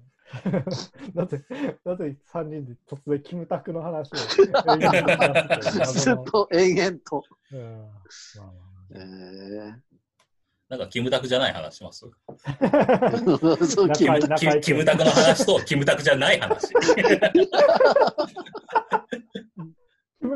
[1.14, 1.42] なぜ、
[1.84, 4.16] なぜ3人で突然キムタクの話を
[5.94, 7.24] ずっと延々と。
[7.52, 7.88] うん
[8.36, 8.52] まあま
[8.92, 9.74] えー
[10.68, 12.06] なんかキムタクじゃない話します？
[12.28, 12.32] あ
[13.66, 16.68] そう、キムキキムタクの話とキムタクじゃない話。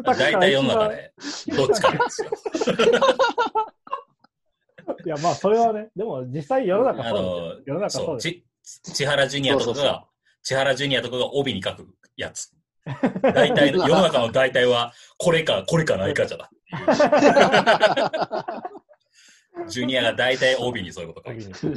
[0.03, 1.13] 大体世の中で
[1.57, 2.31] どっちかなんですよ。
[5.05, 7.63] いや、まあ、それはね、でも実際世の中あそう。
[7.67, 8.21] 世の中そう。
[8.21, 10.07] ち千原ジュニアとかそうそうそが、
[10.43, 11.87] 千原ジュニアとかが帯に書く
[12.17, 12.55] やつ。
[13.23, 16.51] 大体の、 世の中の大体は、これか、これかないかじゃだ。
[19.69, 21.55] ジュニアが大体帯にそういうこと書いてる。
[21.55, 21.75] 時に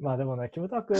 [0.00, 0.94] まあでもね、キムタク、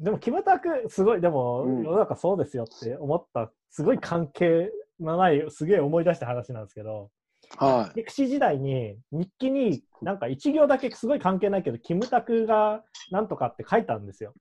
[0.00, 7.10] でもキムタク、すごい、でも、うん世の中そうですよって思った、すごい関係のない、すげえ思い出した話なんですけど、
[7.56, 7.98] はい。
[7.98, 14.34] 歴史時代に日記になんか一行だけすごい関係ないけど、キムタクがなんとかって書いたんですよ。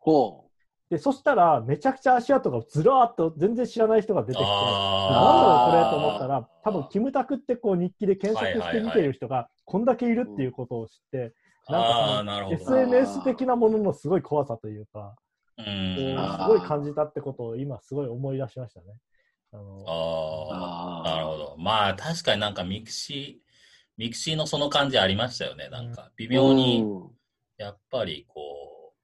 [0.00, 0.44] ほ
[0.90, 5.16] で、そしたら、めちゃくちゃ足跡がずらーっと全然知らない人が出てきて、なんだ
[5.46, 11.34] ろうこれと思ったら、多分キムタクってこう日記で検索して見てる人がこんだけいるっていうことを知って、
[11.68, 12.80] ななんるかその。
[12.80, 15.14] SNS 的なもののすごい怖さというか、
[15.56, 18.86] うんすごい感じたってことを今すごい思い出しましたね。
[19.54, 21.54] あのあなるほど。
[21.58, 23.44] まあ確かになんかミクシー、
[23.96, 25.68] ミクシーのその感じありましたよね。
[25.68, 27.14] なんか微妙に、うん
[27.56, 28.96] やっぱりこう、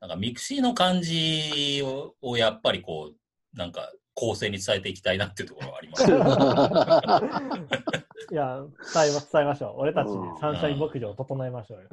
[0.00, 3.16] なんかミクシーの感じををやっぱりこう、
[3.58, 6.04] なんか後世に伝えていきたいなっていうところはあります。
[8.32, 8.62] いや、
[8.94, 9.74] 伝えま伝えましょう。
[9.78, 10.08] 俺たち
[10.40, 11.88] サンシャイン牧場を整えましょうよ。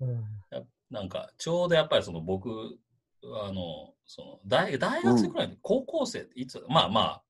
[0.00, 0.24] うん
[0.90, 2.78] なんかちょうどやっぱりその僕、
[3.44, 7.22] あの、その大大学生くらいの高校生っていつ、まあまあ、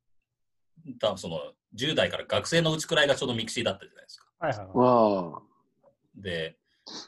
[1.01, 1.41] 多分その
[1.77, 4.27] 10代から学生のうちくらいがちょうどミクシーだったじゃないですか。
[4.39, 4.77] はいはいはい。
[4.77, 5.43] わ
[6.15, 6.57] で、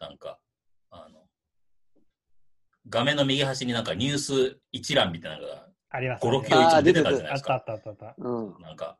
[0.00, 0.38] なんか、
[0.90, 1.20] あの、
[2.88, 7.54] 画面の右端になんかニュース一覧みたいなのがあります5、ね6行一も出てたじゃないですか。
[7.54, 8.22] あったあったあったあった。
[8.22, 8.28] あ。
[8.28, 8.60] うん。
[8.60, 8.98] なんか、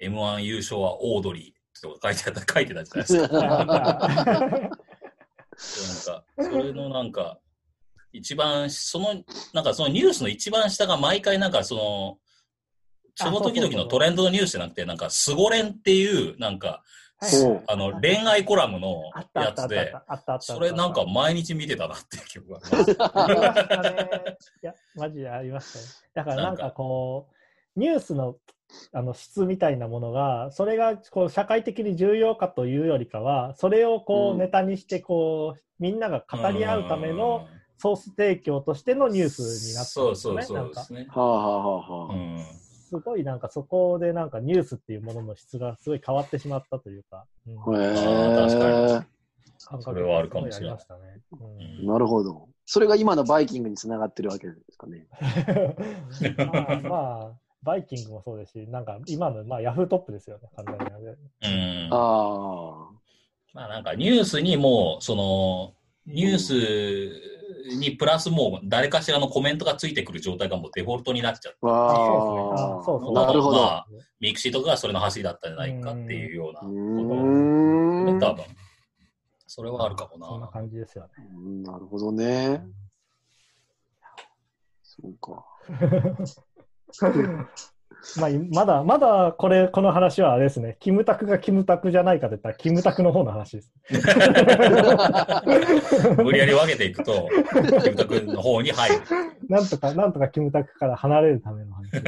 [0.00, 3.38] M1 優勝はオードリーとか書いてあった、書いてたじゃないですか。
[5.54, 7.38] なんか、それのなんか、
[8.14, 12.18] 一番、その、なんかそのニュースの一番下が毎回なんかその、
[13.16, 16.82] その時々のトレンドのニュースじゃなくて、なんか、スゴレンっていう、なんか、
[17.68, 19.94] あの、恋愛コラムのあったあやつで。
[20.40, 22.96] それなんか毎日見てたなっていう記憶があります。
[22.98, 24.36] ありましたね。
[24.62, 25.84] いや、マジでありましたね。
[26.14, 27.28] だからなんかこ
[27.76, 28.36] う、ニュースの
[28.92, 37.46] あの質みたいなものが、それがこう社会的に重要かというよりかは、それをこううんネタにしてこう、みんなが語り合うための
[37.78, 40.42] ソース提供としてのニュースになってそうるんですよね。
[40.42, 41.06] そうそなんかうですね。
[41.10, 42.14] はあはあはあはあ。
[42.14, 42.44] うん。
[42.94, 47.94] すごいなんかそこでなんかニュースっていうものの質がすごい変わってしまったというか、うんへ
[48.36, 49.06] 確か
[49.66, 52.48] 感覚それはあるかもしれないなるほど。
[52.66, 55.06] それが今のバイキングにつながってるわけですかね。
[56.36, 57.32] まあ、まあ、
[57.62, 61.86] バイキングもそうですし、なんか今の、まあ、ヤフートップですよね、完全に。
[61.86, 61.88] うん。
[61.90, 62.90] あ
[63.52, 65.74] まあなんかニュースにも、その、
[66.06, 67.33] ニュース
[67.64, 71.66] にプラスもう誰かしらのコメントがついてくる状態がもうデフォルトになっちゃって、あ。
[71.66, 73.62] わあそうそうなるほど。
[73.62, 73.86] まあ
[74.20, 78.26] ミクシーとかがそれの走りだったんじゃないかっていうようなうこと。
[78.26, 78.44] 多分。
[79.46, 80.52] それはあるかもそんなな。
[80.52, 81.10] 感じですよね。
[81.34, 82.64] うんなるほどね。
[84.82, 85.44] そうか。
[88.18, 93.72] まあ、いまだ、まだこれ、この話はあれですね、キムタクがキムタクじゃないかと言ったら、キムタクの方の話です。
[96.22, 97.28] 無理やり分けていくと、
[97.82, 98.96] キムタクの方に入る。
[99.48, 102.00] なんとか、なんとかキムタクから離れるための話 や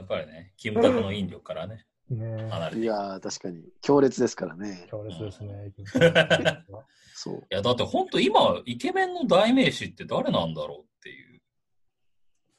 [0.00, 3.64] っぱりね、キムタクの引力からね、いねいやー、確かに。
[3.82, 4.86] 強烈ですからね。
[4.90, 5.72] 強烈ですね。
[5.74, 6.84] キムタクは
[7.14, 7.42] そう。
[7.50, 10.92] や、だって本当今、イケメンの代名詞って誰なんだろうっていう。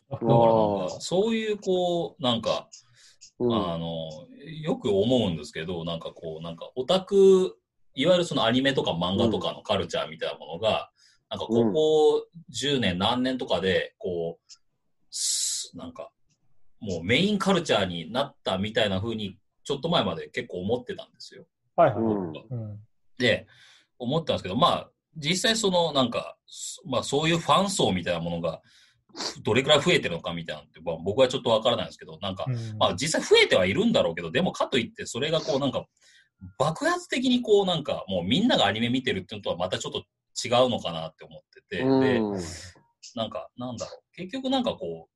[0.10, 2.70] だからなんあか、そういうこう、なんか、
[3.40, 3.54] うん。
[3.54, 4.10] あの、
[4.62, 7.58] よく思うんですけど、なんかこう、なんかオタク、
[7.94, 10.92] いわゆるそのアニメとか漫画とかのカルチャーみたいなものが、
[11.30, 14.54] なんかここ10年何年とかで、こう、
[15.10, 16.10] すなんか、
[16.80, 21.46] もうメインカルチャーになったみたいな風に、ちょっと前まで結構思ってたんですよ。
[21.76, 22.04] はいはい。
[22.04, 22.80] うんうん
[23.18, 23.48] で、
[23.98, 28.62] 思ったんですけど、まあ、実際そのなんか、そまあそういうファン層みたいなものが、
[29.44, 35.86] どれくらい増えてるのかみたいなのって、まあ、僕はちょっとわからないんですけど、なんか、うんまあ実際増えてはいるんだろうけど、でもかといってそれがこうなんか、
[36.60, 40.00] 爆発的にこうなんか、もうみんながアニメ見てるっていうのとはまたちょっと
[40.46, 42.42] 違うのかなって思ってて、で、うん
[43.16, 44.16] なんか、なんだろう。
[44.16, 45.12] 結局なんかこう、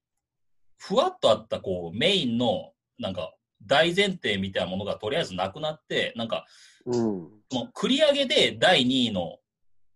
[0.78, 3.34] ふわっとあったこう、メインの、なんか、
[3.64, 6.46] 大前提みたいなものがとりあえずなくなって、なんか、
[6.86, 7.30] うん。
[7.52, 9.38] その繰り上げで第2位の、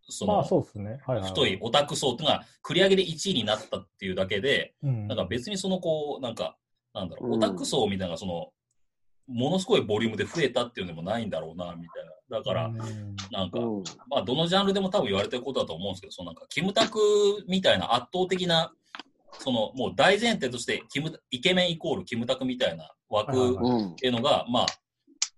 [0.10, 0.99] その、まあそうですね。
[1.06, 1.30] はいはい。
[1.30, 5.07] 太いオタク層っていうのが繰り上げで1位になったっていうだけで、うん。
[5.07, 6.57] なんか別にそのこう、なんか、
[6.94, 8.49] なんだろう、うんオタク層みたいなのがその、
[9.27, 12.38] ものすごいボリュームで増えたっていうのでもないんだろうな、みたいな。
[12.38, 12.77] だから、うん
[13.32, 16.99] なんか、うんまあ、どのジャンルでも多分言われてることだと思うんですけど、そのなんか、キムタク
[17.48, 18.72] みたいな圧倒的な、
[19.40, 23.32] その、もう大前提として、キム、イケメンイコールキムタクみたいな枠。
[23.32, 24.65] っていうのが、まあ、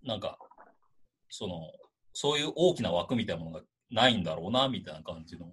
[0.04, 0.38] なんか、
[1.30, 1.72] その、
[2.14, 5.52] そういう大きな枠みたいなものがないんだろうな、みたいな感じの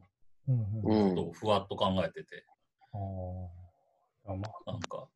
[0.48, 0.54] うん
[0.84, 1.06] うん。
[1.06, 2.44] うんことをふわっと考えてて、
[2.92, 4.32] あー。
[4.32, 4.72] あまあ。
[4.72, 5.08] なんか、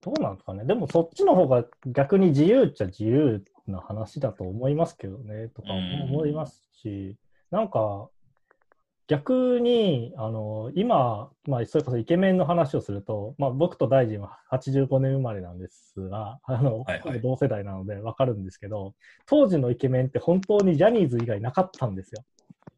[0.00, 0.64] どうなんですかね。
[0.64, 7.16] でもそっちの方が逆に自由っちゃ自由な話だと思いますけどね、とか思いますし、
[7.50, 8.08] なんか、
[9.06, 18.94] 逆に、あの、今、まあ、それこそイケメンの話をすると、まあ、僕と大臣は85年生まれなんですが、あの、はいはい同世代なのでわかるんですけど、
[19.26, 22.24] 当時のイケメンって本当にジャニーズ以外なかったんですよ。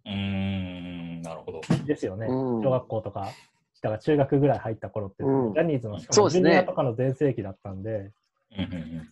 [0.07, 1.61] うーん、なるほど。
[1.85, 2.27] ですよね。
[2.27, 3.28] うん小学校とか、
[3.82, 9.11] だから中学ぐらい入った頃って、うんジャニーズのしかそうですねもジュニアとかの全盛期だったんで、うんうんうんうん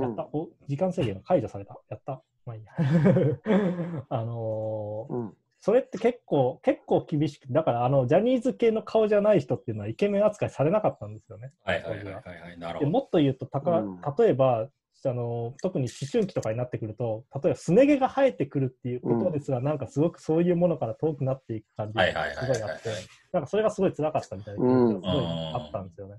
[0.00, 1.76] やった、お時間制限が解除された。
[1.88, 2.22] やった。
[2.46, 2.72] まあいいや。
[4.08, 5.36] あのーうん。
[5.64, 11.52] それって結構、結構厳しくて、だからあの、ジャニーズ系の顔じゃない人っていうのはイケメン扱いされなかったんですよね。
[11.64, 12.58] はいはいはいはいはい。
[12.58, 12.90] なるでほど。
[12.90, 14.68] もっと言うと、たかうん例えば、
[15.04, 22.88] あの特に思春期とかになってくると、例えばすね毛が生えてくるっていうことですら、なんかすごくそういうものから遠くなっていく感じがすごいあって、
[23.32, 26.16] なんかそれがすごい辛かったみたいなうん気持ちがすごいあったんですよね。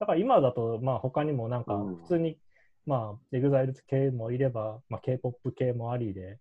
[0.00, 2.38] だから今だと、まあ他にもなんかうん普通に、
[2.86, 6.38] まあ、エグザイル系もいれば、まあ、K-POP 系もありで、うんうん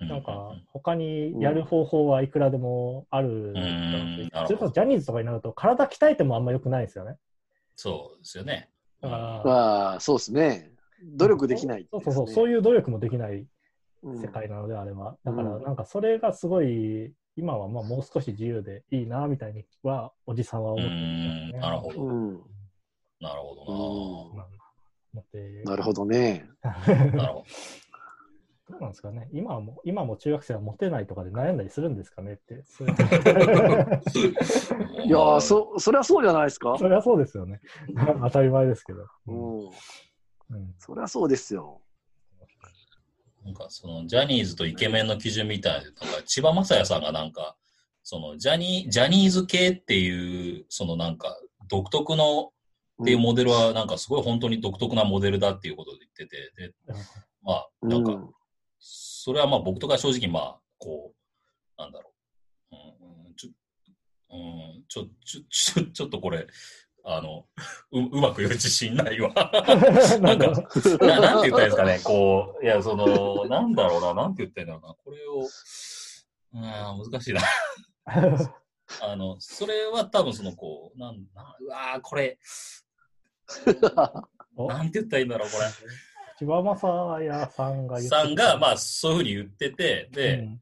[0.00, 3.54] なんか他にやる方法はいくらでもあるう
[4.46, 7.16] それこそジャニーズとかになると体鍛えてもあんま良くないですよね。
[7.76, 8.70] そうですよね。
[9.00, 10.72] だから、まあ、そうですね。
[11.04, 13.46] 努力できない、そうそうそう、そういう努力もできない
[14.02, 15.16] うん世界なので、あれは。
[15.24, 21.58] だから、うんなんかそれがすごい、今はまあもう少し自由でいいな、みたいには、おじさんはう思ってますん、ね。
[21.60, 22.02] なるほど。
[22.02, 22.40] うん。
[23.20, 24.46] なるほうんまあ
[25.12, 26.46] 思ってなるほどね。
[26.62, 26.76] どな。
[26.76, 27.44] なるほど
[28.76, 32.64] うなんですかね今はもう、今も中学生はモテないとかで悩んだりするんですかねって。
[32.66, 32.92] そうい
[35.10, 36.76] やー、そ、それはそうじゃないですか。
[36.78, 37.60] それはそうですよね。
[38.22, 39.06] 当たり前ですけど。
[39.28, 39.70] うん
[40.78, 41.82] そりゃそうですよ。
[43.44, 45.96] なんかそのジャニーズとイケメンの基準みたいな、なんか
[46.26, 47.56] 千葉雅也さんがなんか、
[48.02, 51.38] そのジャニジャニーズ系っていう、そのなんか
[51.68, 52.50] 独特の
[53.02, 56.74] っていうモデルはなんかすごい本当に独特なモデルだっていうことで言ってて、で、
[57.42, 58.28] まあうんなんか、
[58.78, 62.12] それはまあ僕とか正直まあ、こう、なんだろ
[62.72, 62.74] う。
[62.74, 63.50] うん、ちょ、
[64.30, 66.46] うん、ちょ、ちょ、ちょ、ちょっとこれ、
[67.04, 67.46] あの、
[67.90, 69.32] う、うまく言う自信ないわ。
[70.20, 70.52] なんか、
[71.00, 75.48] ななんて言ったらいいですかね、 こう、いや、その、なんだろうな、なんて言ったらいいんだろうな、これを、
[76.52, 77.40] うん、難しいな。
[79.00, 82.38] あの、それは多分その、こう、なん、なうわーこれ、
[84.56, 85.64] おなんて言ったらいいんだろう、これ。
[86.38, 90.60] 千葉雅也さんが言ってさんが、まあ、あ、そういうふうに言ってて、で、うん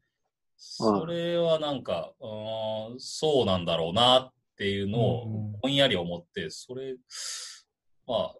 [0.59, 6.95] それはなんか、うーん、そうなんだろうなっていうのをうんぼんやり思って、それ、
[8.07, 8.35] まあ、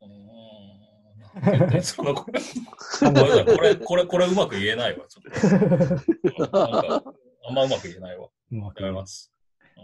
[0.00, 5.46] うーん、なんて言ったら いいんですかねこれ、これ、これ、これうまく言えないわ、ちょっと。
[5.46, 7.04] うんなんか、
[7.48, 8.28] あんまうまく言えないわ。
[8.50, 9.30] うまくやめます。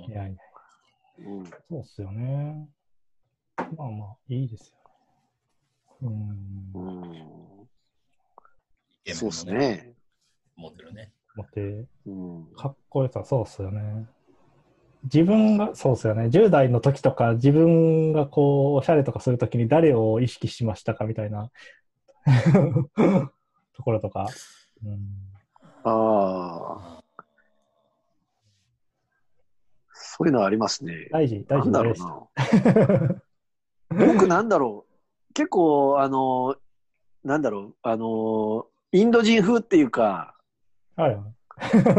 [0.09, 0.43] いやいや、
[1.19, 2.71] うんそうっすよね。
[3.77, 4.76] まあまあ、いいですよね。
[6.03, 6.27] うん。
[9.15, 9.93] そうですね。
[10.57, 11.13] モデルね。
[11.37, 14.07] モテ、うんかっこよさ、そうっすよね。
[15.05, 16.31] 自分が、そうっすよね。
[16.31, 21.51] 10代の時とか、自分がこう、おしゃれとかするときに誰を意識しましたかみたいな
[23.75, 24.27] ところとか。
[24.85, 24.99] うん、
[25.85, 27.03] ああ、
[29.93, 31.09] そういうのはありますね。
[31.11, 31.99] 大事、大事なんだろ大う
[33.99, 34.01] な。
[34.15, 34.86] 僕なんだろう。
[35.37, 36.57] 結構、あの、
[37.23, 40.35] なんだろう、あの、インド人風っていうか、
[40.97, 41.25] はいはい。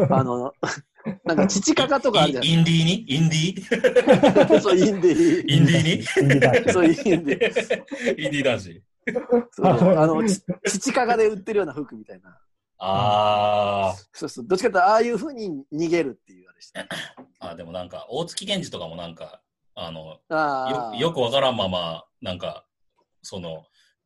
[0.09, 0.53] あの、
[1.23, 3.05] なんか、父カカとかあるじゃないインディーに？
[3.07, 4.57] インディー？
[4.59, 5.93] そう、インディインディーに？
[5.93, 8.83] インディ男子そう、インディインディー男子。
[9.51, 10.41] そうあの、ち
[10.79, 12.39] 父カカで売ってるような服みたいな。
[12.79, 14.47] あそうそう。
[14.47, 16.79] どっちかというと、ああいうふうに逃げるっていうあれして。
[17.39, 17.55] ーあ。
[17.55, 19.41] でもなんか、大月健二とかもなんか、
[19.75, 20.95] あの、ああ。
[20.95, 22.65] よよくわからんまま、なんか、
[23.27, 23.65] その、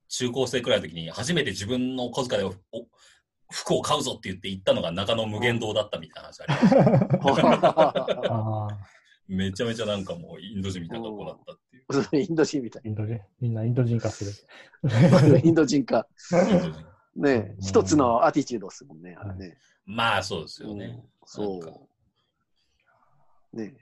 [0.09, 2.87] 中高生くらいの時に初めて自分のお小遣いでお
[3.49, 6.53] 服を買うぞって言って行ったのが中野無限堂だったみたいな話あり
[7.19, 8.25] ます。
[8.31, 8.77] ああ、
[9.27, 12.23] めちゃめちゃなんかもうインド人みたいな格好だったっていう。
[12.23, 14.31] インド人みたいインド人、みんなインド人化する。
[14.83, 15.37] な。
[15.39, 16.07] インド人か。
[16.31, 19.57] インド人ねうん一つのアティチュードですもんね、あれね。
[19.85, 21.03] まあそうですようんね。
[21.25, 21.59] そ
[23.53, 23.57] う。
[23.57, 23.73] ね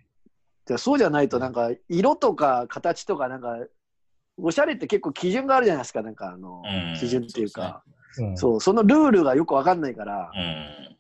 [0.65, 3.57] じゃあそうじゃないと、なんか、色とか形とか、なんか、
[4.41, 7.83] おしゃれって結構基準があるじゃないですか、なんか、あのうん、基準っていうか。
[7.85, 7.99] うん
[8.35, 10.97] そう、そのルールがよくわかんないから、うん。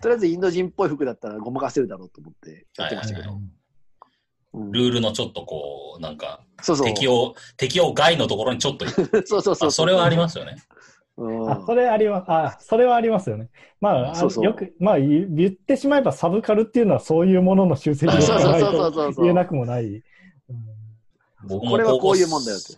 [0.00, 3.38] とりあえずインド人っぽい服だったらごまかせるだろうと思ってやってましたけど。
[4.70, 6.86] ルールのちょっとこう、なんか、そうそう。
[6.86, 8.86] 適用、適用外のところにちょっと。
[9.24, 9.68] そうそうそう。
[9.68, 10.56] あそれはありますよね。
[11.16, 12.24] うんあ、それあります。
[12.28, 13.48] あ、それはありますよね。
[13.80, 20.02] まあ、あそうそうよく、まあ、言言ってしまえばサブカルっていうのはそういうものの集積でそうそうないそうそうそうと言えなくもない。
[21.42, 22.72] うん僕もこれはこういう高校もんだよって。
[22.74, 22.76] う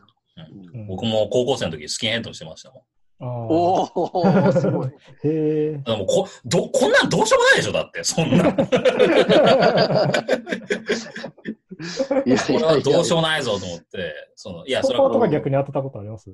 [0.79, 2.83] うん僕も高校生の時スキンヘッドしてましたもん。
[3.21, 4.89] おお、すごい。
[5.23, 5.79] へえ。
[5.85, 8.45] でもこど、こんなんどうしようもないでしょだって、そんな。
[12.27, 16.31] いやいこれやはいどうしようもないぞと思って、その、いや、それは、とか逆に当てたことあります？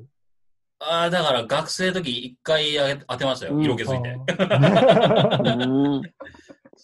[0.81, 3.55] ああ、だから学生の時一回あげ当てましたよ。
[3.55, 4.17] うん色気づいて。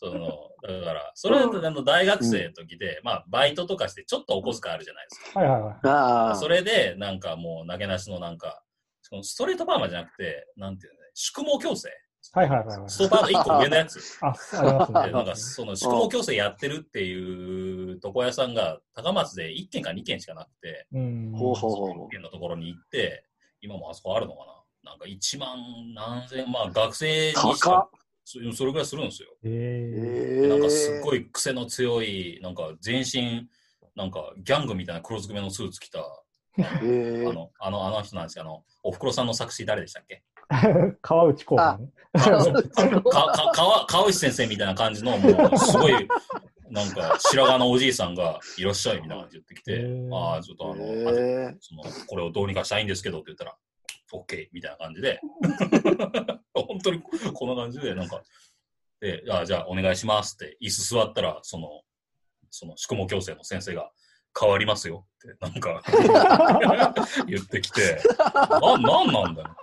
[0.02, 5.40] うんその、だから、それはあの大学生の時で、まあ、バイトとかしてちょっとお小遣いあるじゃないですか。
[5.40, 5.74] はいはいはい。
[5.84, 6.36] ああ。
[6.36, 8.62] それで、なんかもう投げなしのなんか、
[9.02, 11.88] そのストレートパーマじゃなくて、なんていうのね、宿毛矯正。
[12.32, 12.90] はいはいはいはい。
[12.90, 14.18] ストパーの一個上のやつ。
[14.20, 15.02] あ、ありますね。
[15.06, 21.32] で、なんか、その宿毛矯正やってるっていう床屋さんが高松で1軒か2軒しかなくて、うん。
[21.32, 23.24] ほうほうほう1軒のところに行って、
[23.60, 25.58] 今もあそこあるのかななんか1万
[25.94, 28.05] 何千、まあ学生にし高かっ。
[28.28, 29.28] そそれぐらいするんですよ。
[29.44, 30.38] へえ。
[30.38, 31.18] えでなんかすっごい。
[31.18, 33.48] い癖の強い、なんか全身、
[33.94, 36.00] なんかギャングみたいな黒ずくめのスーツ着た、
[36.58, 40.24] えあー、の、あの、あの人なんですけど、あの、おふくろさんの作詞誰でしたっけ？
[41.02, 41.92] 川内公園。
[42.12, 46.08] か、か、か川内先生みたいな感じの、もう、すごい、
[46.70, 53.56] なんか、白髪のおじいさんが、いらっしゃいみたいな感じで言ってきてああ、ちょっとあの、えー、その、これをどうにかしたいんですけどって言ったら、
[54.12, 54.48] OK!
[54.52, 55.20] みたいな感じで、
[56.54, 58.22] 本当にこんな感じで、なんか、
[59.00, 61.82] で、あじゃあお願いしますって、椅子座ったら、その、
[62.50, 63.90] その宿毛矯正の先生が、
[64.38, 65.82] 変わりますよって、なんか、
[67.26, 68.02] 言ってきて、
[68.50, 69.56] な、なんなんだよ。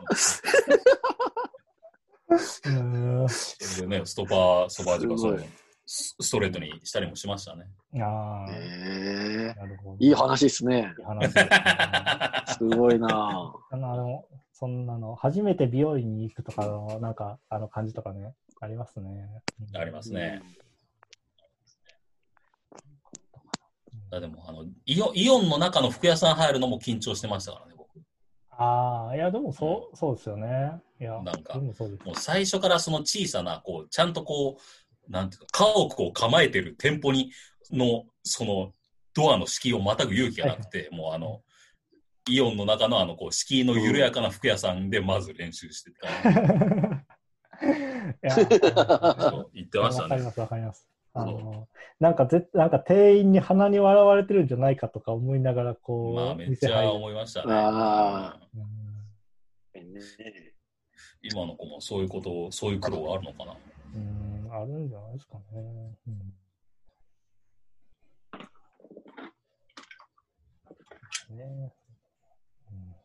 [2.66, 7.66] うんそれでね、ストパー、ストパージがそのすごいスストレートにしたりもしましたね。
[8.02, 9.98] ああ、えなるほど。
[9.98, 10.94] ー、いい話ですね。
[10.98, 11.50] いい話ですね。
[12.58, 19.28] すごいなあの、あのそんなの、初めて美容院に行くとかの、なんか、あの感じとかね、ありますね。
[19.74, 20.42] うんありますね。
[24.12, 27.90] あでもあのイオン、イオンの中の服屋さん入るのも緊張してましたからね、僕。
[28.52, 30.82] ああ、いや、でもそう、そうですよね。
[31.02, 31.74] いや、なんかでも。
[32.06, 34.62] もう最初からその小さな、こう、ちゃんとこう、
[35.10, 37.32] なんていうか、家屋を構えてる店舗に、
[37.72, 38.74] の、その、
[39.14, 41.42] ドアの敷居をまたぐ勇気がなくて、もうあの、
[42.30, 46.08] イオンの中のあの、こう、敷居の緩やかな服屋さんでまず練習してた。
[49.54, 50.10] 言ってましたね。
[50.10, 50.90] わかります、わかります。
[51.14, 51.68] あの、
[52.00, 57.54] なんかぜ、なんか店員に鼻に笑われてるんじゃないかとか思いながら、こう、まあ、めっちゃ店入る思いましたね。
[57.54, 60.00] あうんね
[61.22, 63.56] 今の子もそういうことを、そういう苦労があるのかな。
[63.94, 65.98] うん、あるんじゃないですかね。
[66.08, 66.34] うん
[71.38, 71.74] ね
[72.72, 72.96] うん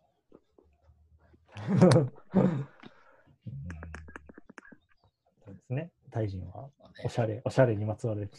[5.44, 5.90] そうですね。
[6.10, 6.70] 大臣は
[7.04, 8.30] おしゃれ、おしゃれにまつわる。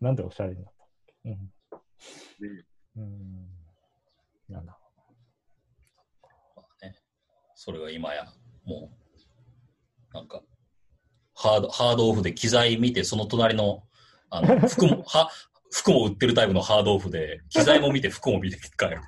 [0.00, 0.86] なんでおしゃれになった？
[1.24, 1.52] うん。
[2.96, 3.48] うん。
[4.48, 4.78] なんだ。
[6.56, 6.94] まあね、
[7.54, 8.32] それが今や、
[8.64, 8.90] も
[10.12, 10.42] う、なんか、
[11.34, 13.82] ハード、ハードオフで機材見て、その隣の、
[14.30, 15.30] あの、 服も、は、
[15.70, 19.00] 服も売ってるタイプのハードオフで、機材も見て、服も見て帰る。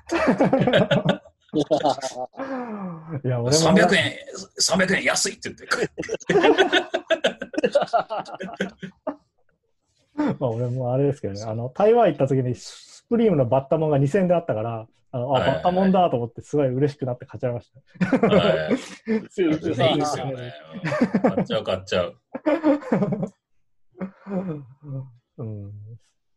[3.23, 4.17] いや、俺も、300円、
[4.59, 5.91] 300円安いって言って帰る。
[10.39, 18.27] まあ俺もあれですけどね、あの、台湾行った時にスプリームのバッタモンが2000円であったから、あの、あ、はいはいはいバッタモンだと思ってすごい嬉しくなって買っちゃいました。
[18.27, 18.73] はい。
[18.73, 19.47] うんそれ
[19.77, 20.53] ねいいですよね。
[21.23, 22.15] うん買っちゃう、買っちゃう。
[25.37, 25.73] うん、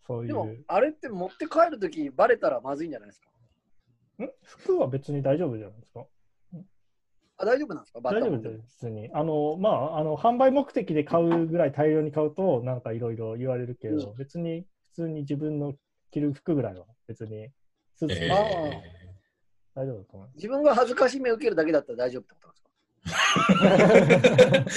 [0.07, 4.25] そういでもう。、あれって持って帰るときバレたらまずいんじゃないですか？
[4.25, 4.31] ん？
[4.43, 6.05] 服は別に大丈夫じゃないですか？
[7.39, 8.01] あ大丈夫なんですか？
[8.03, 9.11] 大丈夫です、普通に。
[9.13, 15.75] あの、まあ、あの、販売目的で買うぐらい大量に買うと、なんかいろいろ言われるけど、う別に普通に自分の
[16.11, 17.49] 着る服ぐらいは別に
[17.97, 18.37] スーツえであ
[19.75, 20.37] 大丈夫だと思います。
[20.37, 22.71] 自分が恥ずかしめを受けるだけだったら大丈夫ってことなんですか？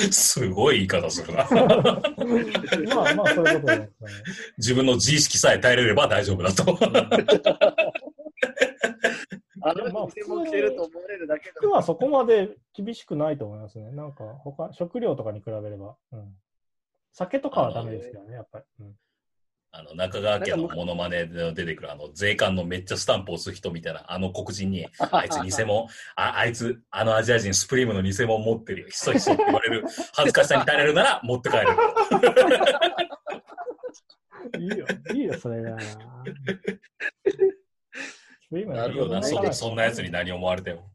[0.08, 1.44] ー すごい言い方するな。
[1.50, 3.90] まあまあ、そういうことですね。
[4.58, 6.64] 自分の自意識さえ耐えれれば大丈夫だと。
[9.66, 13.92] あのまあ人偽物着てると思われるだけだ服はそこまで厳しくないと思いますね。
[13.92, 15.96] なんか、他、食料とかに比べれば。
[16.12, 16.36] うん。
[17.14, 18.66] 酒とかはダメですけどね、やっぱり。
[18.82, 18.96] うん
[19.76, 29.84] あの、中川家のモノマネで出てくる、あの、税関のめっちゃスタンプ押す人みたいな、あの黒人に、 あいつ偽物、ああいつ、あのアジア人スプリームの偽物持ってるよ、ひそひそって言われる
[30.14, 31.72] 恥ずかしさに耐えれるなら持って帰れる。
[34.62, 34.86] いいよ、
[35.16, 35.76] いいよ、それが。
[38.52, 40.94] 今なるほどねそそんなやつに何思われても。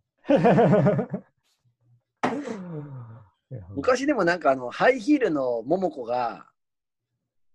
[3.74, 6.46] 昔でもなんかあのハイヒールの桃子が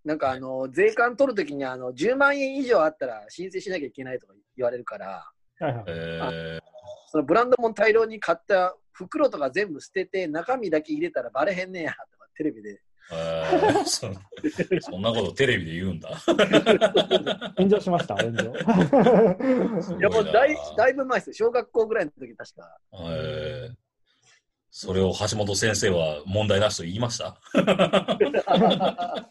[0.06, 5.84] なんかあの税関取るときにあの10万円以上あったら申請しなきゃいけないとか言われるからはいはい。
[5.88, 6.60] え
[7.08, 12.74] そのブランドもん大量に買った袋とか全部捨てて、中身だけ入れたらバレへんねやとか、テレビで。
[12.74, 12.78] ー
[13.12, 14.08] えーそ
[14.92, 16.10] そんなことテレビで言うんだ。
[17.58, 18.44] 炎上しました、炎上。
[20.00, 21.34] いやもうなだいだいぶ前ですよ。
[21.48, 22.78] 小学校ぐらいの時確か。
[22.94, 23.83] えー
[24.76, 27.38] それを橋本先生は問題なしと言いました？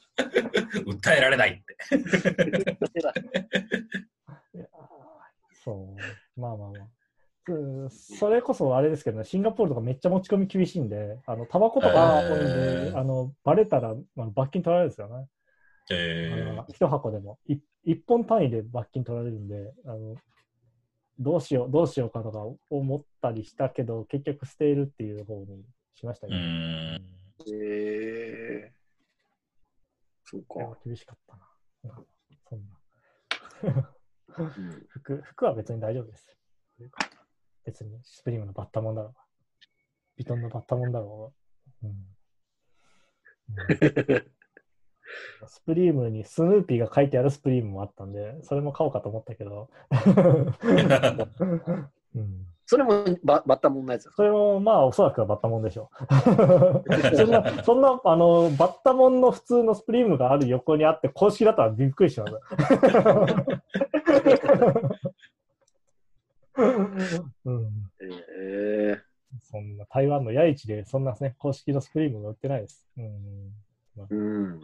[0.87, 1.77] 訴えられないって。
[5.65, 5.97] そ
[6.37, 6.41] う。
[6.41, 6.89] まあまあまあ。
[7.49, 7.53] う
[7.87, 15.27] んそれこそあれですけどね、シンガポールとかめっちゃ持ち込み厳しいんで、あのタバコとか多いんで、へーあのバレたら、まあ、罰金取られるんですよね。
[15.91, 20.15] えあの一箱でもい一本単位で罰金取られるんであの、
[21.19, 22.41] どうしよう、どうしようかとか
[22.71, 25.65] 思ったりしたけど、結局捨てるっていう方に
[25.95, 26.47] しましたー、うけど、ー
[26.99, 27.13] ん。
[27.47, 28.73] へえ
[30.25, 30.79] そうか。
[30.85, 32.03] 厳しかったな。
[32.49, 32.79] そんな
[34.39, 36.37] うん服服は別に大丈夫です。
[37.65, 39.21] 別にスプリームのバッタモンだろうが、
[40.17, 41.35] ビトンのバッタモンだろ
[41.83, 41.91] うが。
[41.91, 42.17] うんうん
[45.47, 49.69] スプリームにスヌーピーが書いてあるスプリームもあったんで、それも買おうかと思ったけど、
[52.15, 56.07] うん、それもババッタモンのやつですそれもまあおそらくはバッタモンでしょう。
[57.17, 62.33] そんな、そんなあのバッタモンの普通のスプリームがある横にあって、公式だったらびっくりします。
[67.45, 67.51] う
[69.41, 72.87] そんな台湾のヤイチでそんなね、公式のスプリームが売ってないです。
[72.97, 73.53] うん。
[73.97, 74.61] うん。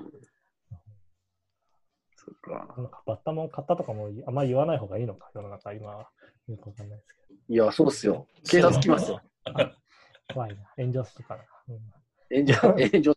[2.17, 2.75] そっか。
[2.77, 6.11] なんかバッタモン買ったとかもあんまり言わない方がいいのか、世の中、今は。
[6.49, 8.27] よくわかんないですけいや、そうっすよ。
[8.49, 9.21] 警察来ますよ。
[9.45, 9.53] ど。
[10.35, 10.73] 怖いな。
[10.77, 11.45] 炎上するから
[12.31, 12.55] 炎上、
[12.91, 13.15] 炎上。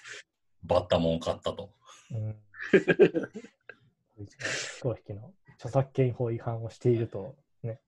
[0.64, 1.70] バッタモン買ったと。
[2.10, 2.18] な。
[2.18, 2.26] うん。
[2.26, 4.26] うん。
[4.26, 7.80] 飛行機の著作権法違反をしているとね、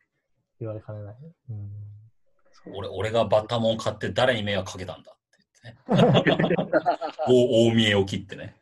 [0.59, 1.16] 言われかねない。
[1.51, 1.70] うん。
[2.74, 5.16] 俺俺がバッタモン買って誰に迷惑かけたんだ
[5.65, 5.77] ね。
[7.28, 8.57] 大大見えを切ってね。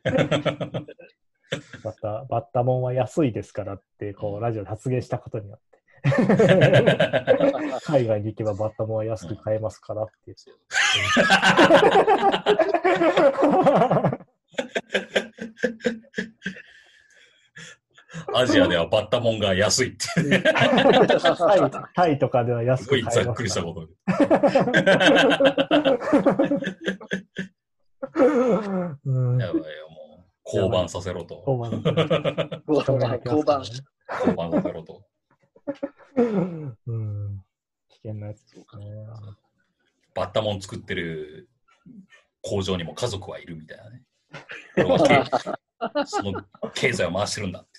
[1.83, 5.69] バッタ、バッタモンは安いですからって、こう、ラジオで発言したことによって。
[7.83, 10.33] 海外に行けばバッタモンは安く買えますからって。
[18.33, 20.41] アジアではバッタモンが安いっていうね。
[20.41, 23.81] タイタイとかでは安すごく買えますいざっくりしたかこと。
[29.39, 30.29] やばいよ、もう。
[30.43, 31.43] 降板させろと。
[31.47, 31.77] 交番の
[32.67, 33.63] 交番、交番。
[34.25, 35.03] 降板させろと。
[36.17, 37.43] うん。
[37.89, 38.63] 危険なやつですね。
[40.15, 41.49] バッタモン作ってる
[42.41, 44.03] 工場にも家族はいるみたいなね。
[46.05, 46.43] その
[46.73, 47.78] 経済を回してるんだって。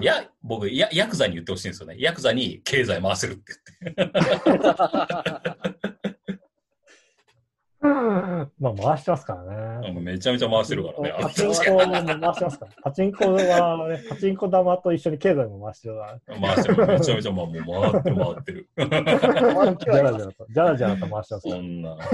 [0.00, 1.96] いや、僕や、ヤクザに言ってほしいんですよね。
[1.98, 3.52] ヤクザに経済回せるって
[3.82, 4.12] 言って。
[8.58, 9.92] まあ、回してますからね。
[10.00, 11.14] めちゃめちゃ回してるからね。
[11.20, 12.72] パチンコも回してますから。
[12.82, 16.40] パチンコはね、パチンコ玉と一緒に経済も回してるから。
[16.40, 16.86] 回してる。
[16.86, 18.68] めちゃめちゃ、まあ、もう回ってる回ってる。
[19.84, 22.06] じゃらじゃらと、じゃらじゃらと回してますかそんな、ら。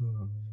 [0.00, 0.47] うん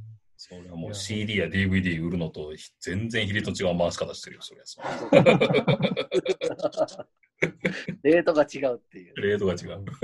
[0.48, 4.84] それはもう CD や DVD 売るのと全然比率の違う回し方してるよ、そりゃそう。
[8.04, 9.16] レートが違うっていう。
[9.16, 9.84] レートが違う。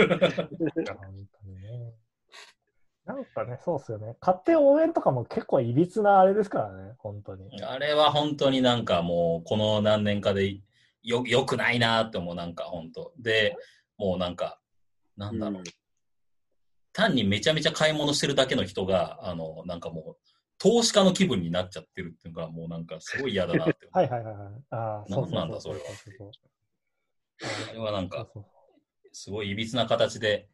[3.06, 4.18] なんかね、そうっすよね。
[4.20, 7.64] 勝手応援とかも結構いびつなあれですからね、本当に。
[7.64, 10.60] あれは本当になんかもう、この何年かで
[11.04, 13.14] よ、よくないなって思う、なんか本当。
[13.20, 13.56] で、
[13.98, 14.60] もうなんか、
[15.18, 15.64] なんだろう。
[16.94, 20.31] 単にめちゃめちゃ買い物してるだけの人が、あの、なんかもう、
[20.62, 23.76] 投資家の気分になっちゃってるっていうのが、もうなんかすごい嫌だなって。
[23.92, 24.54] はいはいはいはい。
[24.70, 26.32] ああ、そうそうなんだそうそれはそうそう
[27.70, 28.46] あれはなんか、そうそう
[29.12, 30.48] すごいいびつな形で、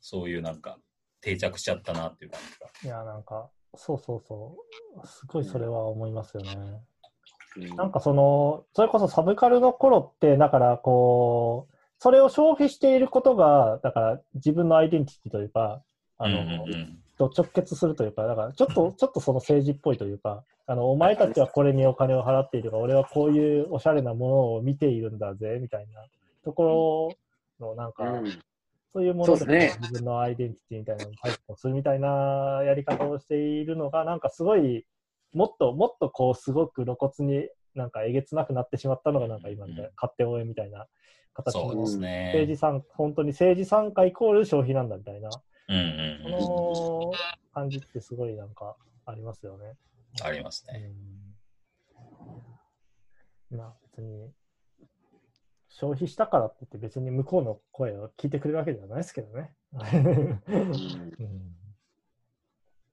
[0.00, 0.78] そういうなんか、
[1.20, 2.40] 定着しちゃったなっていう感
[2.82, 2.96] じが。
[2.96, 4.56] いや、なんか、そうそうそ
[5.02, 5.06] う。
[5.08, 6.52] すごいそれは思いますよね。
[6.52, 15.82] うんなんかその、それこそサブカルの頃って、だからこう、それを消費していることが、だから自分のアイデンティティというか、
[16.18, 26.04] あの、うんうんうんと直結するというか、だからちょっと、ちょっとその政治っぽいというか、あの、お前たちはこれにお金を払っているが、俺はこういうおしゃれなものを見ているんだぜ、みたいな
[26.44, 27.16] とこ
[27.60, 28.42] ろの、なんか、うん。
[28.92, 29.76] そういうものでね。
[29.80, 34.86] 自分のアイデンティティみたいなのを配布するみたいなやり方をしているのが、なんかすごい、
[35.34, 40.86] もっともっとこう、すごく露骨になんかえげつなくなってしまったのが、なんか今みたいな、勝手応援みたいな
[41.34, 41.96] 形の政
[42.44, 42.56] 治ね。
[42.56, 45.30] 参、本当に政治参加イコール消費なんだみたいな、
[45.68, 45.82] うんうん
[46.26, 46.32] うん。
[46.32, 47.18] この
[47.54, 48.76] 感じってすごいなんか
[49.06, 49.76] ありますよね。
[50.22, 50.92] ありますうね。
[53.54, 54.30] んまあ別に、
[55.68, 59.54] 消費したからって言って別に向こうの声を聞いてくれるわけではないですけどね。
[59.72, 59.80] うん。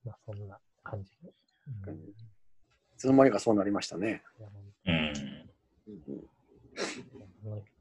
[0.05, 1.33] まあそんな感じで。
[1.87, 1.99] うん
[2.95, 4.23] いつの間にかそうなりましたね。
[4.85, 5.13] うん。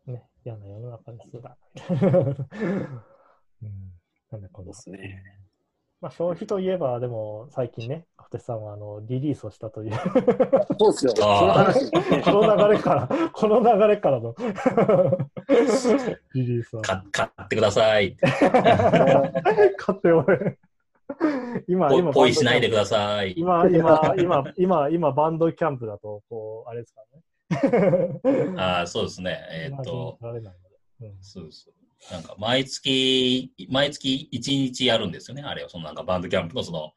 [0.07, 1.57] ね、嫌な世の中ですが。
[3.63, 3.94] うん。
[4.35, 4.75] なんでこんな。
[4.75, 5.23] そうですね
[6.01, 9.93] まあ消費といえば、でも最近ね、小手さんはあのリリースをしたという。
[10.79, 11.13] そうですよ。
[11.17, 11.91] その話。
[12.23, 14.35] この流れから、この流れからの
[16.35, 16.83] リリースは。
[16.83, 18.17] か買ってください。
[18.17, 20.59] 買って俺。
[21.69, 23.33] 今、今、ポイしないでください。
[23.37, 27.01] 今、今、今、今、今、バンドキャンプだと、こう、あれですか
[27.63, 28.57] らね。
[28.61, 29.39] ああ、そうですね。
[29.51, 30.19] えーっと、
[31.23, 31.84] そうそう。
[32.11, 35.43] なんか、毎月、毎月1日やるんですよね。
[35.43, 36.93] あれを、そのなんかバンドキャンプのその、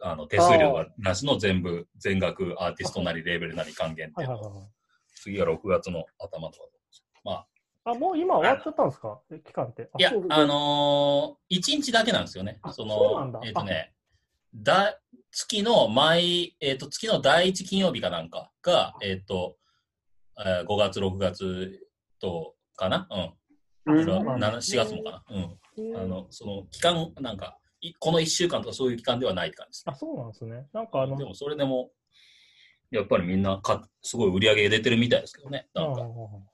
[0.00, 4.28] あの、手数料がなしの全部、全額アーティストなりレーベルなり還元っていう。
[5.14, 6.64] 次が6月の頭とか。
[7.24, 7.46] まあ、
[7.84, 9.18] あ、もう今終わっちゃったんですか？
[9.30, 9.88] え期間って。
[9.92, 12.58] あいやあのー、1日だけなんですよね。
[12.62, 13.94] あその、えっ、とね、
[14.54, 15.00] だ、
[15.30, 19.56] 月の毎、えっ、と、月の第一金曜日かなんかが、えっ、と、
[20.38, 21.88] えー5月、6月
[22.20, 23.06] と、かな？
[23.10, 23.32] うん。
[23.86, 24.50] うんそうなんだ。
[24.52, 25.24] な4月もかな。
[25.30, 25.96] うん。
[25.96, 30.66] あの、その期間、なんか、いこの1週間とかそういう期間ではないって感じです、あ、そうなんですね。
[30.72, 31.90] なんかあの、でもそれでも、
[32.90, 35.68] やっぱりみんなか、すごい売り上げ出てるみたいですけどね。
[35.74, 36.44] なんか、うんうんうんうん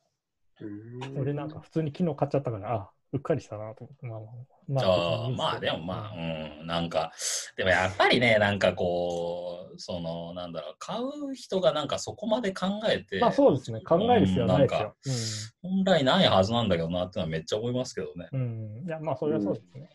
[1.17, 4.07] 俺なんか普通に昨日買っちゃったから、あ、うっかりしたなと思って。
[4.07, 7.13] まあ、まああ別にいいすけどまあでもまあ、うん、なんか、
[7.57, 13.81] でもやっぱりね、なんかこう、その、なんだろう、買う人がなんかそこまで考えて、まあそうですね。
[13.81, 14.77] 考える必要はないで
[15.11, 15.53] すよ。
[15.63, 18.29] 本来ないはずなんだけどなってのはめっちゃ思いますけどね。
[18.33, 18.41] うん。
[18.41, 18.87] うん。
[18.87, 19.89] いや、まあそれはそうですね。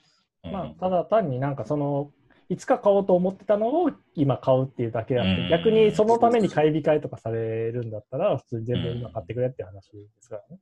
[0.45, 2.11] うんまあ、ただ単になんかその、
[2.49, 10.59] いつか買おうと思ってたのを今買うっていうだけであって、うん逆にそのために買い控えとかされるんだったら、普通に全部今買ってくれっていう話ですからね。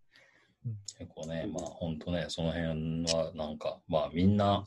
[0.98, 4.66] 結構ね、まあ本当ね、その辺はなんか、まあみんな、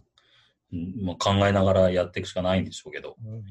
[0.72, 3.44] うんまあ、考えながらやっていくしかないんでしょうけど、うん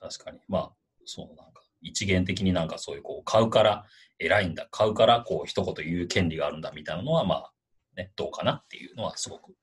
[0.00, 0.38] 確かに。
[0.48, 0.72] まあ、
[1.04, 3.84] そうなんか、一元的になんかそういうこう、買うから
[4.18, 7.52] 偉いんだ、買うからこう、一言言う権利があるんだみたいなのは、まあ、
[7.96, 9.54] ね、どうかなっていうのはすごく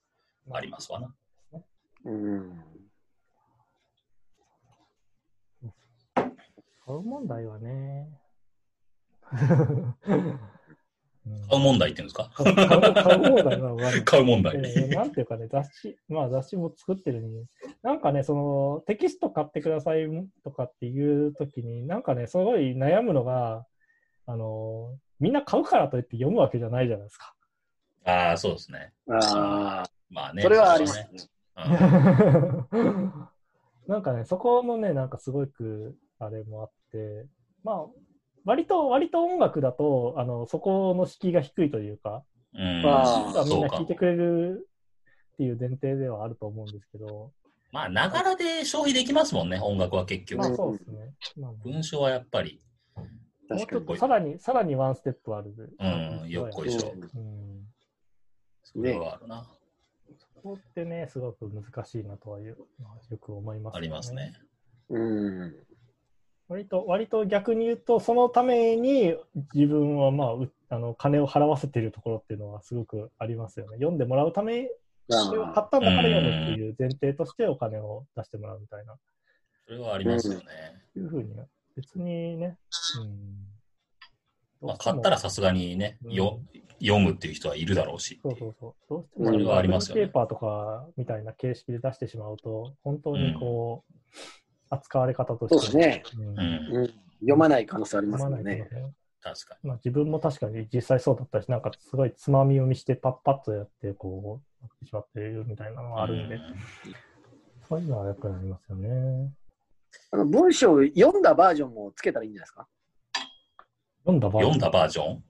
[0.52, 1.15] ありますわな。
[2.06, 2.61] うん
[6.86, 8.07] 買う問題はね。
[11.27, 12.30] うん買う問題っていうんですか？
[12.35, 14.56] 買う買う問題は買う問題。
[14.57, 17.45] えーなんていうかね、雑誌、まあ雑誌も作ってるのに、
[17.81, 20.06] なんかね、そのテキスト買ってください
[20.43, 23.65] とかっていうときに、なんかね、すごい悩むのが、
[24.27, 27.34] あの、みんな買うからといって読むわけじゃないじゃないですか。
[28.06, 28.93] ああ、そうですね。
[29.10, 30.43] ああ、まあね。
[30.43, 31.10] それはありますね。
[31.14, 31.23] ね。
[32.72, 33.14] うん
[33.88, 37.27] なんかね、そこのね、なんかすごくあれもあって、
[37.64, 37.85] まあ、
[38.45, 42.23] 割と、割と音楽だと、あの、そこの敷居が低いというか、
[42.53, 44.69] うんあーみんな聞いてくれる
[45.34, 47.34] っていう前提ではあると思うんですけど、
[47.73, 50.39] まあ、ながらで消費できますもんね、音楽は結局。
[50.39, 51.13] まあそうですね。
[51.38, 52.61] まあ文章はやっぱり、
[52.95, 53.59] もう。
[53.59, 55.53] ちょっとさらに、さらにワンステップある。
[55.77, 57.65] うんよっこいしょうん。
[58.63, 59.45] それはあるな。
[60.17, 62.55] そこってね、すごく難しいなとはよ
[63.19, 64.34] く思います、ありますね。。
[64.89, 65.55] うん。
[66.47, 69.15] 割と、割と逆に言うと、そのために
[69.53, 73.77] 自分は、まあ、うあの、金を払わせているところっていうのはすごくありますよね。
[73.77, 74.69] 読んでもらうため、
[75.09, 78.95] それを買ったんだから読むっていう前提としてお金を出してもらうみたいな、
[79.65, 80.43] それはありますよね。
[80.95, 81.35] いうふうに、
[81.76, 82.57] 別にね、
[84.61, 84.67] うん。
[84.67, 86.39] まあ、買ったらさすがにね、うんよ
[86.81, 88.19] 読むっていう人はいるだろうし。
[88.22, 88.76] そうそうそう。
[88.89, 93.93] どうしてそれも、はありますよねペーパーとかみたいな形式で出してしまうと、本当にこう、
[94.69, 95.71] 扱われ方として。
[95.71, 96.03] そうですね。
[96.17, 96.23] うん。
[96.23, 96.93] うん、うん。
[97.19, 98.69] 読まない可能性ありますよね。
[99.21, 105.95] 確かまあ、自分も確かに実際そうだったし、なんかすごいつまみ読みしてパッパッとやって、こう、なってしまっているみたいなのに。
[105.95, 106.41] があるんで、う
[107.67, 109.33] そういうのはよくなりますよね。
[110.11, 112.67] あの文章を読んだバージョンもつけたらいいんじゃないですか？
[114.06, 115.23] 読んだ場合読んだバージョン？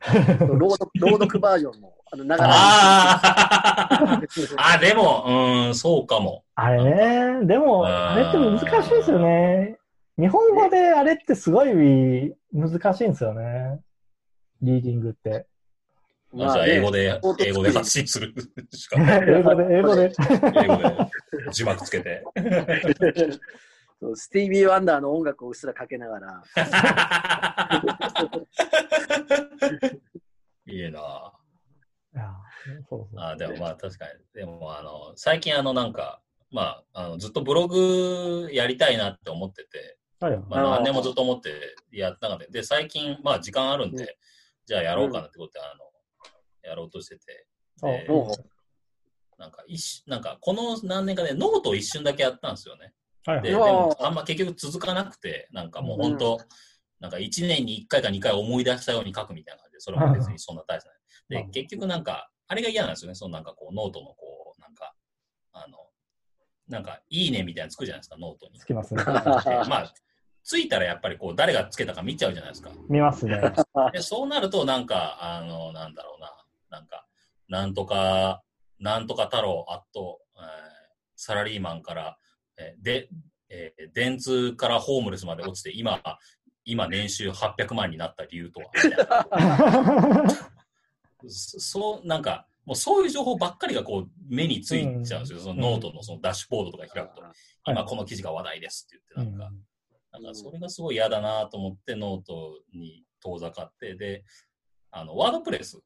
[0.60, 4.22] 朗読朗読バージョンも、あの、ながらあ
[4.58, 5.24] ああ、でも、
[5.68, 6.44] うん、そうかも。
[6.56, 6.84] あれ
[7.40, 9.78] ね、でも、あれって難しいですよね。
[10.18, 13.80] 日本語であれってすごい難しいんですよね。
[14.62, 15.48] リーディングって。
[16.34, 18.34] まあ、じゃあ、英語で英語で発信する
[18.74, 18.98] しか。
[19.26, 20.12] 英語で、英語で。
[20.20, 20.98] 英語で
[21.52, 22.24] 字幕つけて。
[24.06, 26.44] そうスティービー・ワンダーの音楽をうっすらかけながら、
[30.68, 31.34] いいな。
[33.18, 34.12] あでもまあ確かに。
[34.34, 36.22] でもあの、最近あのなんか、
[36.52, 40.44] まあ、あのずっとブログやりたいなって思ってて、はいはい。
[40.48, 44.10] まあ、何年もずっと思ってやった中で、で、最近、まあ、時間あるんで、うん。
[44.68, 45.92] じゃあやろうかなってことで、あの、
[46.62, 47.48] やろうとしてて、
[49.40, 52.94] なんか、一瞬なんか、この何年かでノートを一瞬だけやったんですよね。
[53.42, 53.74] で、ではいはい。
[53.74, 56.40] も、あんま結局続かなくて、なんかもう本当、
[57.00, 61.00] なんか1年に1回か2回思い出したように書くみたいな感じで、それも別にそんな大したない。
[61.30, 64.94] で、結局なんか、あれが嫌なんですよね、そのなんかこう、ノートのこう、なんか、
[65.54, 65.78] あの、
[66.68, 68.66] なんか、いいねみたいなのつくじゃないですか、ノートにつ。
[68.66, 69.04] きますね。
[69.04, 69.10] で
[69.70, 69.94] まあ、
[70.44, 72.72] ついたらやっぱりこう、誰がつけたか見ちゃうじゃないですか。
[72.88, 73.42] 見ますね。
[73.92, 77.08] で、そうなると、なんか、あの、なんだろうな、なんか、
[77.48, 78.44] なんとか、
[78.80, 80.86] なんとか太郎、あと、えー
[81.18, 82.25] サラリーマンから、えー
[82.80, 83.10] で、
[83.50, 86.02] えー電通からホームレスまで落ちて、今、
[86.66, 88.72] 今年収800万になった理由とは、
[91.28, 95.40] そ そう、なんか、もうそういう情報ばっかりがこう、目についちゃうんですよ。
[95.40, 97.24] そのノートのそのダッシュボードとか開くと、
[97.68, 99.56] 今この記事が話題ですって言って、なんか、
[100.12, 104.24] なんかそれがすごい嫌だなと思ってノートに遠ざかって、で、
[104.90, 105.80] あの、ワードプレス。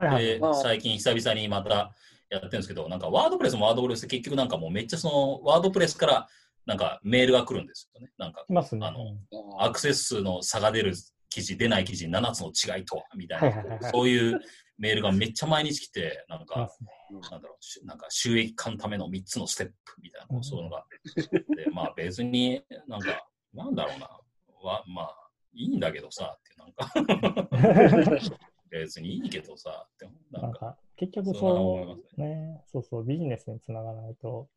[0.00, 1.92] で最近久々にまた
[2.30, 6.28] やってるんですけど、なんかワードプレスもワードプレスで結局なんかもうめっちゃそのワードプレスから
[6.66, 8.10] なんかメールが来るんですよね。
[8.18, 8.86] なんかね。
[8.86, 10.94] あのうんアクセス数の差が出る
[11.30, 14.40] 記事、出ない記事7つの違いとはみたいな、はいはいはいはいそういう
[14.78, 16.70] メールがめっちゃ毎日来て、なんか。
[17.10, 20.84] なんだろうし、なんか収益化のための3つのステップみたいな、こうそういうのが。
[21.56, 24.06] で、まあ別になんか、なんだろうな、
[24.62, 25.14] わまあ
[25.52, 28.30] いいんだけどさ、ってなんか、
[28.70, 34.48] 別にいいけどさ、ってなんか、結局そうね、そうそう、ビジネスにつながないと、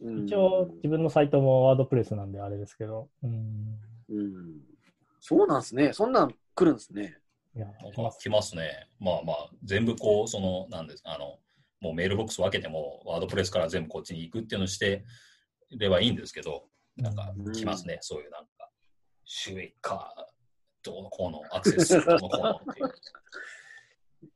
[0.00, 3.78] 一応、自分のサイトもワードプレスなんであれですけど、うん。
[4.08, 4.60] うん
[5.20, 5.94] そうなんですね。
[5.94, 7.16] そんなん来るんですね。
[7.56, 8.88] いや、来ますか来ますね。
[9.00, 11.38] まあまあ、全部こう、その、なんですあの、
[11.80, 15.04] もうメールボックス分けても、ワードプレスから全部こっちに行くっていうのをして
[15.70, 18.68] ればいいんですけど、なんかうん来ますね、そういうなんか、
[19.24, 20.14] 収益化、
[20.82, 22.94] どうのこうの、アクセス数どうのこうのっていう。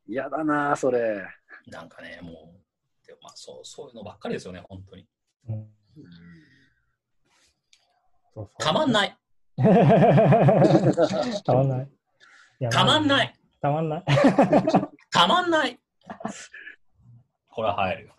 [0.06, 1.22] 嫌だな、それ。
[1.66, 5.06] なんかね、もう、でもまあそう、そういうのばっかりですよね、本当に。
[5.48, 5.68] うん
[8.34, 9.16] そうそうたまんない。
[11.44, 11.88] たまんない。
[12.70, 13.34] たまんない。
[13.60, 14.04] たまんない。
[15.10, 15.80] たまんない。
[17.48, 18.14] これは入るよ。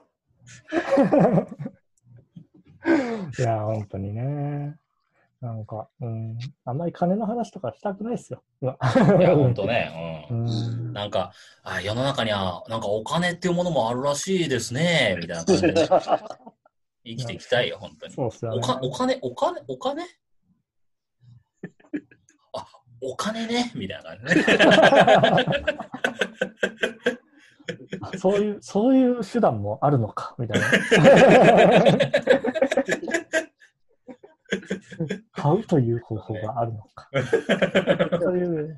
[3.38, 4.79] いや、本当にね。
[5.42, 8.44] なんか、うん、あんまり金の話とかしたくないですよ。
[8.62, 8.76] いいや、
[9.36, 10.28] 本当ね。
[10.30, 10.34] う。
[10.34, 10.44] うん
[10.90, 10.94] ん。
[10.94, 11.32] なんか、
[11.64, 15.74] あ世の中には、なんかお金っていうものもあるらしいですね、みたいな感じで
[17.06, 18.14] 生きていきたいよ、本当に。
[18.14, 18.58] そうっすよね。
[18.58, 20.04] おかお金、お金、お金？
[22.54, 22.68] あ、
[23.02, 24.44] お金ね、みたいな感じね。
[28.20, 30.68] そういう、そういう手段もあるのか、みたいな。
[35.32, 37.10] 買うという方法があるのか。
[38.22, 38.76] そういう、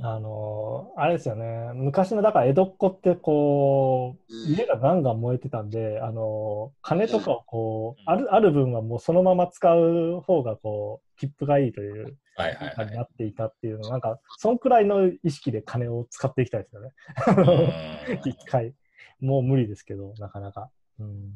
[0.00, 12.84] あのーあれですよね、昔のだから江戸っ子ってこう、うん家がガンガン燃えてたんで、あのー金とかをこう、あるある分はもうそのまま使う方がこう、切符がいいというはいはいは。
[12.84, 16.92] にないっていたっていうの、なんか、そんくらいの意識で金を使っていきたいですよね。
[17.36, 18.74] うん 一回。
[19.20, 20.70] もう無理ですけど、なかなか。
[21.00, 21.32] うん。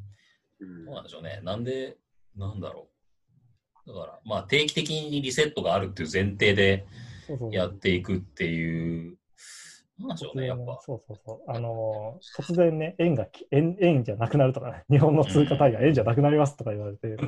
[0.64, 1.40] うんそうなんでしょうね。
[1.42, 1.96] なんで、
[2.36, 2.88] なんだろ
[3.86, 3.92] う。
[3.92, 6.86] だから、まあ定期的にリセットがあるっていう前提で
[7.50, 9.16] やっていくっていう、
[9.98, 10.78] なんでしょうね、やっぱ。
[10.80, 11.50] そうそうそう。
[11.50, 17.16] あのー突然ね、円がき円、円じゃなくなるとかね、日本の通貨単位が円じゃなくなりますとか言われて、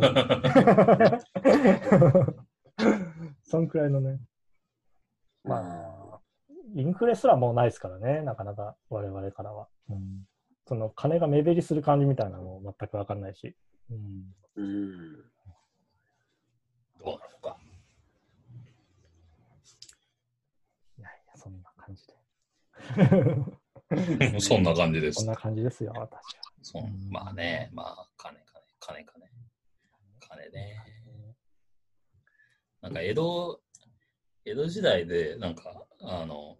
[3.44, 4.20] そんくらいのね、
[5.44, 6.20] まあ、
[6.74, 9.68] インフレすらもうないですからね、なかなか我々からは。
[9.90, 10.24] うん、
[10.66, 13.54] その金が目減りする感じみたいなのも全くわかんないし。
[13.90, 15.16] うんうん
[17.04, 17.58] どうなのか。
[20.98, 22.14] いやいや、そんな感じで。
[24.40, 25.26] そんな感じですこん。
[25.26, 26.42] な感じですよ、私は。
[26.62, 28.38] そうまあね、まあ、金、
[28.80, 29.28] 金、金、金。
[30.20, 30.76] 金ね。
[32.80, 33.60] なんか、江戸、
[34.46, 36.58] 江戸時代で、なんか、あの、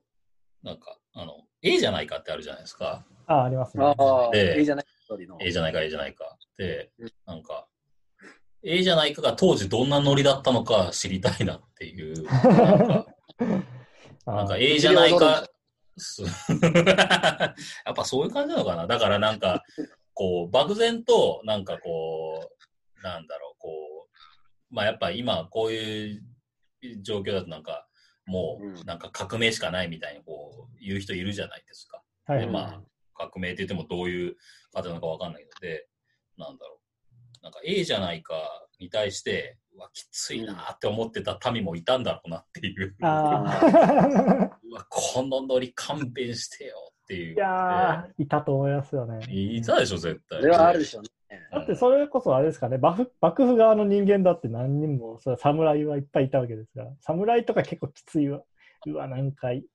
[0.62, 3.05] なんか、あの、ええじゃないかってあるじゃないですか。
[3.27, 3.85] あ、ありますね。
[3.85, 3.95] あ
[4.28, 5.39] あ、でいいじゃない、一人の。
[5.41, 6.36] ええじゃないか、ええじゃないか。
[6.59, 7.66] でうん、なんか、
[8.62, 12.23] ええじゃないかが当時どんなノリだったのか知りたいなっていう。
[12.28, 13.07] なんか、
[14.27, 15.49] なんか、ええじゃないか、
[15.97, 16.23] す
[17.86, 18.86] やっぱそういう感じなのかな。
[18.86, 19.62] だからなんか、
[20.12, 22.51] こう、漠然と、なんかこ
[23.01, 23.70] う、なんだろう、こ
[24.70, 26.23] う、まあやっぱ今こういう
[27.01, 27.86] 状況だとなんか、
[28.27, 32.03] もうなんか革命しかないみたいにこう、言う人いるじゃないですか。
[32.27, 32.81] はいで、まあ、
[33.15, 34.37] 革命って言ってもどういう
[34.73, 35.87] 方なのかわかんないので、
[36.37, 37.43] なんだろう。
[37.43, 38.35] なんか A じゃないか
[38.81, 42.97] に対して、うわ、きついなって思ってた民もいたんだろうなっていう。
[43.03, 47.35] あ うわ、このノリ勘弁してよっていう。
[47.35, 49.26] いやー、いたと思いますよね。
[49.31, 50.40] いたでしょ、絶対。
[50.40, 51.09] それはあるでしょうね。
[51.52, 58.43] だってそれこそあれですかね、幕府幕府側の人間だって何人も、それは侍はいっぱいいたわけですが、侍とか結構きついわ。
[58.86, 59.66] うわ、なんか一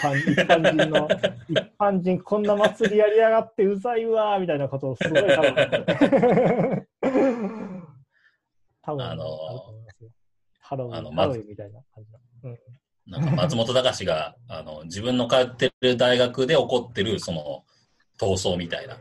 [0.00, 1.08] 般一般人の、
[1.48, 6.86] 一般人こんな祭りやりやがってうざいわ、みたいなことをすごい多分。
[8.82, 9.22] 多分あの
[10.60, 12.18] ハロウィンみたいな感じの。
[12.44, 12.58] うん
[13.08, 17.64] なんか松本隆が あの自分の通ってる大学で起こってるその
[18.18, 18.96] 闘争みたいな。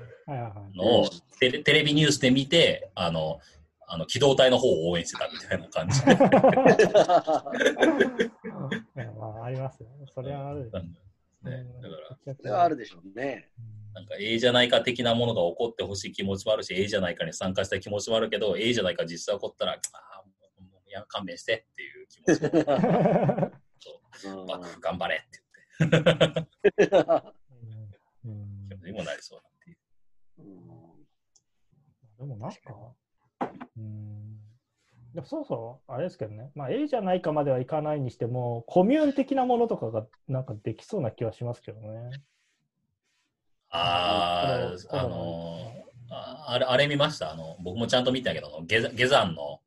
[0.75, 1.09] のを
[1.39, 3.39] テレテレビニュースで見て、あの、
[3.87, 6.11] あの機動隊の方を応援してたみたいな感じで。
[6.11, 6.19] うん
[9.17, 10.05] まあ、ありますよね。
[10.13, 10.69] それはある。
[10.71, 10.99] なんだ
[11.43, 13.49] ね、だから、それはあるでしょうね。
[13.93, 19.75] なんか A じゃないか的なものが起こってほしい気持ちもあるし、A じゃないかに参加したい気持ちもあるけど、A じゃないか実際起こったら、あ
[20.19, 20.31] あ、も
[20.61, 24.45] う勘弁してっていう気持ちも、 そう。
[24.47, 25.41] 幕府頑張れって
[25.79, 25.91] 言っ
[28.81, 29.77] て、にもなりそうなって。
[32.19, 32.51] でもなん。
[32.51, 32.57] か、
[33.77, 34.39] うん。
[35.13, 36.51] でもそうそう、あれですけどね。
[36.55, 40.45] まあ、A じゃないかまではいかないにしても、コミューン的なものとかがなん。
[40.45, 42.21] かできそうな気はしますけどね。
[43.69, 45.73] ああ、あの
[46.09, 48.05] ああれ、あれ見ましたあの、僕もちゃん。
[48.05, 49.61] と見たけど、下山の、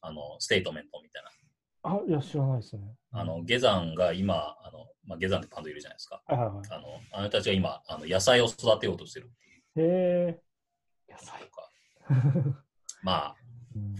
[0.00, 1.30] あの、ステートメントみたいな。
[1.82, 2.82] あ、いや、知らないですね。
[3.12, 6.22] あの、下山が今、あの、まあ、下山ってバンドいるじゃないですか。
[6.26, 9.90] はいはいはあの、あの人たちが今、あの、野菜を育てようとしてるっていうい。
[9.90, 10.42] へえ。
[11.08, 11.50] 野菜と。
[11.50, 11.70] か。
[13.02, 13.36] まあ、
[13.74, 13.96] うん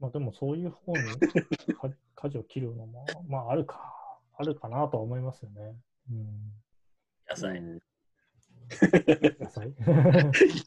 [0.00, 1.02] まあでもそういう方に
[1.74, 5.76] か 舵を切るのも、まああるか、あるかなとは思いますよね。
[6.10, 6.52] うん、
[7.28, 7.58] 野菜。
[7.58, 7.80] うん
[9.38, 9.74] 野菜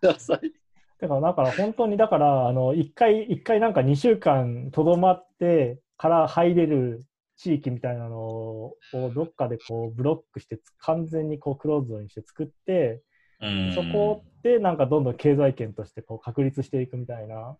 [0.01, 0.53] 野菜。
[0.99, 7.01] だから、だから本当に、だから、あの、一回、一回なんか2週間とどまってから入れる
[7.37, 8.75] 地域みたいなのを
[9.15, 13.01] どっかでこうブロックして、完全にこうクローズドにして作って、
[13.39, 13.73] うん。
[13.73, 17.57] そこでなんかどんどん経済圏としてこう確立していくみたいな、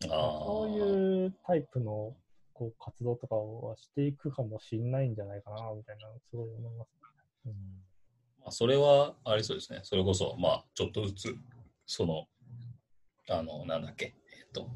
[0.00, 2.16] そういうタイプの
[2.52, 6.88] こう活動とかはしていくかもしれないんじゃないかな、みたいな、すごい思います、
[7.46, 7.52] ね。
[8.40, 9.78] まあ、それはありそうですね。
[9.84, 11.36] それこそ、まあ、ちょっとずつ、
[11.86, 12.26] その、
[13.30, 14.66] あの、なんだっけ、えっと、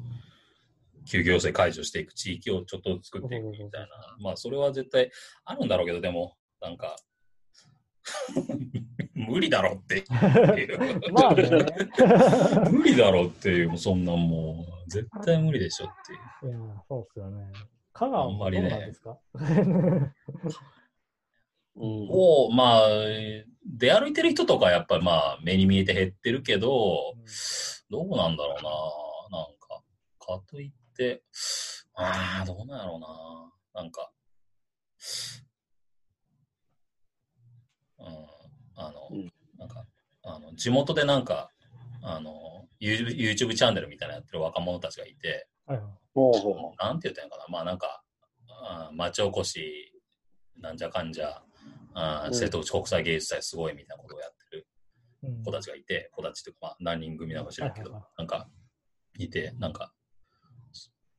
[1.07, 3.87] 休業制解除していく地域をちょっと作っていくみたいな。
[4.19, 5.11] まあ、それは絶対
[5.45, 6.95] あるんだろうけど、でも、なんか、
[9.13, 11.07] 無理だろっていう。
[11.07, 11.49] うん、まあね。
[12.71, 16.53] 無理だろっていう、そんなんもう、絶対無理でしょっていう。
[16.53, 17.51] いや、そうっすよね。
[17.93, 19.17] 香川もどうあんまりねなんですか
[21.75, 22.87] うんを、まあ、
[23.65, 27.15] 出歩いてる人とかやっぱりまあ、目に見えて減ってるけど、
[27.89, 28.63] どうなんだろう
[29.31, 29.37] な。
[29.39, 29.83] なんか、
[30.19, 30.76] かといって、
[31.93, 33.81] ああ、どうなんやろうな。
[33.81, 34.11] なんか、
[37.99, 38.05] うん、
[38.75, 39.31] あの、うん。
[39.57, 39.85] なんか、
[40.23, 41.51] あの、地元でなんか、
[42.03, 45.87] あの、ユー YouTube チャンネルみたいなのやってる若者たちがいて、はいはい。
[46.13, 48.03] ほうほなんて言ったらいいのかな、まあなんか、
[48.49, 49.93] あー町おこし、
[50.59, 51.43] なんじゃかんじゃ、
[51.93, 54.67] あ瀬戸内国際芸術祭すごいみたいなことをやってる
[55.23, 55.43] うん。
[55.43, 58.49] 子たちがいて、子たちというか、まあ何人組なのか知らんけどはいはいは、なんか、
[59.17, 59.93] いて、なんか、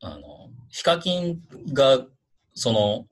[0.01, 1.41] あの、ヒカキン
[1.73, 2.05] が、
[2.55, 3.07] その、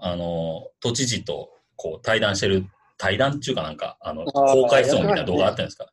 [0.00, 2.66] あの、都知事とこう対談してる、
[2.96, 5.86] 対談っていうかなんか、あの、公開質問みたいな動画あったんですか。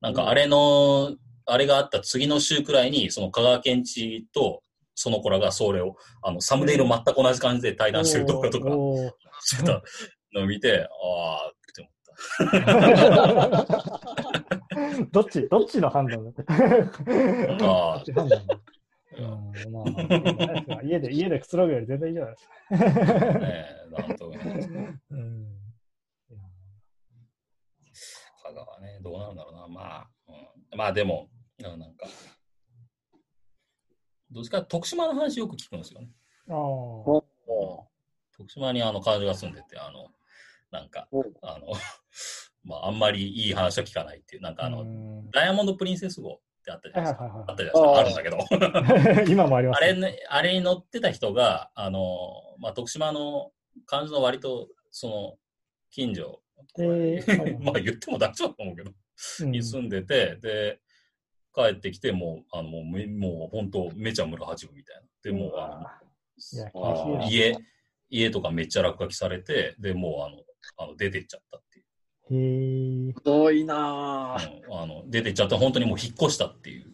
[0.00, 1.14] なんかあれの、
[1.46, 4.62] あれがあった次の週くらいに、その香川県知事と
[4.94, 8.68] その子らがそれを、あの、サムネイル全く同じ感じで対談してる動画とか
[9.42, 9.82] してた
[10.32, 11.90] のを見て、ああって思
[12.50, 12.66] っ
[13.56, 13.84] た。
[15.10, 16.30] どっち、どっちの判断だ
[17.60, 18.60] あどっち判断だうん、
[20.66, 23.38] まあ、家で、家でくつろぐより全然いいじゃないですか。
[23.38, 24.28] ねえ、なんと。
[24.28, 25.54] うん。
[28.42, 29.68] 香川ね、どうなんだろうな。
[29.68, 30.32] まあ、う
[30.76, 31.28] ん、まあでも、
[31.58, 32.06] ななんか、
[34.30, 34.62] どっちか？
[34.62, 36.10] 徳島の話よく聞くんですよね。
[36.48, 36.54] ああ。
[38.36, 40.08] 徳島にあの彼女が住んでて、あの、
[40.70, 41.08] なんか、
[41.42, 41.68] あの、
[42.64, 47.44] まああんまりいい話は聞かないっていう、なんかあの、うんダイヤモンド・プリンセス号ってあったじゃはないいですか。
[47.46, 48.58] あったじゃないですか。
[48.58, 49.24] あるんだけど。
[49.32, 53.52] 今もありますね、あれね、あれに乗ってた人が、あの、まあ、徳島の
[53.86, 55.38] 彼女の割と、その、
[55.90, 56.40] 近所、
[56.78, 60.80] えーはい まあ言っても大丈夫だと思うけど、うんに住んでて、で、
[61.54, 65.02] 帰ってきて、もう、あの、もうめ、もう本当、めちゃ村八分みたいな。
[65.22, 66.00] で、もう、あ
[66.52, 67.56] いや、の、家、
[68.10, 70.42] 家とかめっちゃ落書きされて、で、もう、あの、
[70.78, 71.60] あの出てっちゃった。
[72.30, 73.12] へえ。
[73.12, 74.40] すごいなあ
[74.86, 76.86] の出てっちゃって、本当にもう引っ越したっていう。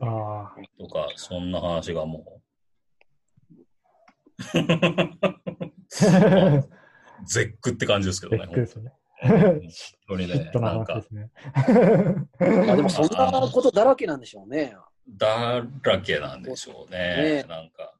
[0.00, 2.22] あとか、そんな話がもう。
[4.40, 4.42] あ。
[7.24, 8.52] 絶句って感じですけどね。
[8.54, 8.92] ですよね。
[9.22, 9.60] 本
[10.08, 11.30] 当にね ヒッ、トななんか話で、すね。
[12.66, 14.74] まあでもそんなことだらけなんでしょうね。
[15.08, 17.44] だらけなんでしょうねね。
[17.44, 17.94] なんか。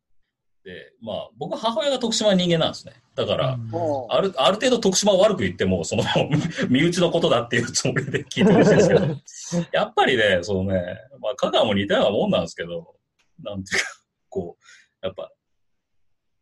[0.64, 2.92] で、まあ、僕、母親が徳島人間なんですね。
[3.16, 6.04] だから、もある、ある程度徳島を悪く言っても、その、
[6.70, 8.88] 身内のことだっていうつもりで聞いてほしいんです
[9.50, 10.80] けど、 やっぱりね、そのね、
[11.20, 12.94] まあ、香川も似たようなもんなんですけど、
[13.42, 13.88] なんていうか、
[14.28, 14.56] こ
[15.02, 15.32] う、やっぱ、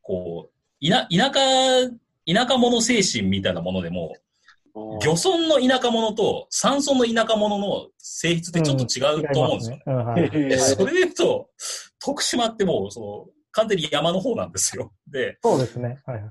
[0.02, 1.90] こう、いな、田舎、
[2.26, 4.14] 田舎者精神みたいなものでも、
[4.74, 9.78] う、漁村の田舎者と山村の田舎者の性質ってちょっと違うと思うんですよ。
[9.86, 10.06] うん。
[10.06, 10.30] はい。
[10.30, 11.50] でそれで言うと、
[11.98, 14.92] 徳島ってもう、その、完全に山の方なんですよ。
[15.06, 16.00] で、そうですね。
[16.06, 16.22] はい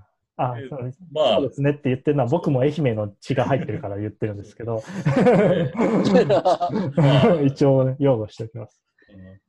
[1.11, 4.81] まあそう、ですねって言ってるのは僕も愛媛の血が入ってるから言ってるんですけど、
[5.17, 5.69] え
[7.45, 8.81] 一応ね、擁護しておきます。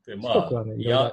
[0.04, 1.12] で、まあね、いや、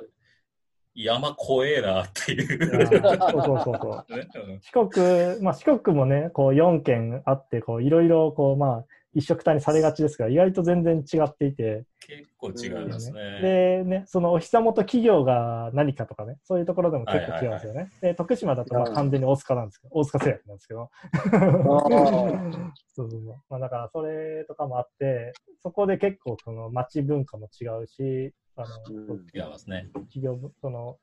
[0.95, 2.65] 山怖えなっていう。
[2.65, 4.17] そうそうそうそう。
[4.17, 13.41] ねうん四国、まあ四国もね、こう4県あって、こういろいろこうまあ一緒くたにされがちですが、意外と全然違っていて、結構違いますね。
[13.41, 17.91] でね、そのお膝元企業が何かとかね、そういうところでも結構違うんですよね。
[18.01, 20.89] で、徳島だとまあうん完全に大塚なんですけど、大塚製薬なんですけど。
[21.13, 23.35] ー そうそうそう。
[23.49, 29.89] まあだからそれとかもあって、そこで結構その町文化も違うし、あの、うん違いますね。
[29.93, 30.97] 企業ぶ、その、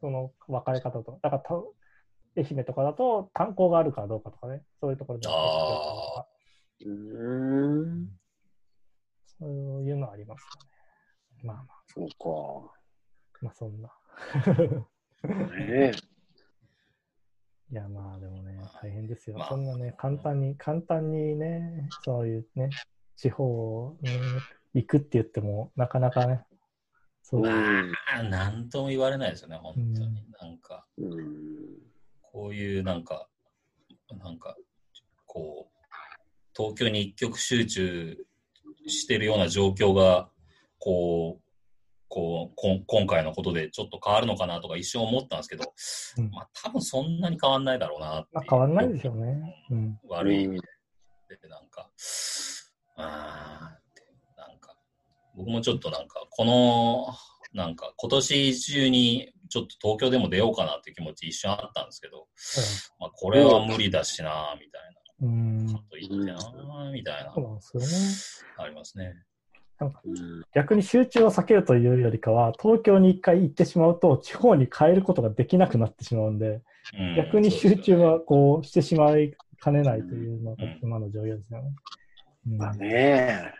[0.00, 1.54] その分かれ方と、だからた、
[2.36, 6.26] 愛媛とかだと炭鉱があるかどうかとかね、そういうところでもあ
[6.84, 8.23] う。
[9.38, 11.44] そういうのありますよね。
[11.44, 13.88] まあまそうあ、まあそんな。
[13.88, 13.98] か。
[15.56, 15.92] ねえ。
[17.70, 19.38] いやまあでもね、大変ですよ。
[19.38, 22.70] まあそんなね、簡単に、簡単にね、そういうね、
[23.16, 24.10] 地方に
[24.74, 26.44] 行くって言っても、なかなかね、
[27.22, 27.92] そう、うん。
[28.12, 30.24] あなんとも言われないですよね、本当に。
[30.40, 33.28] なんか、うんこういうなんか、
[34.18, 34.56] なんか、
[35.24, 35.88] こう、
[36.56, 38.26] 東京に一極集中
[38.86, 40.28] してるような状況が、
[40.78, 41.44] こう、
[42.08, 45.64] こうこん今回のことでちょっと変わるのかなとか一瞬思ったんですけど、
[46.18, 49.66] うんまあ多分そんなに変わんないだろうなってまあ変わんないでしょうね。
[49.70, 49.98] うん。
[50.08, 51.90] 悪い意味で、なんか、
[52.96, 53.78] あ
[54.36, 54.76] なんか、
[55.34, 57.06] 僕もちょっとなんか、この、
[57.52, 62.26] なんか、今年中にちょっと東京でも出ようかなっていう気持ち一瞬あったんですけど、
[63.00, 65.66] まあ、これは無理だしな、みたいうん。
[65.66, 68.64] なこと言ってな、みたいなそう、なんですよね。
[68.64, 69.14] ありますね。
[69.80, 76.62] うん逆に集中を避けるというよりかは、東京に一回行ってしまうと、地方に帰ることができなくなってしまうんで、
[76.98, 81.74] うん逆に集中はこうしてしまいかねないというのがうん今の状況ですよね。
[82.46, 83.52] うんまあねえ。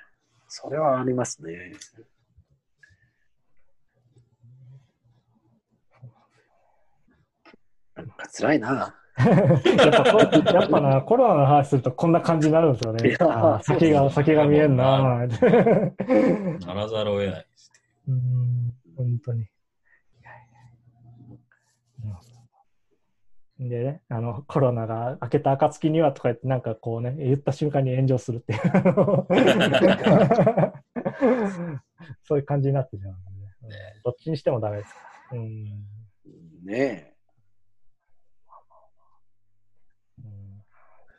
[0.47, 1.72] それはありますね。
[7.97, 8.94] なんか辛いな。
[9.16, 13.16] やっぱやっぱな、 コロナの話するとこんな感じになるんですよね。
[13.62, 17.47] 先が、先が見えんなーならざるを得ない。
[18.09, 19.47] うん、本当に。
[23.59, 28.61] でね、あの、コロナが明けた暁にはとか言って、なんかこうね、言った瞬間に炎上するっていう。
[32.24, 33.55] そういう感じになってしまうんでね。
[33.62, 35.01] うんねどっちにしてもダメですか
[35.32, 35.39] ら。
[35.39, 35.86] うん。
[36.65, 37.15] ね
[40.19, 40.62] うん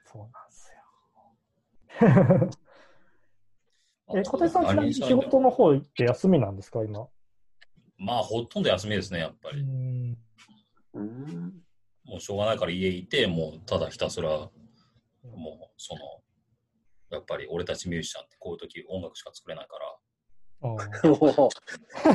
[0.05, 0.80] そうなんですよ。
[4.13, 7.07] え、小手さん、ちなみに仕事の方って休みなんですか、今？
[7.97, 9.63] まあ、ほとんど休みですね、やっぱり。
[12.03, 14.51] もうしょうがないから家いて、もうただひたすら、もう
[15.77, 15.99] その、
[17.09, 19.95] やっぱり俺たちミュージシャンってこういう時音楽しか作れないから、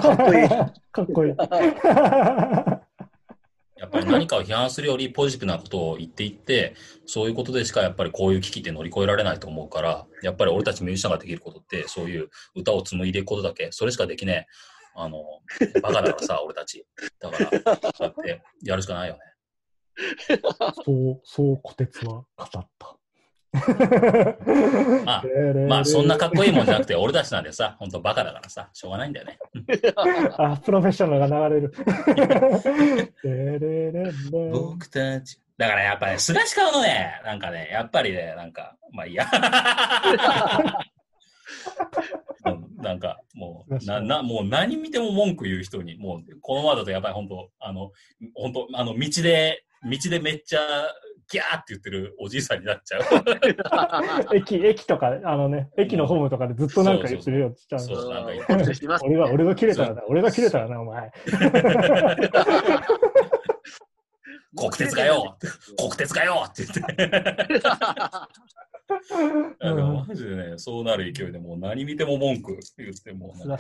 [0.00, 0.48] かっこいい。
[0.48, 1.34] かっこいい。
[3.80, 6.74] やっぱり何かを批判するよりポジティブなことを言っていって、
[7.06, 14.46] そういうことでしかやっぱりこういう危機って乗り越えられないと思うから、やっぱり俺たちミュージシャンができることって、そういう歌を紡いでいくことだけ、それしかできねえ。
[14.96, 15.24] あの、
[15.82, 16.84] バカだからさ、 俺たち。
[17.20, 19.20] だから、そうやってやるしかないよね。
[20.84, 22.99] そう、そう、虎鉄は語った。
[23.52, 25.24] まあ
[25.68, 29.38] まあ、そんなかっこいいもんじゃなくて、俺たちなんでさ、本当バカだからさ、しょうがないんだよね。
[30.38, 31.72] あ、プロフェッショナルが流れる。
[34.52, 35.40] 僕たち。
[35.58, 39.26] だからやっぱね、菅氏顔のね、なんかね、やっぱりね、なんか、まあいいや。
[42.46, 47.92] うんなんか、もう、な、な、もう何見ても文句言う人に、もう、このままだとやっぱり本当、あの、
[48.34, 50.60] 本当、あの、道で、道でめっちゃ
[51.30, 53.02] ギャーって言ってるおじいさんになっちゃう。
[54.36, 61.12] 駅、駅とか、あのね、駅のホームとかでずっとなんか言ってるよって言っちゃうそうそうなんか言っうんしてます俺が、俺が切れたらな、俺が切れたらな、お前。
[64.56, 65.38] 国鉄がよ
[65.78, 67.62] 国鉄がよって言って。
[69.60, 73.56] なんかマジでね、そうなる勢いでもう何見ても文句言ってもうスな。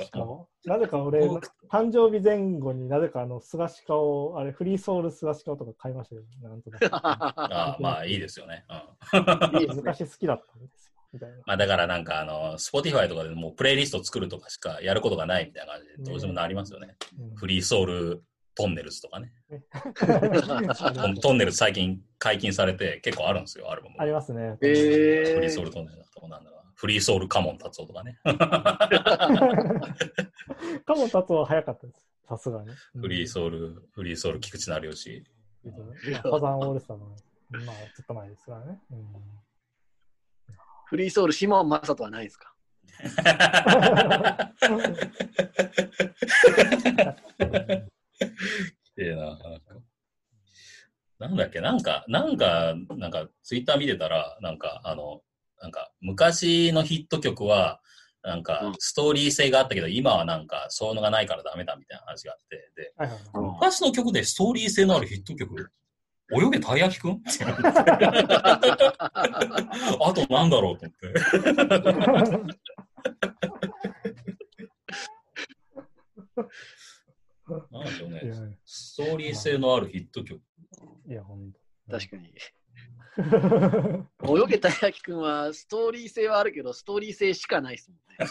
[0.64, 6.22] なぜか俺、僕誕生日前後になぜかあの、スガシカを、あれ、フリーソウルスガシカとか買いましたよ。
[6.42, 6.88] なんとなく。
[6.92, 8.64] あまあいいですよね。
[8.68, 11.28] うんい 昔好きだったんですよ。
[11.44, 16.96] まあだからなんかあの、Spotify とかでもうプレイリスト作るとかしかやることがないみたいな感じでどうしてもなりますよね。
[17.18, 18.22] うんフリーソウル
[18.62, 19.32] トンネルズとかね。
[20.78, 23.96] あトントンネルズ最近解禁されて結構あるんですよ、アルバム。
[23.98, 24.56] ありますね。
[24.62, 28.18] えフリーソウルトンネルズとかなんだろうなフリーソウルカモン達夫とかね。
[28.24, 28.32] カ
[30.94, 32.06] モン達夫は早かったです。
[32.28, 32.68] さすがに。
[33.00, 35.24] フリーソウル、フリーソウル菊池成吉。
[36.22, 37.14] サザンオールスターの、ま
[37.72, 38.78] あ、ちょっと前ですからね。
[38.92, 39.06] うん
[40.86, 42.52] フリーソウル、シモン・マサトはないですか？
[47.40, 47.84] え
[48.98, 49.46] えな、なんか。
[51.18, 55.22] なんだっけ、なんか、なんか、なんか、ツイッター見てたら、なんか、あの、
[55.60, 57.80] なんか、昔のヒット曲は、
[58.22, 63.28] なんうかん、ストーリー性があったけど、今はなんか、そういうのがないからダメだみたいな話があって、で、はいはいはい。
[63.34, 65.70] うん昔の曲でストーリー性のあるヒット曲、
[66.32, 67.12] 泳げたい焼きくん？
[67.14, 67.62] ってなって
[70.00, 71.12] あとなんだろうと思って。
[77.70, 78.20] なんでしょうね
[78.64, 80.40] ストーリー性のあるヒット曲。
[81.06, 81.60] いや、ほんと。
[81.90, 82.32] 確かに。
[83.18, 88.26] 泳げたやきくんはストーリー性はあるけど、ストーリー性しかないですもんね。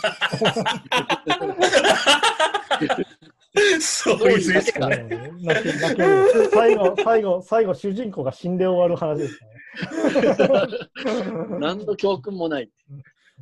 [3.80, 5.08] ストーリー性しかない。
[5.08, 9.50] 泣き泣ける最後、最後、最後、主人公が死んで終わる話ですね。
[11.60, 12.72] 何の教訓もない。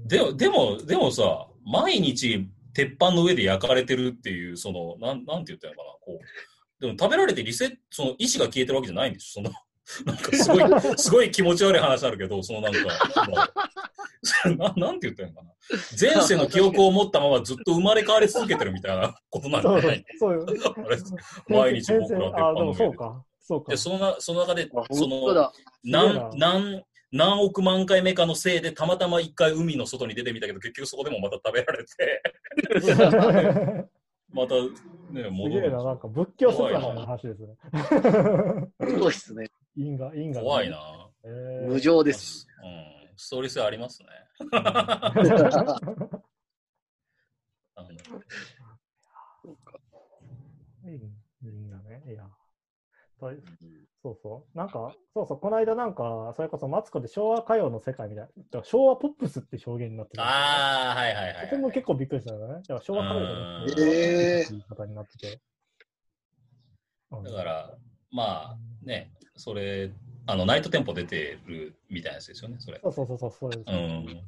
[0.05, 6.81] でも、でも、でもさ、毎日、鉄板の上で焼かれてるっていう、その、なん、なんて言ったらいいのかな、こう。
[6.85, 9.51] でも食べられてリセット、その意志が消えてるわけじゃないんでしょその、
[10.05, 12.79] なんかすごい、 すごい気持ち悪い話あるけど、そのなんか、
[14.57, 15.53] ななんて言ったらいいのかな。
[15.99, 20.05] 前世の記憶を持ったままずっと生まれ変わり続けてるみたいなことなんじそうゃない？
[20.19, 20.45] そうよ。
[21.47, 22.77] 毎日僕ら鉄板の上で。
[22.77, 23.25] そうか。
[23.41, 23.77] そうかで、。
[23.77, 25.51] そのな、その中であ、その。
[25.83, 32.21] 何、何、何億万回目かのせいで、たまたま一回海の外に出てみたけど、結局そこでもまた食べられて、
[32.81, 32.89] す
[34.33, 37.55] またね、戻るげえな、なんか仏教の話ですね。
[38.81, 39.47] すごいっすね。
[39.77, 40.41] 因果、因果。
[40.41, 40.69] 怖い。
[40.69, 41.09] な。
[41.23, 42.47] えー無情です。
[42.61, 43.07] うん。
[43.15, 44.09] ストーリー性ありますね。
[51.83, 52.03] ね。
[52.07, 52.29] いや。
[54.03, 54.57] そうそう。
[54.57, 61.71] なんか、そうそう、この間なんか、それこそマツコで昭和歌謡の世界みたいな、昭和ポップスって表現になってるああ、はいはいはい、そこも。
[61.71, 62.61] 結構びっくりしたのね。
[62.81, 65.41] 昭和歌謡じゃなくて、う言い方になってて。
[67.11, 67.77] だから、
[68.11, 69.91] まあね、それ、
[70.27, 72.79] あの、ナイトテンポ出てるみたいなやつですよね、それ。
[72.83, 73.63] そうそうそうそう、そうです。
[73.67, 74.21] うん。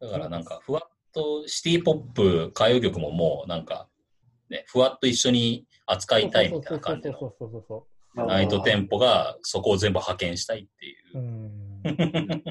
[0.00, 3.88] だからなんか、ふわっとシティポップ歌謡曲ももうなんか、
[4.48, 10.96] ね、ふわっと一緒に扱いたいみたいな感じのそうそうそうそうナイトテンポがそこを全部派遣したいっていう。
[11.12, 11.22] そう。
[11.22, 12.42] うん。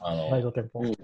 [0.00, 0.80] あの、ナイトテンポ。
[0.80, 0.94] うんうん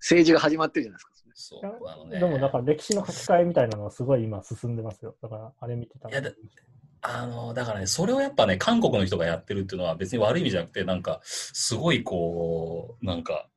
[0.00, 1.10] 政治が始まってるじゃないですか。
[1.34, 2.18] そう、あのね。
[2.18, 5.14] でも、だから歴史の書き換えみたいなのはすごい今進んでますよ。
[5.22, 6.30] だから、あれ見てたらいやだ
[7.02, 13.48] あの、だからね、それをやっぱね、韓国の人がやってるっていうのは別に悪い意味じゃなくて、なんか、すごいこう、なんか、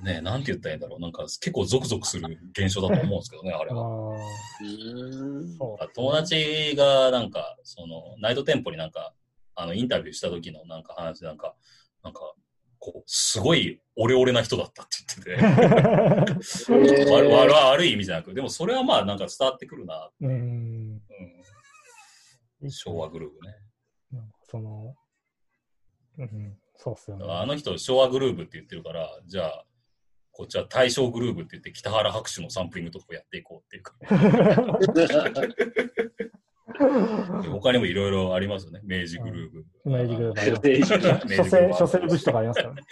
[0.00, 1.00] ね、なんて言ったらいいんだろう。
[1.00, 4.18] なんか、結構ゾクゾクする現象だと思うんですけどね、あれあは。
[4.62, 9.14] ーうんそう友達がなんか、その、ナイトテンポになんか、
[9.54, 11.54] あの、インタビューした時のなんか話なんか、
[12.02, 12.34] なんか、
[12.78, 16.52] こう、すごいオレオレな人だったって言ってて、
[17.12, 21.00] 悪悪悪い意味じゃなく、でもそれはまあなんか伝わってくるな、うん。
[22.60, 23.54] うん、昭和グルーブね。
[24.10, 24.96] なんかその、
[26.18, 27.26] うん、そうっすよね。
[27.28, 29.64] あの人、昭和グルーブって言ってるから、じゃあ、
[30.32, 33.94] こっちは大正グルーブって言って、北原白秋のサンプリングとかをやっていこうっていうか、
[37.52, 38.80] 他にもいろいろありますよね。
[38.82, 39.64] 明治グルーブ。
[39.84, 42.82] 明治グループあります明治グルーブ諸生武士とかありますからね。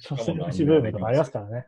[0.00, 1.66] 諸生武士ブームとかありますからね。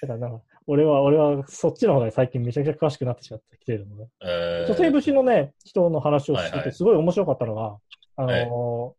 [0.00, 4.06] だからなんか、俺は、俺はそっちの方が最近めちゃくちゃ詳しくなってしまってきてるので。
[4.22, 7.76] えー諸生武士のね、人の話をしてて、すごい面白かったのが、
[8.16, 8.94] あの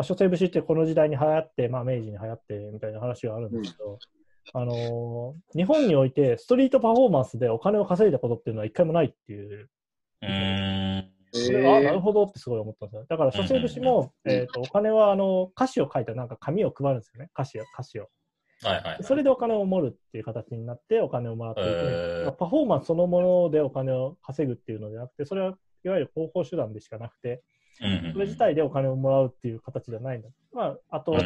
[0.00, 3.98] まあ、諸生武士ってこの時代に流行って、まあ、明治に流行ってみたいな話があるんですけど、
[4.54, 9.68] あのー日本においてストリートパフォーマンスでお金を稼いだことっていうのは一回もないっていう、
[10.22, 11.10] うーん。
[11.32, 13.06] それあなるほどってすごい思ったんですよ。
[13.08, 17.28] だから、書生節も、えっと、お金は、あの、歌詞を書いたなんか紙を配るんですよね。
[17.34, 18.08] 歌詞を、歌詞を。
[18.62, 18.98] はいはい、はい。
[19.02, 27.42] それでお金を盛るっていう形になって、お金をもらっていて、へーパフォーマンスそのものでお金を稼ぐっていうのではなくて、それはいわゆる広報手段でしかなくて、
[28.12, 30.28] それ自体でお金をもらうっていう形じゃないんだ。
[30.52, 31.22] まあ、あと、一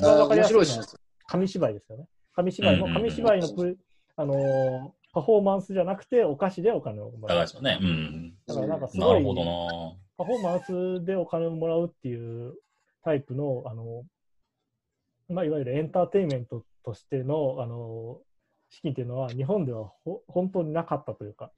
[0.00, 0.86] 番わかり面やすいのは。
[1.26, 2.06] 紙芝居ですよね。
[2.34, 3.74] 紙芝居も、紙芝居のプレ、
[4.16, 7.46] あのーパフォーマンスじゃなくて、お菓子でお金をもらう高いで。
[7.48, 7.78] すよね。
[7.80, 8.34] うん。
[8.46, 9.24] だからなんかすごい、
[10.16, 12.54] パフォーマンスでお金をもらうっていう
[13.02, 14.04] タイプの、あの、
[15.28, 18.20] まあ、いわゆるエンターテインメントとしての、あの、
[18.70, 21.50] 資金っていうのは、日本ではほ本当になかったというか、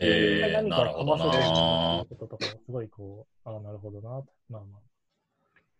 [0.00, 4.26] えー、何かなるほどなこととか、すごいこう、ああ、なるほどなと。
[4.48, 4.80] まあまあ。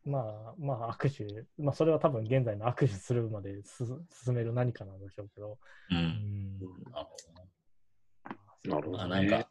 [0.05, 3.85] まあ、まあ、握手、まあ、それは多分現在の握手するまです
[4.25, 5.59] 進める何かなんでしょうけど、
[5.91, 5.95] う。
[5.95, 6.59] うんん、
[6.91, 9.47] なるほどななるほどまあなんかね。、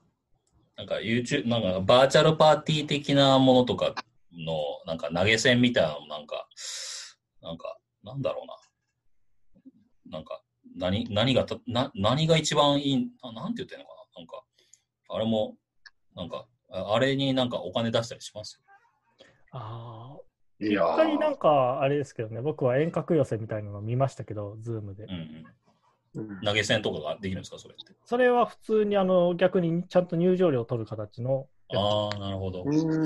[0.75, 3.95] なんか YouTube、なんかバーチャルパーティー的なものとか
[4.33, 4.55] の、
[4.85, 6.47] なんか投げ銭みたいなのもなんか、
[7.41, 10.17] なんか、なんだろうな。
[10.17, 10.43] なんか、
[10.75, 14.43] 何、何がた、な、何が一番いい、ななんて言ってんのかななんか、
[15.13, 15.55] あれも、
[16.15, 18.61] なんか、ああれになんかお金出したりします
[19.51, 25.03] ああ、いや一回なんーか、あれですけどね、僕は遠隔寄せみたいなのを見ましたけど、ズームで。
[25.03, 25.19] うんうん。
[26.15, 27.93] うん投げ銭とかができるんですかそれって？
[28.03, 31.47] それは普通にあの逆にちゃんと入場料を取る形の。
[31.69, 32.63] ああ、なるほど。
[32.63, 33.03] うん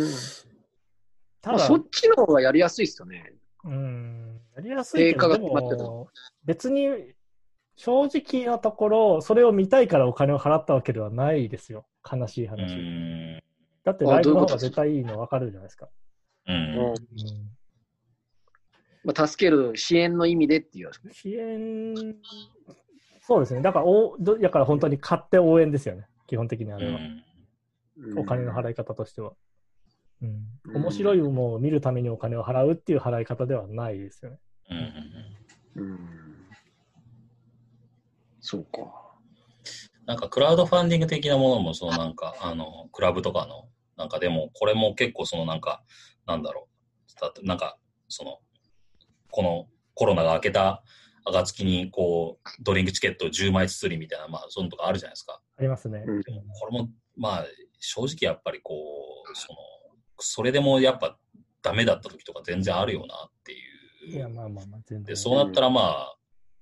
[1.43, 3.33] ただ、まあそっちの方がやりやすいですよね。
[3.63, 6.09] うん、やりやすいけど、でも、
[6.43, 6.87] 別に
[7.75, 11.85] 正直なところ、それを見たいからお金を払ったわけではないですよ。
[12.11, 12.75] 悲しいう話。
[12.75, 13.41] ん。
[13.83, 15.89] だってライブの方が絶対いいの分かるじゃないですか。
[16.47, 16.95] うん。
[19.03, 20.91] まあ、助ける支援の意味でっていう。
[21.11, 22.15] 支援、
[23.21, 23.61] そうですね。
[23.61, 26.07] だからお、どだから本当に買って応援ですよね。
[26.27, 26.99] 基本的にあれは。
[28.17, 29.33] お金の払い方としては。
[30.21, 30.29] うん、
[30.65, 34.39] うん面白いものを見るためにお金を払うっていう払い方ではないですよね。
[34.69, 35.99] うんうんうんうん
[38.47, 39.04] そうか。
[40.05, 43.67] なんかクラウドファンディング的なものも、そのなんか、あの、クラブとかの、
[43.97, 45.83] なんかでも、これも結構そのなんか、
[46.27, 46.67] なんだろ
[47.17, 47.77] う、だってなんか、
[48.07, 48.39] その、
[49.31, 50.83] このコロナが明けた
[51.25, 55.41] 暁に、こう、ドリンクチケット10枚包りみたいな、まあ、そういうのとかあるじゃないですか。
[55.57, 56.03] ありますね。
[56.05, 56.31] うんこ
[56.71, 57.45] れも、まあ、
[57.79, 59.57] 正直やっぱりこう、その、
[60.19, 61.17] それでもやっぱ
[61.61, 63.55] ダメだった時とか全然あるよなってい
[64.11, 64.15] う。
[64.15, 65.03] いや、まあまあまあ、全然。
[65.03, 66.15] で、そうなったらまあ、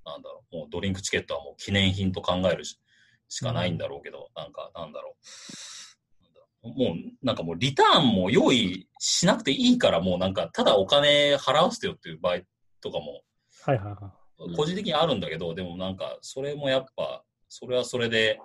[0.05, 2.79] なんだろう、もうドリンクチケットはもう記念品と考えるし
[3.33, 5.15] しかないんだろうけど、なんか、なんだろ
[6.63, 6.67] う。
[6.67, 12.41] もう、なんかもうリターンも用意しなくていいから、もうなんか、ただお金払わせてよっていう場合
[12.79, 13.23] とかも、
[13.63, 14.13] はいはいは
[14.55, 18.39] 個人的にあるんだけど、でもなんか、それもやっぱ、それはそれで、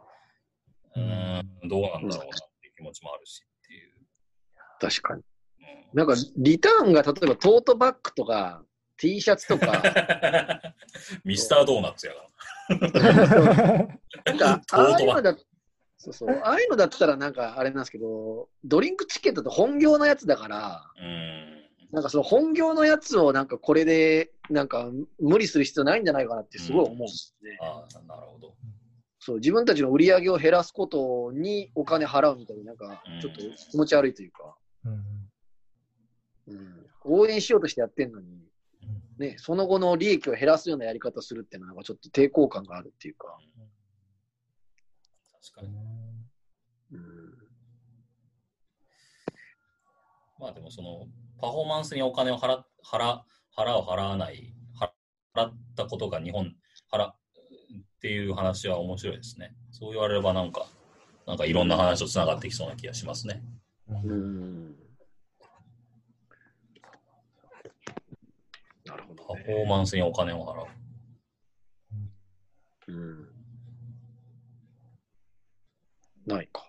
[0.97, 2.19] うーん、どうなんだろうなっ
[2.61, 3.93] ていう気持ちもあるしっていう。
[4.81, 5.21] 確かに。
[5.21, 5.25] うん
[5.93, 8.63] なんか、リターンが例えばトートバッグとか
[8.99, 9.83] T シャツとか、
[11.25, 12.21] ミスタードーナツやか
[12.69, 13.89] ら。
[14.27, 15.37] なんか、 ああいうのだ、
[15.97, 21.59] そうそう、ああいうのだったらなんかあれなんですけど、ドリンクチケットって本業のやつだから、うん。
[21.93, 27.57] なんかその本業のやつをなんかこれで、なんか無理する必要ないんじゃないかなってすごい思うんですね。
[27.61, 28.55] ああ、なるほど。
[29.21, 35.29] そう、自分たちの売り上げを減らすことにお金払うみたいな、なんかちょっと気持ち悪いというか、うん。
[36.49, 38.48] うん、応援しようとしてやってんのに、
[39.19, 43.37] ね、その後の利益を減らすようなやり方するっていうのは、なんかちょっと抵抗感があるっていうか、
[45.51, 45.69] 確かに。
[46.93, 47.01] うん、
[50.39, 51.07] まあでもその、
[51.41, 53.21] パフォーマンスにお金を払、払、
[53.57, 54.55] 払う、払わない、
[55.35, 56.55] 払ったことが日本、
[56.93, 57.11] 払、
[57.99, 59.55] っていう話は面白いですね。
[59.73, 60.67] そう言われればなんか、
[61.27, 63.43] なんかいろんな話とつながってきそうな気がしますね。
[63.89, 64.77] うんうん。
[68.85, 70.67] なるほど、パフォーマンスにお金を払う。
[72.89, 73.29] うん。
[76.27, 76.65] ないか。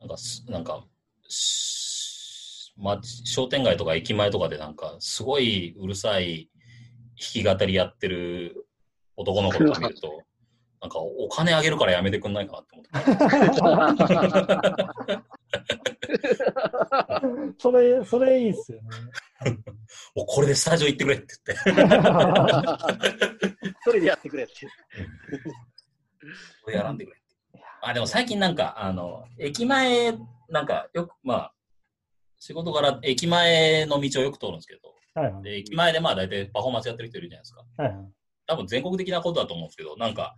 [0.00, 0.82] なんかす、なんか、
[1.28, 6.48] しま、商店街とか駅前とかでなんか、すごいうるさい
[7.44, 8.66] 弾き語りやってる
[9.16, 10.22] 男の子とか見ると、
[10.80, 12.90] なんかお金あげるからやめてくんないかなって思って。
[17.58, 18.88] それ、それいいっすよね。
[20.14, 21.74] もうこれでスタジオ行ってくれって言って、
[23.84, 24.52] それでやってくれって。
[26.64, 27.64] これやらんでくれって。
[27.82, 30.12] あ、でも最近なんか、あの、駅前、
[30.48, 31.54] なんかよく、まあ、
[32.38, 35.42] 仕事から駅前の道をよく通るんですけど、はいはい。
[35.42, 37.64] で駅前でまあ大体パフォーマンスやってる人いるじゃないですか。
[37.76, 38.06] はいはい
[38.46, 40.34] 多分全国的なことだと思うんですけど、なんか、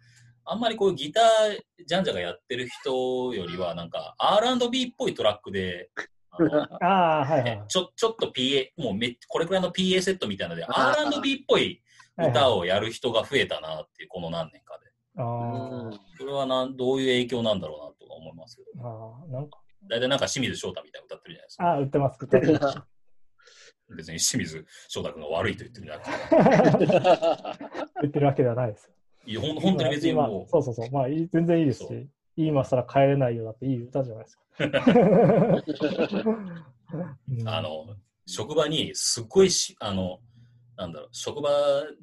[0.47, 5.91] あんまりこうギタージャンジャがやってる人よりは、なんか R&B っぽいトラックで、
[6.81, 7.65] あ はいはい。
[7.69, 11.83] ちょ、ちょっと PA、もうめこれくらいの PA セットみたいなので、R&B っぽい
[12.19, 14.87] 歌をやる人が増えたなっていう、この何年かで。
[15.19, 18.71] あーそれはなんどういう影響なんだろうなとか思いますけど。
[18.87, 21.65] あー、なんか、大体なんか清水翔太みたいな歌ってるじゃないですか。
[21.65, 22.83] ああ、売ってます、売ってます。
[23.97, 28.96] 別に清水翔太君が悪いと言ってるんじゃなくて、 売ってるわけではないですよ。
[29.27, 30.91] いやほん本当に別に今もう、そうそうそう。
[30.93, 34.45] まあ、全然いいですそし、今更帰れないよだっていい歌じゃないですか。
[37.29, 37.49] うん。
[37.49, 40.21] あ、の、職場にすっごいし、あの、
[40.77, 41.51] なんだろう、職場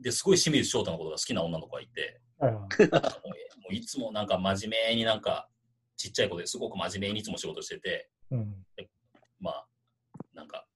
[0.01, 2.67] ですごい清水翔太のことが好きな女の子がいて、も
[3.69, 5.47] ういつもなんか真面目になんか、
[5.95, 8.65] ちっちゃい子ですごく真面目にいつも仕事してて、うん。
[9.39, 9.65] まあ、
[10.33, 10.67] なんか、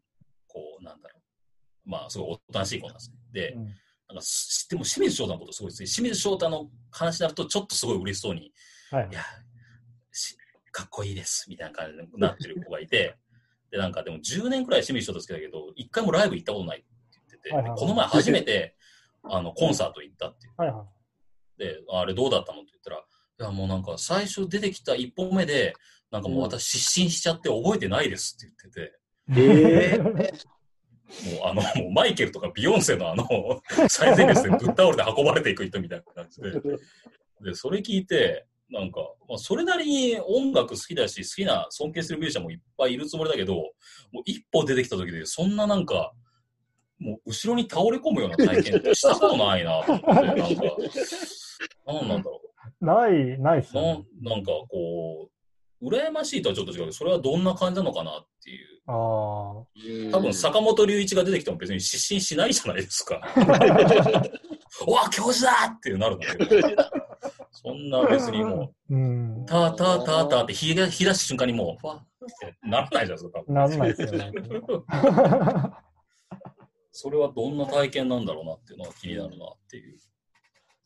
[0.48, 1.90] こう、なんだろう。
[1.90, 3.18] まあ、すごいおとなしい子なんですね。
[3.34, 3.68] で、うん
[4.10, 5.88] なんかし、でも清水翔太のことすごいですね。
[5.88, 8.54] 清水翔太の話になると、ちょっとすごい嬉しそうに、
[8.92, 9.14] はいい。
[9.14, 9.22] や、
[10.12, 10.38] し
[10.72, 13.18] かっこいいです、みたいな感じになってる子がいて、
[13.70, 17.80] で、なんかでも10年くらい清水翔太好きだけど、一回もライブ行ったことないって言ってて、はいはいはい。
[17.80, 18.76] でこの前初めて、
[19.24, 20.88] あの、コンサート行ったってはいは
[21.58, 25.74] 言って、あれどうだったのって言ったら、いや、もうなんか最初出てきた一本目で、
[26.12, 30.34] なんかもう私失神しちゃって覚えてないですって言ってて、ええ
[31.08, 33.26] もうあの、もうマイケルとかビヨンセのあの、
[33.90, 36.52] 最前列でぶっ倒れて運ばれていく人みたいな感じで。
[37.42, 43.62] で、それ聞いて、なんか、まあ、それなりに音楽好きだし、好きな尊敬するミュージシャンもいっぱいいるつもりだけど、も
[44.20, 46.12] う一歩出てきた時で、そんななんか、
[47.00, 50.42] もう後ろに倒れ込むような体験ってしたことないなと思って、なんか、
[51.86, 52.42] なんなんだろ
[52.82, 52.86] い。
[52.86, 53.82] ない、ないっすね。
[53.82, 55.30] なんなんかこ
[55.82, 58.77] う、羨ましいとはちょっと違うけど、それはどんな感じなのかなっていう。
[58.88, 58.94] ああ。
[60.12, 63.22] 多分坂本龍一が出てきても別に失神しないじゃないですか。
[64.88, 66.56] おわ、教授だってなるんだけど、
[67.52, 69.46] そんな別にもう。
[69.46, 72.06] たーたーたーたーって火が火出した瞬間にもう、ふわっ
[72.40, 73.44] てならないじゃないですか。
[73.48, 74.32] なんないですよね。
[76.92, 80.00] それはどんな体験なんだろうなっていうのが気になるなっていう。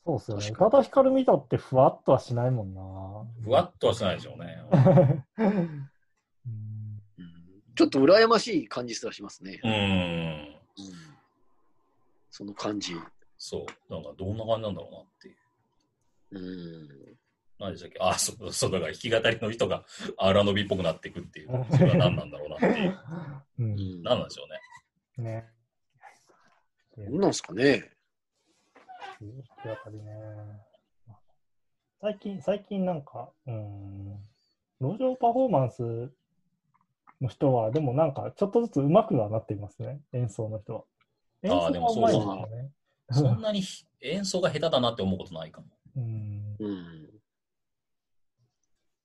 [0.03, 0.47] そうっすよね。
[0.49, 2.81] 宇多田ヒカル見たってふわっとはしないもんな。
[3.43, 4.57] ふわっとはしないでしょうね。
[7.83, 9.59] うんちょっと羨ましい感じすらしますね。
[9.63, 10.55] うーん。
[12.29, 12.93] その感じ。
[13.37, 13.93] そう。
[13.93, 15.37] なんかどんな感じなんだろうなっていう。
[16.31, 17.17] うん。
[17.59, 17.97] 何でしたっけ？
[17.99, 19.83] あ、そう、そう、だから弾き語りの人が
[20.17, 21.65] R&B っぽくなっていくっていう。
[21.71, 22.99] それは何なんだろうなっていう。
[23.59, 24.45] うんうん何なんでしょ
[25.17, 25.31] うね。
[25.31, 25.49] ね。
[27.09, 27.91] どうなんすかね？
[29.19, 29.29] 弾
[29.77, 30.11] き語りね。
[31.99, 34.17] 最近、最近なんか、うん、
[34.79, 36.11] 路上パフォーマンス
[37.21, 40.83] の人は、でもなんか、ちょっとずつ上手くはなっていますね、演奏の人は。
[41.43, 42.71] 演奏あーでもが上手いですそうよね。
[43.11, 43.63] そんなに
[44.01, 45.67] 演奏が下手だなって思うことないかも。
[45.97, 47.09] うんうん。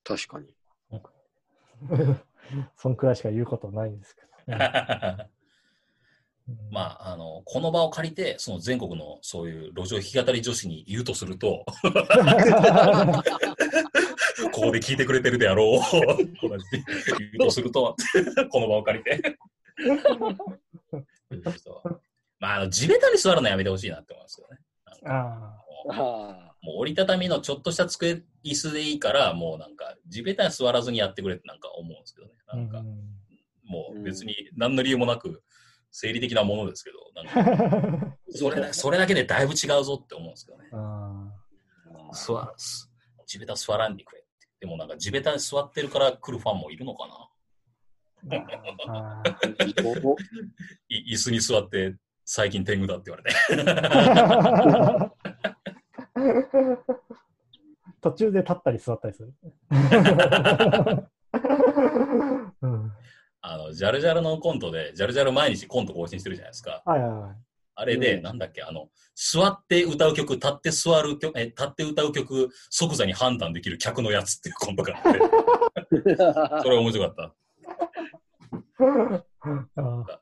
[0.04, 0.46] 確かに。
[2.76, 4.28] そんくらいしか言うことないんですけど。
[4.48, 4.56] うん
[6.70, 11.66] まあ、あの、この場を借りて、その全国のそういう路上弾き語り女子に言うとすると、
[14.52, 15.80] ここで聞いてくれてるであろう、
[16.48, 16.82] 同じ言
[17.34, 17.96] うとすると、
[18.50, 19.38] この場を借りて。
[22.38, 24.58] まあ、あの地べたに座るのやめてほしいなって思いますよね。
[24.84, 32.32] なんかああもう折りたたみのちょっとした机、椅子でいいから、もうなんか、地べたに座らずにやってくれってなんか思うんですけどね。
[32.48, 32.56] あ。
[32.56, 33.16] なんか、うん
[33.68, 35.42] もう別に何の理由もなく、
[35.90, 40.68] 生理的なものですけど、なんか、それだそれだけでだいぶ違うぞって思うんですけどね。
[40.72, 41.32] あ
[42.12, 42.54] 座
[43.26, 44.24] 地べた座らんでくれ。
[44.60, 47.28] でもなんか地べたに座ってるから来るファンもいるのかな？
[50.88, 53.34] い椅子に座って最近天狗だって言われて。
[56.14, 56.96] ー
[58.00, 59.34] 途中で立ったり座ったりする。
[62.62, 62.92] うん
[63.48, 66.82] あの、ジャルジャルのコントで、ジャルジャル毎日コント更新してるじゃないですか。
[66.84, 67.36] はいはいはい。
[67.76, 76.16] あれで、うんなんだっけ、あの、座って歌う曲、立って座る曲、え、立って歌う曲、即座に判断できる客のやつっていうコントがあって、
[76.62, 77.34] それ面白かった。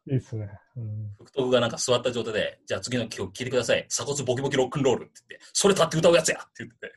[0.06, 0.48] いいっすね。
[0.76, 3.86] うん福徳がなんか座った状態で、じゃあ次の曲聴いてください。
[3.88, 6.94] 鎖骨ボキボキロックンロールって言って、それ立って歌うやつやって言ってて。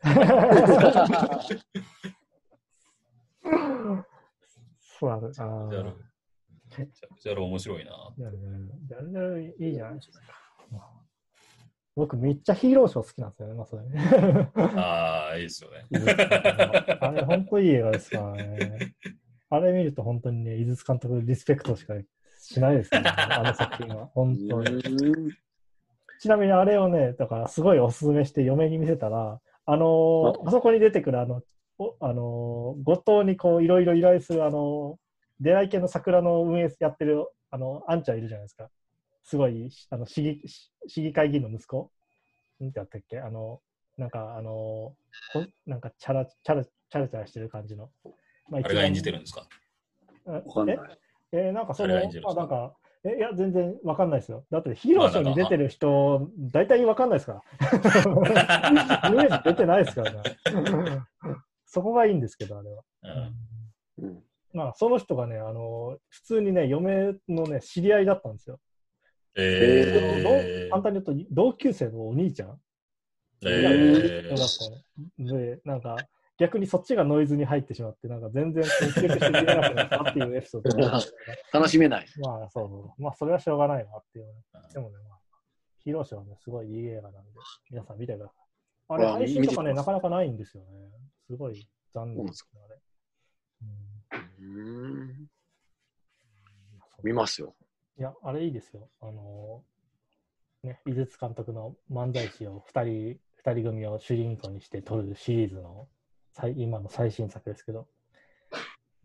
[4.99, 5.27] そうある。
[5.27, 5.93] あジャルー、
[7.21, 7.91] ジャル面白いな。
[8.17, 8.47] やるね。
[8.89, 9.53] やるね。
[9.59, 10.46] いいじゃないですか。
[11.97, 13.53] 僕めっちゃヒーローショー好きなんですよね。
[13.55, 14.51] まあ、それね。
[14.55, 15.83] ああ、いいですよね。
[17.01, 18.93] あれ本当いい映画ですからね。
[19.49, 21.95] あれ見ると本当にね、井筒監督リスペクトしか
[22.37, 23.01] しないですね。
[23.03, 24.05] あの作品は。
[24.13, 24.75] 本当に。
[24.75, 25.29] うん
[26.19, 31.43] ちなみにあれをね、だからすごいおすすめして嫁に見せたら、あのーあそこに出てくる、あの、
[31.77, 34.97] おあのー後藤にこう、いろいろ依頼する、あのー
[35.39, 38.69] 出会い系の桜の運営やってる、あの、あんちゃんいるじゃないですか。
[39.27, 41.91] すごい、あの、市議、市市議会議員の息子？
[42.61, 43.19] なんてやったっけ？
[43.19, 43.61] あの、
[43.97, 47.89] なんか、あのーほんなんか、チャラ、チャラ、チャラチャラしてる感じの。
[48.49, 49.45] まああれが演じてるんですか？
[50.27, 50.31] え？
[50.31, 50.77] わかんない。
[51.33, 51.49] え？
[51.49, 52.41] ーなんかその、誰が演じるんですか？
[52.41, 54.45] あなんか、えいや、全然わかんないですよ。
[54.49, 57.41] だってヒーローショーに出てる人、大体わかんないですから。
[59.09, 60.21] イメージ出てないですからね。
[61.65, 62.83] そこがいいんですけど、あれは。
[63.99, 64.23] うんうん
[64.53, 68.59] まあ、その人がね、あの、普通にね、嫁のね、知り合いだったんですよ。
[69.37, 72.59] えーど簡単に言うと、同級生のお兄ちゃん？
[73.45, 74.47] えだっ
[75.17, 75.95] たので、なんか、
[76.39, 81.09] 逆にそっちがノイズに入ってしまって、なんか全然接触して見えなくなったっていうエピソードがあって
[81.53, 82.07] 楽しめない。
[82.21, 83.01] まあ、そうそう。
[83.01, 84.33] まあ、それはしょうがないなっていうね。
[84.73, 85.19] でもね、まあ、
[85.79, 87.31] ヒーローショーはね、すごいいい映画なんで、
[87.71, 88.35] 皆さん見てください。
[88.89, 90.69] あれ、あ配信とかね、なかなかないんですよね。
[91.27, 92.79] すごい残念ですね、あれ。
[94.39, 95.29] うん
[97.03, 97.55] 見ますよ。
[97.99, 98.87] いや、あれいいですよ。
[99.01, 105.87] あのーね、井筒監督の漫才師を2人、二人組を主人公にして撮るシリーズの
[106.33, 107.87] 最今の最新作ですけど。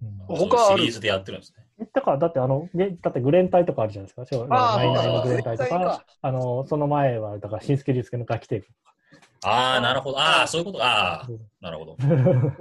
[0.02, 1.86] うん他あるシリーズでやってるんですね。
[1.92, 4.26] だから、だってあの、げだってグレン隊とかあるじゃないですか。
[4.26, 8.68] ちょナイナイのグレン隊とグレン隊かか、あの、その前は、だから、新助竜介のガキテープ
[9.44, 10.18] ああ、なるほど。
[10.18, 10.82] ああ、そういうこと。
[10.82, 11.96] ああと、なるほど。
[11.96, 12.04] か。
[12.08, 12.14] こ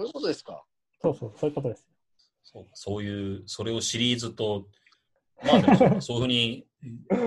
[0.03, 0.63] ういうことですか？
[1.01, 1.89] そうそう、そういうことです。
[2.43, 4.67] そうかそういう、それをシリーズと、
[5.45, 6.65] まあでもそういうふうに、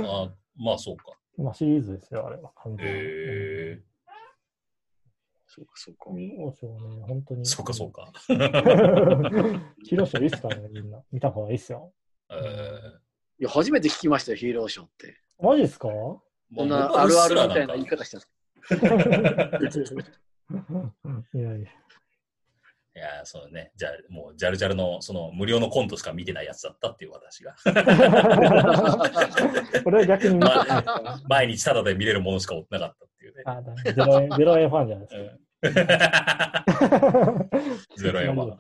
[0.07, 1.05] あまあそうか。
[1.37, 2.53] まあ、シリーズですよ、あれは。
[2.63, 2.93] 完全に。
[2.93, 3.83] へ
[5.47, 6.11] そうか、そうか。
[6.11, 7.47] うんそうそうね、本当えに。
[7.47, 8.13] そうかそうか。
[8.27, 11.03] ヒーローショーいいっすからね、みんな。
[11.13, 11.93] 見た方がいいっすよ。
[12.31, 12.99] えー
[13.41, 15.17] いや、初めて聞きましたよ、ヒーローショーって。
[15.41, 15.89] マジっすか？
[15.89, 16.23] こ
[16.57, 18.31] こんなあるあるみたいな言い方してます。
[21.35, 21.69] いやいや。
[22.97, 23.73] いやー、そうね。
[23.75, 27.57] じゃあ、もう、ジャルジャルの、その、無料のコントしか見てないやつだったっていう私が。
[29.85, 31.21] 俺は逆に見てないですから。
[31.29, 33.43] 毎日タダで見れるものしか追ってなかったっていうね。
[33.47, 36.65] あだゼロ円、ゼロ円ファンじゃないですか。
[37.97, 38.59] ゼロ円ファン。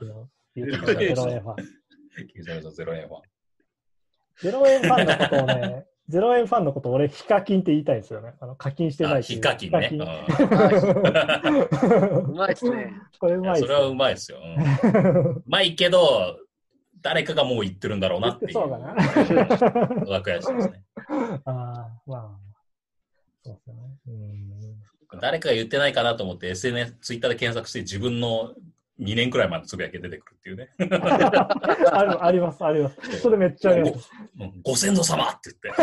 [0.56, 0.64] ゼ
[1.14, 3.22] ロ円 ファン。
[4.40, 8.34] ゼロ円ファンのことをね、ゼロ円ファンのことを俺、ヒカキンって言いたいんですよね。
[8.40, 9.88] あの課金してないヒカキンね。
[9.88, 9.98] ヒう
[12.34, 12.92] まいですね。
[13.18, 14.38] これうまいそれはうまいですよ。
[14.84, 16.38] うまいけど、
[17.00, 18.52] 誰かがもう言ってるんだろうなっていう。
[18.52, 18.94] そうかな。
[20.10, 20.82] わくやしですね。
[21.44, 22.38] ああ、まあ、
[23.42, 23.80] そうですよね。
[24.06, 25.20] うん。
[25.20, 28.54] 誰かが言ってないかなと思って SNS、ツイッターで検索して自分の
[29.00, 30.68] 2年くらい前のつぶやきが出てくるっていうね。
[31.90, 33.20] あるあります、あります。
[33.20, 34.10] それめっちゃあります。
[34.38, 35.82] うんご先祖様って言って。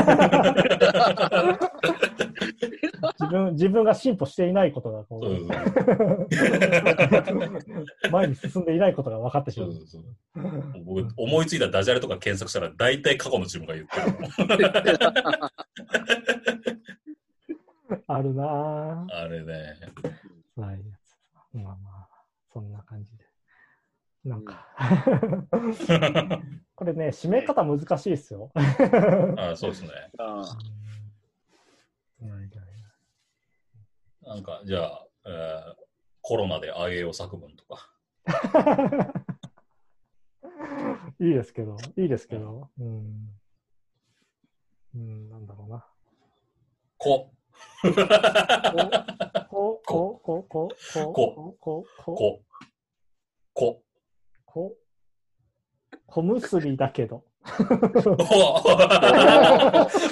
[3.19, 5.48] 自分自分が進歩していないことがこう、うん
[8.11, 9.73] 前に進んでいないことが分かってしまう。
[9.73, 10.07] そうそうそ
[10.40, 14.06] う僕思いついたダジャレとか検索したら大体過去の自分が言ってる
[18.07, 19.75] あるなあれね。
[20.57, 20.61] ぁ。
[20.61, 20.80] はい。
[21.53, 21.91] まあまあ、
[22.53, 23.25] そんな感じで。
[24.23, 24.67] なんか、
[26.75, 28.51] これね、締め方難しいですよ。
[28.55, 29.89] あそうですね。
[34.21, 35.81] なんか、じゃあ、えー
[36.23, 37.89] コロナであえよ作文とか。
[41.19, 43.39] いいですけど、いいですけど、うん。
[44.93, 45.85] うん、なんだろうな。
[46.97, 47.33] こ。
[49.49, 52.41] こ、こ、こ、こ、こ、こ、こ、こ、こ。
[53.53, 53.81] こ。
[54.45, 57.23] こう、小結びだけど。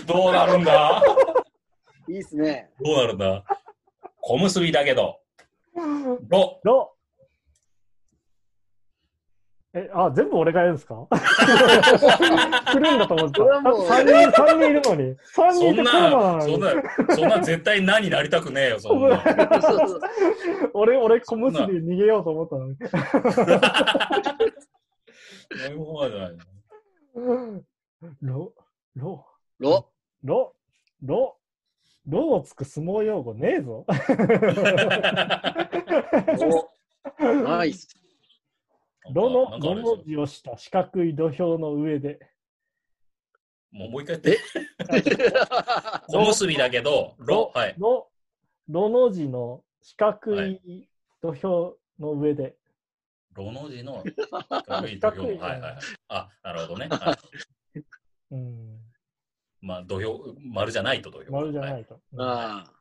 [0.07, 1.03] どうなるんだ
[2.07, 2.69] いいっすね。
[2.83, 3.43] どうなるんだ
[4.21, 5.19] 小結びだけど。
[6.29, 6.59] ろ。
[6.63, 6.95] ろ
[9.71, 11.05] え、あ、全部俺がやるんですか？
[12.73, 13.37] 来るんだと思った。
[13.37, 15.15] それはもう3人、三人いるのに。
[15.35, 16.61] 3人そいてんコロナなな、のにそん。
[16.61, 19.21] な、そんな絶対何になりたくねえよ、そんな。
[19.61, 20.01] そうそう
[20.73, 22.77] 俺、俺、小結び逃げようと思ったのに。
[25.55, 26.37] そういうことじゃない
[28.23, 28.53] ろ、
[28.95, 29.25] ろ、
[29.59, 29.91] ロ。
[30.23, 30.55] ろ、
[31.03, 31.35] ろ、
[32.07, 33.85] ろをつく相撲用語ねえぞ。
[37.21, 37.98] おナイス。
[39.13, 42.19] ろの、なんかあれですよろの字をした四角い土俵の上で。
[43.71, 44.39] もうもう一回言って。
[46.09, 47.75] 小結びだけど、ろ、はい。
[47.77, 48.09] ろ、
[48.67, 50.89] ろの字の四角い
[51.21, 52.55] 土俵の上で。
[53.33, 54.03] ろの字の
[54.65, 55.27] 軽い土俵の。
[55.27, 55.77] はいはいはい。
[56.07, 56.87] あ、なるほどね。
[56.91, 57.17] は
[57.75, 57.79] い、
[58.31, 58.79] うん、
[59.61, 61.31] まあ、土俵、丸じゃないと土俵。
[61.31, 61.99] 丸じゃないと。
[62.13, 62.73] うんああ。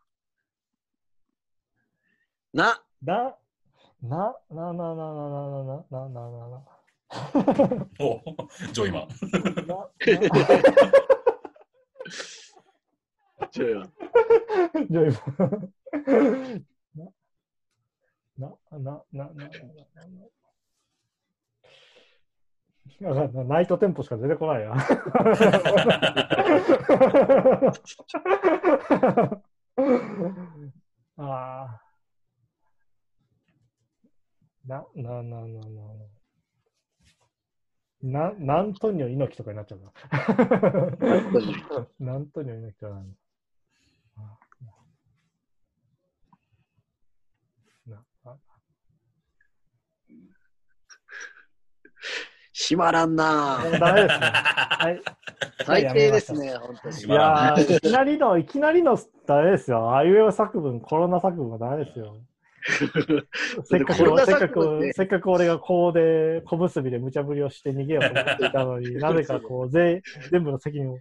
[2.52, 2.82] な。
[3.02, 3.36] な、
[4.02, 6.62] な、な、な、な、な、な、な、な、な、な、な、
[7.10, 8.20] な、お
[8.72, 9.08] ジョイマン。
[9.66, 9.88] な、
[13.50, 13.82] ちょ よ。
[14.88, 15.14] ジョイ
[18.38, 19.48] な、な、な、な、な、な、
[23.00, 24.74] な、な、な、ナイトテンポしか出てこないや。
[31.16, 31.88] ああ。
[34.68, 35.60] な、な、な、な、な、
[38.02, 38.30] な。
[38.30, 39.92] な、なんとにょ猪木とかになっちゃうな。
[41.98, 43.16] なんとにょ 猪木とかなんだ。
[52.76, 54.26] まらんなあダメですね。
[54.78, 55.02] はい。
[55.64, 57.04] 最低ですね、本当に。
[57.04, 59.94] いやー、いきなりの、いきなりの、ダメですよ。
[59.94, 62.16] あいうえお作文、コロナ作文はダメですよ。
[63.64, 70.98] せっかく、せっかく、せっかく俺がこうで、小結びで無茶ぶりをして逃げようと思っていたのに、 なぜかこう、全全部の責任を、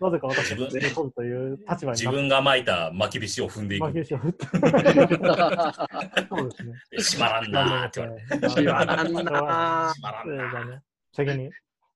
[0.00, 3.86] なぜか私が取るという立場に自分が巻いた巻き菱を踏んでいく。
[3.86, 4.46] 負け石を振って。
[4.52, 6.74] そうですね。
[6.98, 8.48] 閉まらんなーって言われて。
[8.48, 10.32] 閉まらんな閉まらんなー。
[10.32, 10.82] えーだね
[11.14, 11.50] 責任、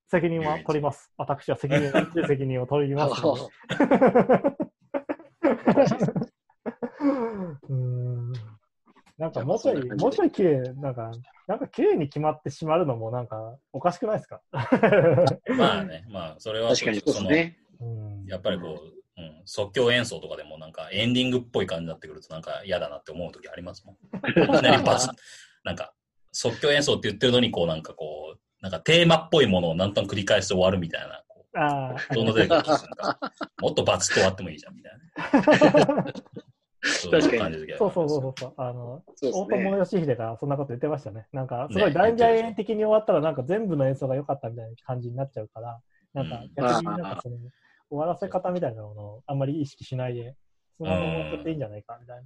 [0.09, 1.11] 責任は取ります。
[1.17, 3.41] 私は責任を、責任を取りますので。
[7.67, 8.46] うーん
[9.17, 11.11] なんかもうちょい、もうちょい綺麗、なんか、
[11.47, 14.41] なんか綺麗に決まってしまうのもなんかおかしくないですか？
[15.57, 17.57] まあね、まあ、それは確かにそうですね。
[17.81, 18.81] うんやっぱりこ
[19.17, 23.95] う、うん、即興演奏とかでもなんかエンディングっぽい感じになってくるとなんか嫌だなって思う時ありますもん。
[24.29, 25.11] いきなりバツッ
[25.63, 25.93] なんか
[26.33, 33.19] 即興演奏って言ってるのにこうなんかこう、なんかテーマっぽいものを何となく繰り返して終わるみたいな、どんどん出てくるとなんか？
[33.59, 34.93] もっとバツッと終わってもいいじゃんみたい
[35.95, 36.05] な。
[36.83, 38.53] そういう感じの時ありそうそうそうそう。
[38.57, 39.77] あの、そうです大友ね。
[39.77, 41.27] 義秀がそんなこと言ってましたね。
[41.33, 45.79] なんか、すごいね大々演的に終わったら、なんか全部の演奏が良かったみたいな感じになっちゃうから、
[46.13, 47.37] なんかうん逆になんかその、
[47.89, 50.35] 終わらせ方みたいなものをあんまり意識しないで、
[50.77, 52.23] そのまま持ってっていいんじゃないかみたいな。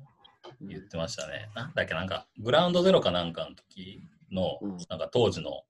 [0.61, 1.49] 言ってましたね。
[1.55, 5.63] なんだっけ、なんか、グラウンドゼロかなんかの時の、うんなんか当時の、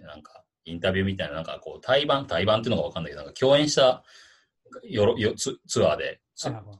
[0.00, 4.04] なんか、インタビューみたいな、なんかこう、対バン、対バンっていうのがわかんないけど、なんか共演した
[4.84, 6.20] よろよツツアーで、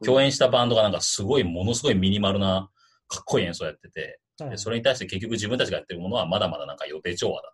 [0.04, 2.70] 共演したバンドがなんかすごい、ものすごいミニマルな、
[3.08, 4.00] かっこいい演奏やってて、
[4.38, 7.52] はいでそれに対して結局自分たちがやってるものはまだまだなんか予定調和だ。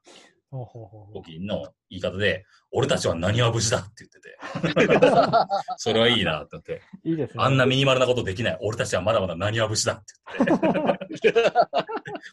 [0.52, 5.18] ほうほうの言い方で、俺たちは何は無事だって言ってて、
[5.76, 7.43] それはいいなって思って、いいですね。
[7.43, 8.59] あんなミニマルなことできない。
[8.60, 10.05] 俺たちはまだまだ何は無事だって
[10.44, 11.43] 言ってて、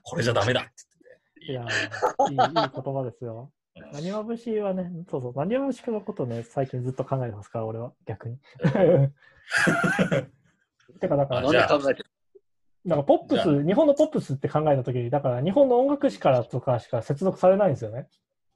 [0.04, 0.70] これじゃダメだって
[1.46, 3.52] い言ってやーいい、いい言葉ですよ。
[3.74, 3.82] て。
[3.82, 8.38] なにわ節はね、そうそう、なにわ節のことね、最近ずっと考えてますから、俺は、逆に。
[11.00, 11.78] てか、だからあ、なんじゃあ。
[11.78, 12.10] で考えてる
[12.86, 18.10] なんかポップス、日本のポップスって考えたときに、だから日本の音楽史からとかしか接続されないんですよね。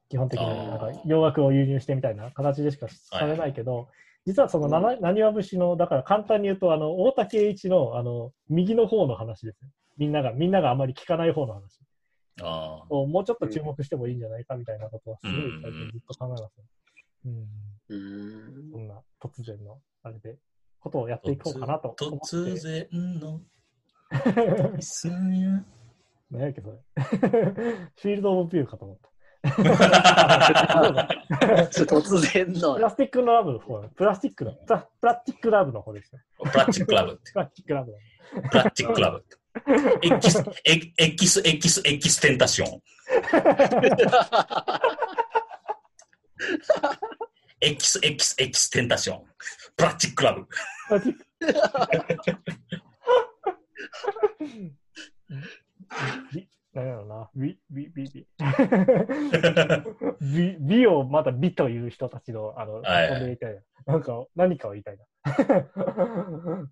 [0.09, 3.87] 基本的になんか洋楽を輸入してみたいな形でしかされないけど、
[4.25, 9.69] 実はそのなにわ節の、だから簡単に言うと、あの、大竹栄一の、あの、右の方の話ですね。
[9.97, 11.79] みんなが、みんながあまり聞かない方の話。
[12.41, 16.65] あをもうちょっと注目してもいいんじゃないかみたいなことは、すごい最近ずっと考えますね。
[17.25, 17.31] うん。
[17.31, 18.71] うーん。
[18.71, 20.37] そんな突然の、あれで、
[20.79, 22.27] ことをやっていこうかなと思って。
[22.35, 22.87] 突然
[23.19, 23.41] の
[26.29, 26.77] 何やっけ、それ。
[26.95, 29.09] フィールド・オブ・ビューかと思った。
[31.69, 32.81] 突然のプ。
[32.81, 36.21] ラスティックのラブの方、プラスティックの、プラプラスティックラブの方ですね。
[36.51, 37.31] プラスチックラブって。
[37.31, 37.97] プラスティックラブの。
[38.49, 39.37] プラスチックラブって。
[40.03, 42.67] エキス、エキエキス、エキス、エキステンタション。
[47.59, 49.23] エキス、エキス、エキステンタション。
[49.75, 50.47] プラスチックラブ。
[56.73, 57.29] 何やろうな。
[57.35, 58.27] ビ、ビ、ビ、ビ。
[60.21, 63.39] 美美をまだ美という人たちの、あの、はいはい
[63.85, 63.93] な。
[63.93, 65.05] なんか、何かを言いたいな。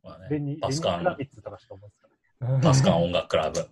[0.03, 3.63] まあねベパスカンクラビッツとかしか思うんですパスカン音楽クラブ。
[3.63, 3.69] か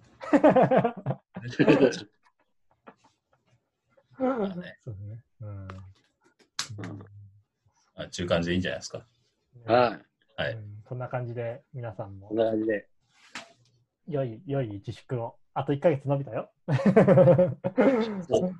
[4.17, 5.24] まあねそうね。
[5.42, 5.67] うん。
[7.95, 9.06] あちゅう感じでいいんじゃないですか？
[9.66, 10.42] はい。
[10.42, 12.88] はいうんそんな感じで、皆さんもこん、な感じで。
[14.08, 15.35] 良い、良い自粛を。
[15.53, 16.52] あと1ヶ月伸びたよ。
[18.30, 18.52] お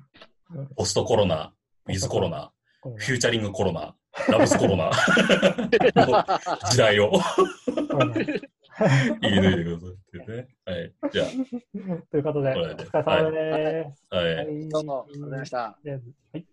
[0.74, 1.52] ポストコロナ、
[1.86, 2.50] ウィズコロナ、
[2.82, 3.94] フューチャリングコロナ、
[4.28, 6.24] ラブスコロナの
[6.70, 7.12] 時代を
[9.20, 10.48] 言い抜いてくださいってね。
[10.64, 10.92] はい。
[11.12, 11.24] じゃ
[12.10, 14.06] ということで、お疲れ様です。
[14.10, 14.34] あ、はい。
[14.36, 15.78] はいどうも、ありがとうございました。
[15.82, 16.46] とりあえずはい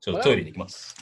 [0.00, 0.94] ちょっとトイレに行きます。